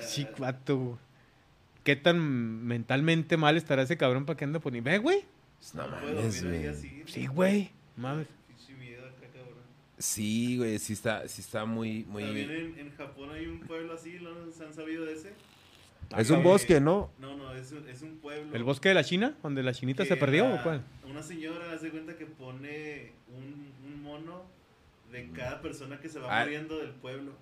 Sí, 0.00 0.26
vato, 0.38 0.76
güey. 0.76 0.96
¿Qué 1.84 1.94
tan 1.94 2.18
mentalmente 2.66 3.36
mal 3.36 3.56
estará 3.56 3.82
ese 3.82 3.96
cabrón 3.96 4.26
para 4.26 4.36
que 4.36 4.44
ande 4.44 4.58
poniendo? 4.58 4.90
¿Ve, 4.90 4.98
güey? 4.98 5.24
No 5.74 5.86
No 5.86 6.00
puedo 6.00 6.14
mames, 6.16 6.44
güey. 6.44 6.74
Sí, 7.06 7.26
güey. 7.26 7.70
Mames. 7.96 8.26
Pinche 8.48 8.74
miedo 8.74 9.02
acá, 9.06 9.28
cabrón. 9.32 9.62
Sí, 9.98 10.56
güey, 10.58 10.78
sí 10.80 10.92
está, 10.94 11.28
sí 11.28 11.40
está 11.42 11.64
muy, 11.64 12.02
También 12.02 12.32
muy... 12.48 12.56
en, 12.56 12.78
en 12.88 12.96
Japón 12.96 13.30
hay 13.30 13.46
un 13.46 13.60
pueblo 13.60 13.94
así, 13.94 14.18
¿no? 14.20 14.30
¿Se 14.52 14.64
han 14.64 14.74
sabido 14.74 15.04
de 15.04 15.12
ese? 15.14 15.32
Es 16.16 16.30
un 16.30 16.42
bosque, 16.42 16.80
¿no? 16.80 17.10
No, 17.18 17.36
no, 17.36 17.52
es 17.54 17.72
un, 17.72 17.88
es 17.88 18.02
un 18.02 18.16
pueblo. 18.18 18.54
¿El 18.54 18.62
bosque 18.64 18.88
de 18.90 18.94
la 18.94 19.04
China? 19.04 19.34
¿Donde 19.42 19.62
la 19.62 19.72
chinita 19.72 20.04
se 20.04 20.16
perdió 20.16 20.48
la- 20.48 20.54
o 20.56 20.62
cuál? 20.62 20.82
Una 21.08 21.22
señora 21.22 21.72
hace 21.72 21.90
cuenta 21.90 22.16
que 22.16 22.26
pone 22.26 23.12
un, 23.36 23.72
un 23.86 24.02
mono 24.02 24.42
de 25.10 25.28
cada 25.30 25.60
persona 25.62 25.98
que 26.00 26.08
se 26.08 26.18
va 26.18 26.40
Ah. 26.40 26.44
muriendo 26.44 26.78
del 26.78 26.90
pueblo. 26.90 27.32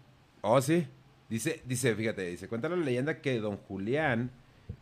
Oh, 0.42 0.60
sí. 0.60 0.86
Dice, 1.28 1.62
dice, 1.66 1.94
fíjate, 1.94 2.22
dice, 2.26 2.48
cuenta 2.48 2.68
la 2.68 2.76
leyenda 2.76 3.20
que 3.20 3.38
don 3.40 3.56
Julián, 3.56 4.30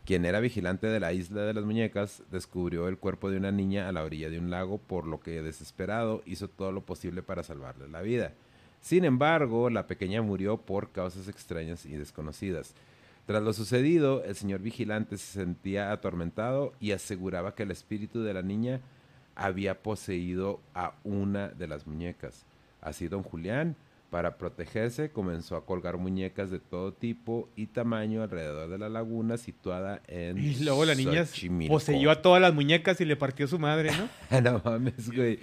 quien 0.05 0.25
era 0.25 0.39
vigilante 0.39 0.87
de 0.87 0.99
la 0.99 1.13
isla 1.13 1.43
de 1.43 1.53
las 1.53 1.63
muñecas, 1.63 2.21
descubrió 2.31 2.87
el 2.89 2.97
cuerpo 2.97 3.31
de 3.31 3.37
una 3.37 3.51
niña 3.51 3.87
a 3.87 3.91
la 3.91 4.03
orilla 4.03 4.29
de 4.29 4.39
un 4.39 4.49
lago, 4.49 4.77
por 4.77 5.07
lo 5.07 5.19
que 5.21 5.41
desesperado 5.41 6.21
hizo 6.25 6.49
todo 6.49 6.71
lo 6.71 6.81
posible 6.81 7.23
para 7.23 7.43
salvarle 7.43 7.87
la 7.87 8.01
vida. 8.01 8.33
Sin 8.81 9.05
embargo, 9.05 9.69
la 9.69 9.87
pequeña 9.87 10.21
murió 10.21 10.57
por 10.57 10.91
causas 10.91 11.29
extrañas 11.29 11.85
y 11.85 11.95
desconocidas. 11.95 12.75
Tras 13.25 13.41
lo 13.41 13.53
sucedido, 13.53 14.23
el 14.25 14.35
señor 14.35 14.61
vigilante 14.61 15.17
se 15.17 15.39
sentía 15.39 15.91
atormentado 15.91 16.73
y 16.79 16.91
aseguraba 16.91 17.55
que 17.55 17.63
el 17.63 17.71
espíritu 17.71 18.21
de 18.21 18.33
la 18.33 18.41
niña 18.41 18.81
había 19.35 19.81
poseído 19.81 20.59
a 20.73 20.93
una 21.03 21.49
de 21.49 21.67
las 21.67 21.87
muñecas. 21.87 22.45
Así 22.81 23.07
don 23.07 23.23
Julián, 23.23 23.77
para 24.09 24.37
protegerse, 24.37 25.09
comenzó 25.09 25.55
a 25.55 25.65
colgar 25.65 25.97
muñecas 25.97 26.51
de 26.51 26.59
todo 26.59 26.93
tipo 26.93 27.49
y 27.55 27.67
tamaño 27.67 28.21
alrededor 28.21 28.69
de 28.69 28.77
la 28.77 28.89
laguna 28.89 29.37
situada 29.37 30.01
en 30.07 30.37
Y 30.37 30.55
luego 30.63 30.85
la 30.85 30.93
niña 30.93 31.25
Xochimilco. 31.25 31.73
poseyó 31.73 32.11
a 32.11 32.21
todas 32.21 32.41
las 32.41 32.53
muñecas 32.53 32.99
y 33.01 33.05
le 33.05 33.15
partió 33.15 33.47
su 33.47 33.57
madre, 33.57 33.89
¿no? 34.29 34.41
no 34.41 34.61
mames, 34.63 35.09
güey. 35.11 35.39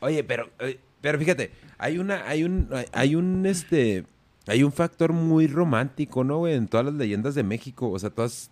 Oye, 0.00 0.24
pero, 0.24 0.50
eh, 0.58 0.78
pero 1.00 1.18
fíjate, 1.18 1.52
hay 1.78 1.98
una, 1.98 2.28
hay 2.28 2.44
un, 2.44 2.68
hay 2.92 3.14
un, 3.14 3.46
este, 3.46 4.04
hay 4.50 4.62
un 4.62 4.72
factor 4.72 5.12
muy 5.12 5.46
romántico, 5.46 6.24
¿no, 6.24 6.38
güey? 6.38 6.54
En 6.54 6.66
todas 6.68 6.86
las 6.86 6.94
leyendas 6.94 7.34
de 7.34 7.42
México, 7.42 7.90
o 7.90 7.98
sea, 7.98 8.10
todas, 8.10 8.50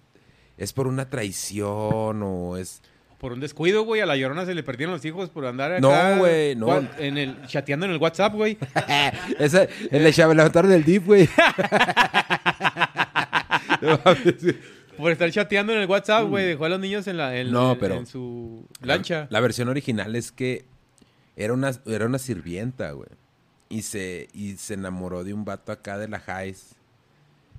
es 0.56 0.72
por 0.72 0.86
una 0.86 1.10
traición 1.10 2.22
o 2.22 2.56
es... 2.56 2.82
Por 3.18 3.32
un 3.32 3.40
descuido, 3.40 3.82
güey, 3.82 4.00
a 4.00 4.06
la 4.06 4.16
llorona 4.16 4.46
se 4.46 4.54
le 4.54 4.62
perdieron 4.62 4.94
los 4.94 5.04
hijos 5.04 5.28
por 5.28 5.44
andar 5.44 5.72
acá. 5.72 5.80
No, 5.80 6.18
güey, 6.18 6.54
no. 6.54 6.86
En 6.98 7.18
el, 7.18 7.44
chateando 7.48 7.84
en 7.86 7.92
el 7.92 7.98
WhatsApp, 7.98 8.32
güey. 8.32 8.56
Esa, 9.40 9.64
el 9.90 10.04
de 10.04 10.12
Chava- 10.12 10.34
levantar 10.36 10.68
del 10.68 10.84
dip, 10.84 11.04
güey. 11.04 11.28
Por 14.96 15.12
estar 15.12 15.30
chateando 15.30 15.72
en 15.72 15.80
el 15.80 15.86
WhatsApp, 15.88 16.28
güey. 16.28 16.44
Dejó 16.46 16.64
a 16.64 16.68
los 16.68 16.80
niños 16.80 17.06
en, 17.06 17.16
la, 17.16 17.36
en, 17.36 17.50
No, 17.52 17.76
pero- 17.78 17.96
en 17.96 18.06
su 18.06 18.66
lancha. 18.82 19.20
La, 19.22 19.26
la 19.30 19.40
versión 19.40 19.68
original 19.68 20.14
es 20.16 20.32
que 20.32 20.64
era 21.36 21.52
una, 21.52 21.72
era 21.86 22.06
una 22.06 22.18
sirvienta, 22.18 22.90
güey. 22.92 23.08
Y 23.68 23.82
se, 23.82 24.28
y 24.32 24.56
se 24.56 24.74
enamoró 24.74 25.24
de 25.24 25.34
un 25.34 25.44
vato 25.44 25.72
acá 25.72 25.98
de 25.98 26.08
la 26.08 26.18
Highs. 26.26 26.74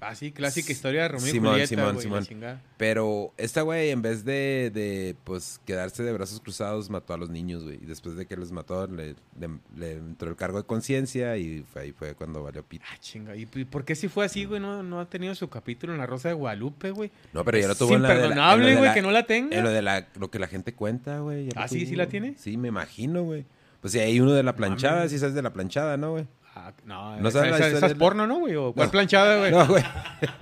Ah, 0.01 0.16
sí, 0.16 0.32
clásica 0.32 0.72
historia 0.72 1.01
de 1.01 1.07
Romeo 1.10 1.28
y 1.28 1.32
Simón, 1.32 1.51
Julieta, 1.51 1.68
Simón, 1.99 2.24
Simón. 2.26 2.62
Pero 2.78 3.34
esta 3.36 3.64
güey, 3.64 3.89
en 3.89 4.01
vez 4.01 4.24
de, 4.24 4.72
de, 4.74 5.18
pues, 5.26 5.60
quedarse 5.66 6.03
de 6.03 6.14
brazos 6.14 6.39
cruzados, 6.39 6.89
mató 6.89 7.14
a 7.14 7.18
los 7.18 7.30
niños, 7.30 7.66
güey. 7.66 7.76
Y 7.84 7.86
después 7.86 8.16
de 8.16 8.26
que 8.26 8.38
los 8.38 8.53
mató, 8.53 8.88
le, 8.88 9.16
le- 9.38 9.60
le 9.76 9.91
entró 9.97 10.30
el 10.30 10.38
cargo 10.38 10.57
de 10.57 10.64
conciencia 10.66 11.36
y 11.36 11.66
fue 11.74 11.82
ahí 11.82 11.91
fue 11.91 12.16
cuando 12.16 12.41
valió 12.41 12.64
pito. 12.64 12.86
Ah, 12.89 12.97
chinga. 13.01 13.36
¿Y 13.36 13.45
por 13.45 13.84
qué 13.84 13.93
si 13.93 14.07
fue 14.07 14.24
así, 14.26 14.45
güey? 14.45 14.62
No, 14.62 14.84
no 14.84 15.01
ha 15.01 15.10
tenido 15.10 15.36
su 15.36 15.49
capítulo 15.49 15.91
en 15.91 15.99
La 15.99 16.05
Rosa 16.05 16.30
de 16.30 16.34
Guadalupe, 16.36 16.91
güey. 16.91 17.12
No, 17.34 17.43
pero 17.43 17.57
ya 17.57 17.68
lo 17.68 17.74
Es 17.74 17.80
tuvo 17.80 17.93
en 17.95 18.01
la 18.03 18.14
imperdonable, 18.14 18.78
güey, 18.78 18.93
que 18.93 19.01
no 19.01 19.12
la 19.12 19.26
tenga. 19.26 19.57
En 19.57 19.66
lo 19.66 19.70
de 19.70 19.82
la, 19.82 20.07
lo 20.18 20.32
que 20.32 20.39
la 20.39 20.47
gente 20.47 20.74
cuenta, 20.74 21.20
güey. 21.20 21.49
¿Ah, 21.57 21.68
sí? 21.68 21.86
¿Sí 21.86 21.97
la 21.97 22.07
tiene? 22.07 22.36
Sí, 22.38 22.55
me 22.55 22.70
imagino, 22.70 23.24
güey. 23.24 23.43
Pues 23.82 23.93
sí, 23.93 23.99
hay 23.99 24.19
uno 24.19 24.34
de 24.34 24.43
la 24.43 24.55
planchada, 24.55 25.07
sí 25.07 25.17
sabes 25.19 25.36
de 25.36 25.41
la 25.41 25.53
planchada, 25.53 25.95
¿no, 25.97 26.11
güey? 26.11 26.27
Ah, 26.55 26.73
no, 26.84 27.15
¿No 27.17 27.30
esa, 27.30 27.39
sabes 27.39 27.55
esa- 27.55 27.77
esa 27.77 27.86
es 27.88 27.93
porno, 27.93 28.27
¿no, 28.27 28.39
güey? 28.39 28.55
¿O 28.55 28.73
cuál 28.73 28.88
No. 28.88 28.91
planchada, 28.91 29.38
güey? 29.38 29.51
No, 29.51 29.65
güey. 29.67 29.84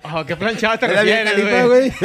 Ah, 0.03 0.23
¿Qué 0.27 0.35
planchada 0.35 0.77
te 0.79 0.87
refieres, 0.87 1.67
güey? 1.67 1.91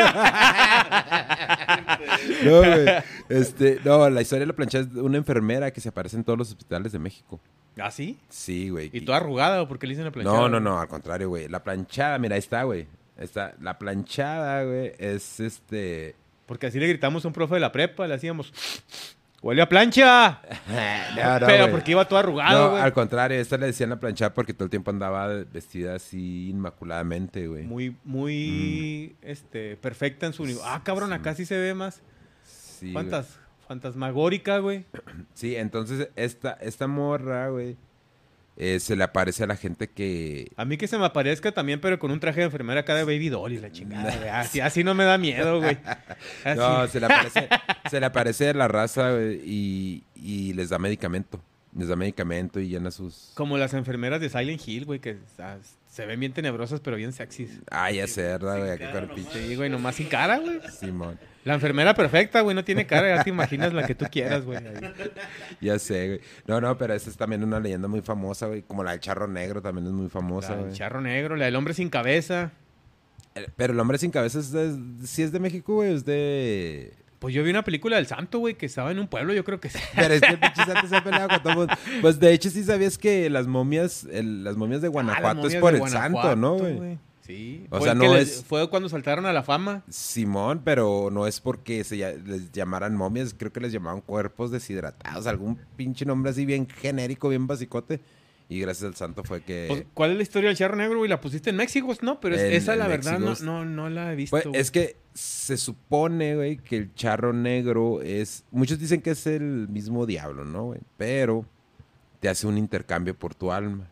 no, 2.44 2.58
güey. 2.58 2.86
Este, 3.28 3.80
no, 3.84 4.08
la 4.10 4.22
historia 4.22 4.40
de 4.40 4.46
la 4.46 4.52
planchada 4.52 4.84
es 4.84 4.94
de 4.94 5.00
una 5.00 5.18
enfermera 5.18 5.70
que 5.70 5.80
se 5.80 5.88
aparece 5.88 6.16
en 6.16 6.24
todos 6.24 6.38
los 6.38 6.48
hospitales 6.50 6.92
de 6.92 6.98
México. 6.98 7.40
¿Ah, 7.80 7.90
sí? 7.90 8.18
Sí, 8.28 8.68
güey. 8.68 8.90
¿Y 8.92 9.00
toda 9.02 9.18
arrugada 9.18 9.62
o 9.62 9.68
por 9.68 9.78
qué 9.78 9.86
le 9.86 9.92
dicen 9.92 10.04
la 10.04 10.10
planchada? 10.10 10.36
No, 10.36 10.48
no, 10.48 10.60
no, 10.60 10.80
al 10.80 10.88
contrario, 10.88 11.28
güey. 11.30 11.48
La 11.48 11.62
planchada, 11.62 12.18
mira, 12.18 12.34
ahí 12.34 12.40
está, 12.40 12.64
güey. 12.64 12.86
Está, 13.16 13.54
la 13.60 13.78
planchada, 13.78 14.64
güey, 14.64 14.92
es 14.98 15.40
este. 15.40 16.14
Porque 16.46 16.66
así 16.66 16.78
le 16.78 16.88
gritamos 16.88 17.24
a 17.24 17.28
un 17.28 17.34
profe 17.34 17.54
de 17.54 17.60
la 17.60 17.72
prepa, 17.72 18.06
le 18.06 18.14
hacíamos... 18.14 18.52
¡Huele 19.43 19.61
a 19.62 19.68
plancha! 19.68 20.40
No, 21.14 21.40
no, 21.40 21.47
Pero 21.47 21.64
güey. 21.64 21.70
porque 21.72 21.90
iba 21.90 22.05
todo 22.07 22.18
arrugado, 22.20 22.64
No, 22.64 22.70
güey. 22.70 22.82
al 22.82 22.93
contrario, 22.95 23.38
esta 23.38 23.59
le 23.59 23.66
decían 23.66 23.90
la 23.90 24.01
planchada 24.01 24.32
porque 24.32 24.55
todo 24.55 24.64
el 24.64 24.70
tiempo 24.70 24.90
andaba 24.90 25.26
vestida 25.53 25.95
así 25.97 26.49
inmaculadamente, 26.49 27.47
güey. 27.49 27.64
Muy, 27.64 27.97
muy, 28.05 29.14
este, 29.20 29.76
perfecta 29.76 30.24
en 30.26 30.32
su... 30.32 30.45
uni- 30.45 30.57
Ah, 30.64 30.80
cabrón, 30.82 31.11
Sí. 31.11 31.14
acá 31.14 31.34
sí 31.34 31.45
se 31.45 31.59
ve 31.59 31.74
más... 31.74 32.01
Sí, 32.45 32.93
güey. 32.93 33.07
Fantasmagórica, 33.68 34.59
güey. 34.59 34.84
Sí, 35.34 35.57
entonces 35.57 36.09
esta, 36.16 36.53
esta 36.61 36.86
morra, 36.86 37.49
güey, 37.49 37.76
eh, 38.57 38.80
se 38.80 38.97
le 38.97 39.05
aparece 39.05 39.45
a 39.45 39.47
la 39.47 39.57
gente 39.57 39.88
que... 39.88 40.51
A 40.57 40.64
mí 40.64 40.76
que 40.76 40.86
se 40.88 40.99
me 40.99 41.05
aparezca 41.07 41.53
también, 41.53 41.80
pero 41.80 41.99
con 41.99 42.11
un 42.11 42.20
traje 42.20 42.40
de 42.40 42.47
enfermera 42.47 42.80
acá 42.80 42.95
de 42.95 43.05
Baby 43.05 43.28
Doll 43.30 43.53
y 43.53 43.59
la 43.59 43.70
chingada, 43.70 44.14
güey. 44.16 44.28
Así, 44.30 44.61
así 44.61 44.84
no 44.84 44.95
me 44.95 45.05
da 45.05 45.16
miedo, 45.18 45.59
güey. 45.61 45.78
Así. 46.45 46.59
No, 46.59 46.86
se 46.88 47.01
le 47.01 47.07
aparece, 47.07 47.49
se 47.93 48.01
le 48.01 48.07
aparece 48.07 48.53
la 48.55 48.66
raza 48.66 49.12
y, 49.22 50.03
y 50.16 50.53
les 50.55 50.70
da 50.70 50.78
medicamento. 50.80 51.40
Les 51.76 51.88
da 51.88 51.95
medicamento 51.97 52.59
y 52.61 52.68
llena 52.68 52.90
sus... 52.90 53.30
Como 53.34 53.57
las 53.57 53.72
enfermeras 53.74 54.20
de 54.20 54.28
Silent 54.28 54.61
Hill, 54.66 54.84
güey, 54.84 54.99
que 55.01 55.18
se 55.88 56.07
ven 56.07 56.20
bien 56.20 56.32
tenebrosas, 56.32 56.80
pero 56.80 56.97
bien 56.97 57.12
sexys. 57.12 57.61
Ah, 57.70 57.90
ya 57.90 58.07
sé, 58.07 58.22
¿verdad, 58.22 58.59
güey? 58.59 58.78
Nomás. 58.78 59.14
pinche 59.14 59.47
Sí, 59.49 59.57
güey, 59.57 59.70
nomás 59.70 59.95
sin 59.95 60.07
cara, 60.09 60.38
güey. 60.38 60.61
Simón. 60.78 61.18
La 61.45 61.55
enfermera 61.55 61.95
perfecta, 61.95 62.40
güey, 62.43 62.55
no 62.55 62.62
tiene 62.64 62.86
cara, 62.86 63.16
ya 63.16 63.24
te 63.24 63.30
imaginas 63.30 63.72
la 63.72 63.86
que 63.86 63.95
tú 63.95 64.05
quieras, 64.11 64.45
güey. 64.45 64.59
Ya 65.61 65.78
sé, 65.78 66.07
güey. 66.09 66.20
No, 66.47 66.61
no, 66.61 66.76
pero 66.78 66.95
esa 66.95 67.09
es 67.11 67.16
también 67.16 67.43
una 67.43 67.59
leyenda 67.59 67.88
muy 67.88 68.01
famosa, 68.01 68.47
güey. 68.47 68.62
Como 68.62 68.84
la 68.84 68.93
del 68.93 69.01
charro 69.01 69.26
negro 69.26 69.61
también 69.62 69.86
es 69.86 69.93
muy 69.93 70.09
famosa, 70.09 70.51
La 70.51 70.55
güey. 70.57 70.68
del 70.68 70.76
charro 70.76 71.01
negro, 71.01 71.36
la 71.36 71.47
del 71.47 71.57
hombre 71.57 71.74
sin 71.74 71.88
cabeza. 71.90 72.53
El- 73.34 73.47
Pero 73.57 73.72
el 73.72 73.80
hombre 73.80 73.97
sin 73.99 74.11
cabeza 74.11 74.38
es 74.38 74.53
de, 74.53 74.76
sí 75.07 75.22
es 75.22 75.32
de 75.32 75.40
México, 75.40 75.74
güey, 75.76 75.95
es 75.95 76.05
de... 76.05 76.93
Pues 77.22 77.34
yo 77.34 77.42
vi 77.44 77.50
una 77.50 77.62
película 77.62 77.96
del 77.96 78.06
santo, 78.06 78.40
güey, 78.40 78.54
que 78.56 78.66
estaba 78.66 78.90
en 78.90 78.98
un 78.98 79.06
pueblo, 79.06 79.32
yo 79.32 79.44
creo 79.44 79.60
que 79.60 79.70
sí. 79.70 79.78
Pero 79.96 80.12
es 80.12 80.20
que 80.20 80.26
el 80.32 80.38
pinche 80.40 80.64
santo 80.64 80.86
se 80.88 80.96
ha 80.96 81.04
peleado 81.04 81.28
con 81.28 81.38
todo 81.42 81.52
el 81.52 81.58
mundo. 81.60 81.74
Pues 82.00 82.18
de 82.20 82.32
hecho 82.32 82.50
sí 82.50 82.64
sabías 82.64 82.98
que 82.98 83.30
las 83.30 83.46
momias, 83.46 84.04
el- 84.10 84.42
las 84.44 84.56
momias 84.56 84.82
de 84.82 84.88
Ah, 84.88 84.90
Guanajuato 84.90 85.46
es 85.46 85.54
por 85.54 85.74
el 85.74 85.88
santo, 85.88 86.34
¿no, 86.36 86.56
güey? 86.58 86.98
Sí. 87.24 87.64
O 87.70 87.80
sea, 87.80 87.94
no 87.94 88.12
les- 88.14 88.38
es- 88.40 88.44
Fue 88.44 88.68
cuando 88.68 88.88
saltaron 88.88 89.24
a 89.26 89.32
la 89.32 89.44
fama. 89.44 89.84
Simón, 89.88 90.60
pero 90.64 91.08
no 91.12 91.28
es 91.28 91.40
porque 91.40 91.84
se 91.84 91.94
les 91.96 92.50
llamaran 92.50 92.96
momias, 92.96 93.32
creo 93.38 93.52
que 93.52 93.60
les 93.60 93.70
llamaban 93.72 94.00
cuerpos 94.00 94.50
deshidratados, 94.50 95.28
algún 95.28 95.56
pinche 95.76 96.04
nombre 96.04 96.32
así 96.32 96.44
bien 96.44 96.66
genérico, 96.68 97.28
bien 97.28 97.46
basicote. 97.46 98.00
Y 98.49 98.61
gracias 98.61 98.84
al 98.88 98.95
santo 98.95 99.24
fue 99.24 99.43
que... 99.43 99.66
Pues, 99.68 99.84
¿Cuál 99.95 100.11
es 100.11 100.16
la 100.18 100.22
historia 100.22 100.49
del 100.49 100.57
charro 100.59 100.76
negro, 100.76 100.99
güey? 100.99 101.09
La 101.09 101.20
pusiste 101.20 101.51
en 101.51 101.57
México, 101.57 101.95
¿no? 102.03 102.20
Pero 102.20 102.34
es- 102.34 102.43
En- 102.43 102.53
esa, 102.53 102.74
en 102.74 102.78
la 102.80 102.86
verdad, 102.88 103.18
no, 103.18 103.34
no, 103.40 103.64
no 103.64 103.88
la 103.88 104.12
he 104.12 104.16
visto. 104.16 104.30
Pues, 104.43 104.47
es 104.53 104.70
que 104.70 104.97
se 105.14 105.57
supone, 105.57 106.34
güey, 106.36 106.59
que 106.59 106.76
el 106.76 106.95
charro 106.95 107.32
negro 107.32 108.03
es... 108.03 108.45
Muchos 108.51 108.78
dicen 108.78 109.01
que 109.01 109.11
es 109.12 109.26
el 109.26 109.68
mismo 109.68 110.05
diablo, 110.07 110.45
¿no, 110.45 110.64
güey? 110.66 110.80
Pero 110.99 111.47
te 112.20 112.28
hace 112.28 112.47
un 112.47 112.59
intercambio 112.59 113.14
por 113.18 113.34
tu 113.34 113.53
alma. 113.53 113.88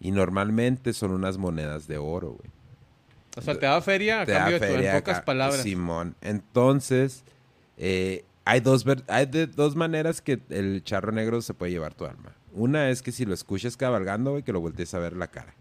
Y 0.00 0.10
normalmente 0.10 0.92
son 0.92 1.12
unas 1.12 1.38
monedas 1.38 1.86
de 1.86 1.98
oro, 1.98 2.30
güey. 2.32 2.50
O 3.36 3.40
sea, 3.40 3.54
te 3.58 3.66
da 3.66 3.80
feria 3.80 4.22
a 4.22 4.26
Te 4.26 4.32
da 4.32 4.38
cambio 4.40 4.58
de 4.58 4.66
tu, 4.66 4.74
en 4.82 4.96
pocas 4.96 5.20
palabras. 5.22 5.62
Simón. 5.62 6.16
Entonces, 6.20 7.24
eh, 7.78 8.24
hay, 8.44 8.60
dos, 8.60 8.84
ver- 8.84 9.04
hay 9.06 9.26
de 9.26 9.46
dos 9.46 9.76
maneras 9.76 10.20
que 10.20 10.40
el 10.50 10.82
charro 10.84 11.12
negro 11.12 11.40
se 11.40 11.54
puede 11.54 11.70
llevar 11.72 11.94
tu 11.94 12.04
alma. 12.04 12.34
Una 12.52 12.90
es 12.90 13.02
que 13.02 13.12
si 13.12 13.24
lo 13.24 13.34
escuchas 13.34 13.76
cabalgando, 13.76 14.32
güey, 14.32 14.42
que 14.42 14.52
lo 14.52 14.60
voltees 14.60 14.92
a 14.94 14.98
ver 14.98 15.16
la 15.16 15.28
cara. 15.28 15.54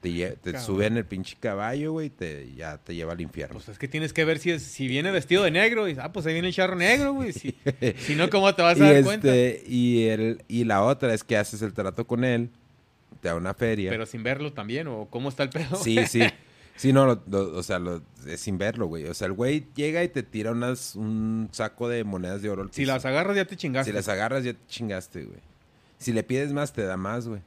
Te, 0.00 0.36
te 0.40 0.60
sube 0.60 0.86
en 0.86 0.96
el 0.96 1.04
pinche 1.04 1.36
caballo, 1.40 1.90
güey, 1.90 2.06
y 2.06 2.10
te, 2.10 2.54
ya 2.54 2.78
te 2.78 2.94
lleva 2.94 3.14
al 3.14 3.20
infierno. 3.20 3.54
Pues 3.54 3.68
es 3.68 3.78
que 3.78 3.88
tienes 3.88 4.12
que 4.12 4.24
ver 4.24 4.38
si 4.38 4.52
es, 4.52 4.62
si 4.62 4.86
viene 4.86 5.10
vestido 5.10 5.42
de 5.42 5.50
negro. 5.50 5.88
Y, 5.88 5.96
ah, 6.00 6.12
pues 6.12 6.24
ahí 6.26 6.34
viene 6.34 6.48
el 6.48 6.54
charro 6.54 6.76
negro, 6.76 7.14
güey. 7.14 7.32
Si, 7.32 7.56
si 7.98 8.14
no, 8.14 8.30
¿cómo 8.30 8.54
te 8.54 8.62
vas 8.62 8.80
a 8.80 8.90
y, 8.90 8.94
dar 8.94 9.02
cuenta? 9.04 9.34
este, 9.34 9.64
y, 9.68 10.04
el, 10.06 10.44
y 10.46 10.64
la 10.64 10.84
otra 10.84 11.12
es 11.14 11.24
que 11.24 11.36
haces 11.36 11.62
el 11.62 11.72
trato 11.72 12.06
con 12.06 12.22
él, 12.22 12.50
te 13.20 13.26
da 13.28 13.34
una 13.34 13.54
feria. 13.54 13.90
Pero 13.90 14.06
sin 14.06 14.22
verlo 14.22 14.52
también, 14.52 14.86
o 14.86 15.08
cómo 15.10 15.28
está 15.30 15.42
el 15.42 15.50
pedo. 15.50 15.74
Sí, 15.76 15.98
sí. 16.06 16.22
Sí, 16.76 16.92
no, 16.92 17.04
lo- 17.04 17.20
lo- 17.28 17.56
o 17.58 17.62
sea, 17.64 17.80
lo- 17.80 18.00
es 18.24 18.38
sin 18.40 18.56
verlo, 18.56 18.86
güey. 18.86 19.04
O 19.06 19.14
sea, 19.14 19.26
el 19.26 19.32
güey 19.32 19.66
llega 19.74 20.04
y 20.04 20.08
te 20.08 20.22
tira 20.22 20.52
unas, 20.52 20.94
un 20.94 21.48
saco 21.50 21.88
de 21.88 22.04
monedas 22.04 22.40
de 22.40 22.50
oro. 22.50 22.62
al 22.62 22.72
Si 22.72 22.84
las 22.84 23.04
agarras, 23.04 23.34
ya 23.34 23.46
te 23.46 23.56
chingaste. 23.56 23.90
Si 23.90 23.96
las 23.96 24.06
agarras, 24.08 24.44
ya 24.44 24.52
te 24.52 24.60
chingaste, 24.68 25.24
güey. 25.24 25.40
Si 25.98 26.12
le 26.12 26.22
pides 26.22 26.52
más, 26.52 26.72
te 26.72 26.82
da 26.82 26.96
más, 26.96 27.26
güey. 27.28 27.40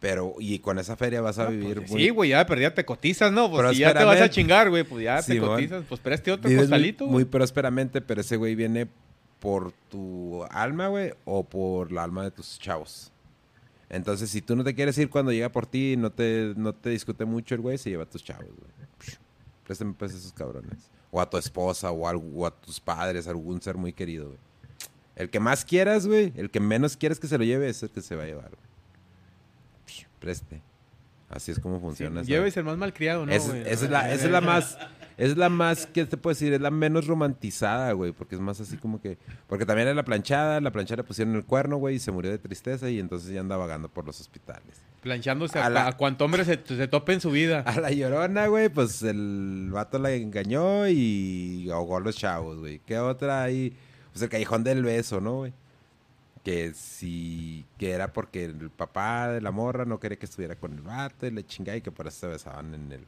Pero, 0.00 0.34
y 0.38 0.58
con 0.58 0.78
esa 0.78 0.94
feria 0.96 1.20
vas 1.22 1.38
a 1.38 1.44
No, 1.44 1.50
vivir 1.50 1.76
pues, 1.78 1.90
muy- 1.90 2.02
sí, 2.02 2.10
güey, 2.10 2.30
ya 2.30 2.44
perdida 2.46 2.74
te 2.74 2.84
cotizas, 2.84 3.32
¿no? 3.32 3.50
Pues 3.50 3.70
si 3.70 3.78
ya 3.78 3.94
te 3.94 4.04
vas 4.04 4.20
a 4.20 4.28
chingar, 4.28 4.68
güey, 4.68 4.84
pues 4.84 5.04
ya 5.04 5.22
te 5.22 5.38
cotizas. 5.40 5.84
Pues 5.88 6.00
pero 6.02 6.14
este 6.14 6.32
otro 6.32 6.48
vives 6.50 6.64
muy- 6.64 6.70
costalito, 6.70 7.04
muy, 7.06 7.12
güey. 7.12 7.24
prósperamente, 7.24 8.00
pero 8.02 8.20
ese 8.20 8.36
güey 8.36 8.54
viene 8.54 8.88
por 9.40 9.72
tu 9.90 10.44
alma, 10.50 10.88
güey, 10.88 11.12
o 11.24 11.44
por 11.44 11.92
la 11.92 12.02
alma 12.04 12.24
de 12.24 12.30
tus 12.30 12.58
chavos. 12.58 13.10
Entonces, 13.88 14.28
si 14.30 14.42
tú 14.42 14.54
no 14.56 14.64
te 14.64 14.74
quieres 14.74 14.98
ir 14.98 15.08
cuando 15.08 15.32
llega 15.32 15.50
por 15.50 15.64
ti, 15.66 15.96
no 15.96 16.10
te, 16.10 16.52
no 16.56 16.74
te 16.74 16.90
discute 16.90 17.24
mucho 17.24 17.54
el 17.54 17.60
güey, 17.60 17.78
se 17.78 17.88
lleva 17.90 18.02
a 18.02 18.10
tus 18.10 18.22
chavos, 18.22 18.46
güey. 18.46 19.16
Préstame 19.64 19.94
pues 19.98 20.12
a 20.14 20.16
esos 20.18 20.32
cabrones. 20.32 20.90
O 21.10 21.20
a 21.20 21.28
tu 21.30 21.36
esposa, 21.38 21.90
o, 21.90 22.06
algo, 22.06 22.28
o 22.42 22.46
a 22.46 22.50
tus 22.50 22.80
padres, 22.80 23.26
algún 23.28 23.60
ser 23.62 23.76
muy 23.76 23.92
querido, 23.92 24.26
güey. 24.26 24.38
El 25.16 25.30
que 25.30 25.40
más 25.40 25.64
quieras, 25.64 26.06
güey, 26.06 26.32
el 26.36 26.50
que 26.50 26.60
menos 26.60 26.96
quieres 26.96 27.18
que 27.18 27.26
se 27.26 27.38
lo 27.38 27.44
lleve 27.44 27.68
es 27.68 27.82
el 27.82 27.90
que 27.90 28.02
se 28.02 28.14
va 28.16 28.22
a 28.24 28.26
llevar, 28.26 28.50
güey. 28.50 30.06
Preste. 30.20 30.60
Así 31.28 31.50
es 31.50 31.58
como 31.58 31.76
Sí, 31.76 31.82
funciona. 31.82 32.20
esa- 32.20 32.28
Lleves 32.28 32.56
el 32.56 32.64
más 32.64 32.76
malcriado, 32.78 33.26
¿no, 33.26 33.32
esa, 33.32 33.48
güey? 33.48 33.62
es 33.66 33.82
la, 33.90 34.12
esa 34.12 34.26
es 34.26 34.30
la 34.30 34.40
más, 34.40 34.78
es 35.18 35.36
la 35.36 35.48
más, 35.48 35.86
¿qué 35.86 36.04
te 36.04 36.16
puedo 36.16 36.32
decir? 36.34 36.52
Es 36.52 36.60
la 36.60 36.70
menos 36.70 37.06
romantizada, 37.08 37.90
güey, 37.92 38.12
porque 38.12 38.36
es 38.36 38.40
más 38.40 38.60
así 38.60 38.76
como 38.76 39.00
que, 39.00 39.18
porque 39.48 39.66
también 39.66 39.88
era 39.88 39.94
la 39.96 40.04
planchada, 40.04 40.60
la 40.60 40.70
planchada 40.70 40.98
le 40.98 41.04
pusieron 41.04 41.34
el 41.34 41.44
cuerno, 41.44 41.78
güey, 41.78 41.96
y 41.96 41.98
se 41.98 42.12
murió 42.12 42.30
de 42.30 42.38
tristeza 42.38 42.88
y 42.90 43.00
entonces 43.00 43.30
ya 43.30 43.40
anda 43.40 43.56
vagando 43.56 43.88
por 43.88 44.06
los 44.06 44.20
hospitales. 44.20 44.76
Planchándose 45.02 45.58
A 45.58 45.66
a, 45.66 45.70
la- 45.70 45.86
a 45.88 45.96
cuanto 45.96 46.24
hombre 46.24 46.44
se, 46.44 46.60
se 46.64 46.86
tope 46.88 47.12
en 47.14 47.20
su 47.20 47.30
vida. 47.32 47.60
A 47.66 47.80
la 47.80 47.90
llorona, 47.90 48.46
güey, 48.46 48.68
pues 48.68 49.02
el 49.02 49.68
vato 49.72 49.98
la 49.98 50.12
engañó 50.12 50.86
y 50.88 51.68
ahogó 51.72 51.96
a 51.96 52.00
los 52.00 52.16
chavos, 52.16 52.58
güey. 52.60 52.80
¿Qué 52.86 52.98
otra 52.98 53.42
ahí? 53.42 53.76
Pues 54.16 54.22
el 54.22 54.30
callejón 54.30 54.64
del 54.64 54.82
beso, 54.82 55.20
¿no, 55.20 55.34
güey? 55.34 55.52
Que 56.42 56.72
sí, 56.72 57.66
que 57.76 57.90
era 57.90 58.14
porque 58.14 58.46
el 58.46 58.70
papá 58.70 59.28
de 59.28 59.42
la 59.42 59.50
morra 59.50 59.84
no 59.84 60.00
quería 60.00 60.18
que 60.18 60.24
estuviera 60.24 60.56
con 60.56 60.72
el 60.72 60.80
vato 60.80 61.26
y 61.26 61.32
le 61.32 61.44
chingaba 61.44 61.76
y 61.76 61.82
que 61.82 61.90
por 61.90 62.06
eso 62.06 62.20
se 62.20 62.26
besaban 62.28 62.72
en 62.72 62.92
el, 62.92 63.04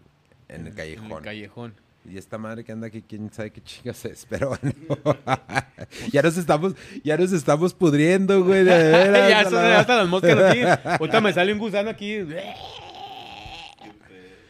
en 0.51 0.67
el 0.67 0.75
callejón. 0.75 1.07
En 1.07 1.13
el 1.13 1.23
callejón. 1.23 1.75
Y 2.05 2.19
esta 2.19 2.37
madre 2.37 2.63
que 2.63 2.73
anda 2.73 2.89
aquí, 2.89 3.01
quién 3.01 3.33
sabe 3.33 3.51
qué 3.53 3.63
chingas 3.63 4.05
es, 4.05 4.27
pero 4.29 4.51
bueno. 4.51 4.75
ya 6.13 6.21
nos 6.21 6.37
estamos, 6.37 6.75
ya 7.03 7.17
nos 7.17 7.33
estamos 7.33 7.73
pudriendo, 7.73 8.45
güey. 8.45 8.65
de 8.65 8.75
veras, 8.93 9.51
ya 9.51 9.81
hasta 9.81 9.97
las 9.97 10.09
moscas 10.09 10.37
aquí. 10.37 10.61
Ahorita 10.85 11.23
me 11.23 11.33
sale 11.33 11.55
un 11.55 11.59
gusano 11.59 11.89
aquí. 11.89 12.19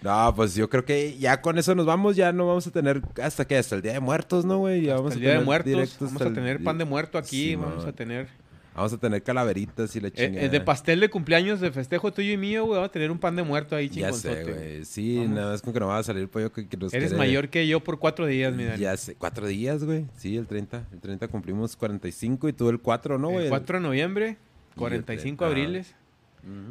No, 0.09 0.35
pues 0.35 0.55
yo 0.55 0.69
creo 0.71 0.85
que 0.85 1.17
ya 1.19 1.41
con 1.43 1.59
eso 1.59 1.75
nos 1.75 1.85
vamos, 1.87 2.17
ya 2.17 2.33
no 2.33 2.47
vamos 2.47 2.67
a 2.67 2.71
tener 2.71 3.03
hasta 3.23 3.45
que 3.47 3.57
hasta 3.57 3.77
el 3.77 3.83
Día 3.83 3.93
de 3.93 4.01
Muertos, 4.01 4.45
¿no, 4.45 4.59
güey? 4.59 4.83
Ya 4.83 4.95
vamos 4.95 5.13
el 5.13 5.19
a 5.19 5.21
día 5.21 5.39
de 5.39 5.45
muertos. 5.45 5.97
Vamos 6.01 6.13
hasta 6.15 6.25
a 6.25 6.29
el 6.29 6.35
tener 6.35 6.63
pan 6.65 6.79
de 6.79 6.85
muerto 6.85 7.19
aquí. 7.19 7.29
Sí, 7.51 7.55
vamos 7.57 7.85
a 7.85 7.93
tener. 7.93 8.29
Vamos 8.75 8.93
a 8.93 8.99
tener 8.99 9.23
calaveritas 9.25 9.97
y 9.97 10.01
la 10.01 10.07
Eh, 10.09 10.13
chingada. 10.13 10.47
eh, 10.47 10.49
de 10.49 10.61
pastel 10.61 11.01
de 11.01 11.11
cumpleaños 11.11 11.61
de 11.61 11.73
festejo 11.73 12.13
tuyo 12.13 12.33
y 12.33 12.37
mío, 12.37 12.63
güey. 12.65 12.77
Vamos 12.77 12.91
a 12.91 12.93
tener 12.93 13.11
un 13.11 13.19
pan 13.19 13.35
de 13.35 13.43
muerto 13.43 13.75
ahí 13.75 13.89
Ya 13.89 14.13
sé, 14.13 14.29
chingonzote. 14.29 14.53
güey. 14.55 14.85
Sí, 14.85 15.17
Vamos. 15.19 15.31
nada 15.35 15.51
más 15.53 15.63
con 15.63 15.73
que 15.75 15.81
no 15.81 15.89
va 15.89 15.99
a 15.99 16.03
salir 16.05 16.23
el 16.23 16.29
pollo 16.29 16.53
que, 16.53 16.69
que 16.69 16.77
nos 16.77 16.95
Eres 16.95 17.09
quiere- 17.09 17.19
mayor 17.19 17.49
que 17.49 17.67
yo 17.67 17.81
por 17.81 17.99
cuatro 17.99 18.25
días, 18.27 18.55
mi 18.55 18.65
Dani. 18.65 18.81
Ya 18.81 18.97
sé, 18.97 19.17
cuatro 19.17 19.49
días, 19.49 19.83
güey. 19.83 20.07
Sí, 20.17 20.37
el 20.37 20.47
30. 20.47 20.87
El 20.93 21.01
30 21.01 21.27
cumplimos 21.27 21.75
45 21.75 22.49
y 22.49 22.53
tú 22.53 22.69
el 22.71 22.79
4, 22.79 23.19
¿no, 23.19 23.31
güey? 23.31 23.45
el 23.47 23.51
4 23.51 23.79
de 23.79 23.83
noviembre, 23.83 24.37
Y 24.77 24.79
45 24.79 25.45
el- 25.45 25.51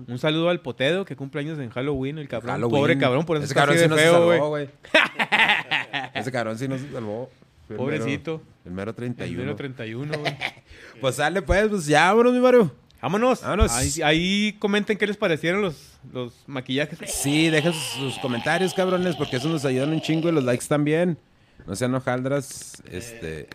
Un 0.07 0.17
saludo 0.19 0.49
al 0.49 0.59
Potedo 0.61 1.05
que 1.05 1.15
cumple 1.15 1.41
años 1.41 1.59
en 1.59 1.69
Halloween, 1.69 2.17
el 2.17 2.27
cabrón. 2.27 2.51
Halloween. 2.53 2.81
Pobre 2.81 2.97
cabrón, 2.97 3.25
por 3.25 3.37
eso 3.37 3.43
Ese 3.45 3.51
está 3.53 3.61
cabrón 3.61 3.75
así 3.75 3.83
sí 3.83 3.89
de 3.89 3.89
no 3.89 3.97
se 3.97 4.03
feo, 4.03 4.47
güey. 4.49 4.69
Ese 6.13 6.31
cabrón 6.31 6.57
sí 6.57 6.67
no 6.67 6.77
se 6.77 6.91
salvó. 6.91 7.29
El 7.69 7.75
Pobrecito. 7.75 8.37
mero- 8.37 8.43
El 8.65 8.71
mero 8.71 8.89
El 8.91 8.95
31. 8.95 9.37
número 9.39 9.55
31, 9.55 10.17
güey. 10.19 10.37
Pues 11.01 11.15
sale, 11.15 11.41
pues, 11.43 11.67
pues 11.67 11.85
ya, 11.85 12.07
vámonos, 12.09 12.33
mi 12.33 12.39
Mario. 12.39 12.71
Vámonos. 13.01 13.41
Vámonos. 13.41 13.71
Ahí, 13.71 13.91
ahí 14.03 14.55
comenten 14.57 14.97
qué 14.97 15.05
les 15.05 15.15
parecieron 15.17 15.61
los, 15.61 15.93
los 16.11 16.33
maquillajes. 16.47 16.97
Sí, 17.11 17.49
dejen 17.49 17.71
sus, 17.73 17.83
sus 18.13 18.17
comentarios, 18.19 18.73
cabrones, 18.73 19.15
porque 19.15 19.35
eso 19.35 19.47
nos 19.47 19.63
ayudan 19.65 19.91
un 19.91 20.01
chingo 20.01 20.29
y 20.29 20.31
los 20.31 20.43
likes 20.43 20.65
también. 20.67 21.17
No 21.67 21.75
sean 21.75 21.93
hojaldras, 21.93 22.81
este... 22.89 23.47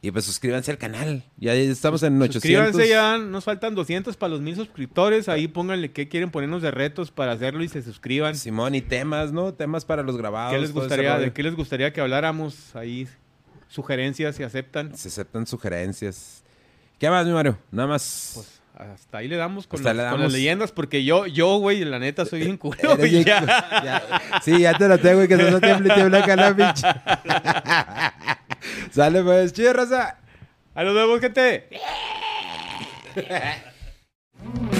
Y 0.00 0.12
pues 0.12 0.24
suscríbanse 0.26 0.70
al 0.70 0.78
canal. 0.78 1.24
Ya 1.38 1.54
estamos 1.54 2.04
en 2.04 2.22
800. 2.22 2.40
Suscríbanse 2.42 2.88
ya, 2.88 3.18
nos 3.18 3.42
faltan 3.44 3.74
200 3.74 4.16
para 4.16 4.30
los 4.30 4.40
mil 4.40 4.54
suscriptores. 4.54 5.28
Ahí 5.28 5.48
pónganle 5.48 5.90
qué 5.90 6.08
quieren 6.08 6.30
ponernos 6.30 6.62
de 6.62 6.70
retos 6.70 7.10
para 7.10 7.32
hacerlo 7.32 7.64
y 7.64 7.68
se 7.68 7.82
suscriban. 7.82 8.36
Simón, 8.36 8.76
y 8.76 8.80
temas, 8.80 9.32
¿no? 9.32 9.52
Temas 9.54 9.84
para 9.84 10.04
los 10.04 10.16
grabados. 10.16 10.54
¿Qué 10.54 10.60
les 10.60 10.72
gustaría. 10.72 11.18
¿De 11.18 11.32
qué 11.32 11.42
les 11.42 11.56
gustaría 11.56 11.92
que 11.92 12.00
habláramos? 12.00 12.76
Ahí 12.76 13.08
sugerencias 13.68 14.36
si 14.36 14.44
aceptan. 14.44 14.96
Se 14.96 15.08
aceptan 15.08 15.46
sugerencias. 15.48 16.44
¿Qué 17.00 17.10
más, 17.10 17.26
mi 17.26 17.32
Mario? 17.32 17.58
Nada 17.72 17.88
más. 17.88 18.32
Pues 18.34 18.58
hasta 18.76 19.18
ahí 19.18 19.26
le 19.26 19.34
damos 19.34 19.66
con, 19.66 19.80
Hasta 19.80 19.90
los- 19.92 19.96
le 19.96 20.02
con 20.04 20.10
damos. 20.12 20.20
las 20.26 20.32
leyendas, 20.32 20.70
porque 20.70 21.04
yo, 21.04 21.26
yo, 21.26 21.58
güey, 21.58 21.84
la 21.84 21.98
neta 21.98 22.24
soy 22.24 22.42
bien 22.42 22.56
güey, 22.62 22.76
bien 23.10 23.24
ya. 23.24 23.44
ya. 23.82 24.40
Sí, 24.44 24.60
ya 24.60 24.78
te 24.78 24.86
lo 24.86 24.96
tengo 24.98 25.24
y 25.24 25.28
que 25.28 25.36
se 25.36 25.50
no 25.50 25.60
tiemble 25.60 25.92
y 25.92 25.94
tiembla 25.96 26.18
acá 26.22 26.36
la 26.36 26.54
pinche. 26.54 26.86
Sale 28.90 29.22
pues, 29.22 29.52
chido, 29.52 29.72
raza. 29.72 30.18
A 30.74 30.82
los 30.82 30.94
nuevos, 30.94 31.20
gente. 31.20 31.68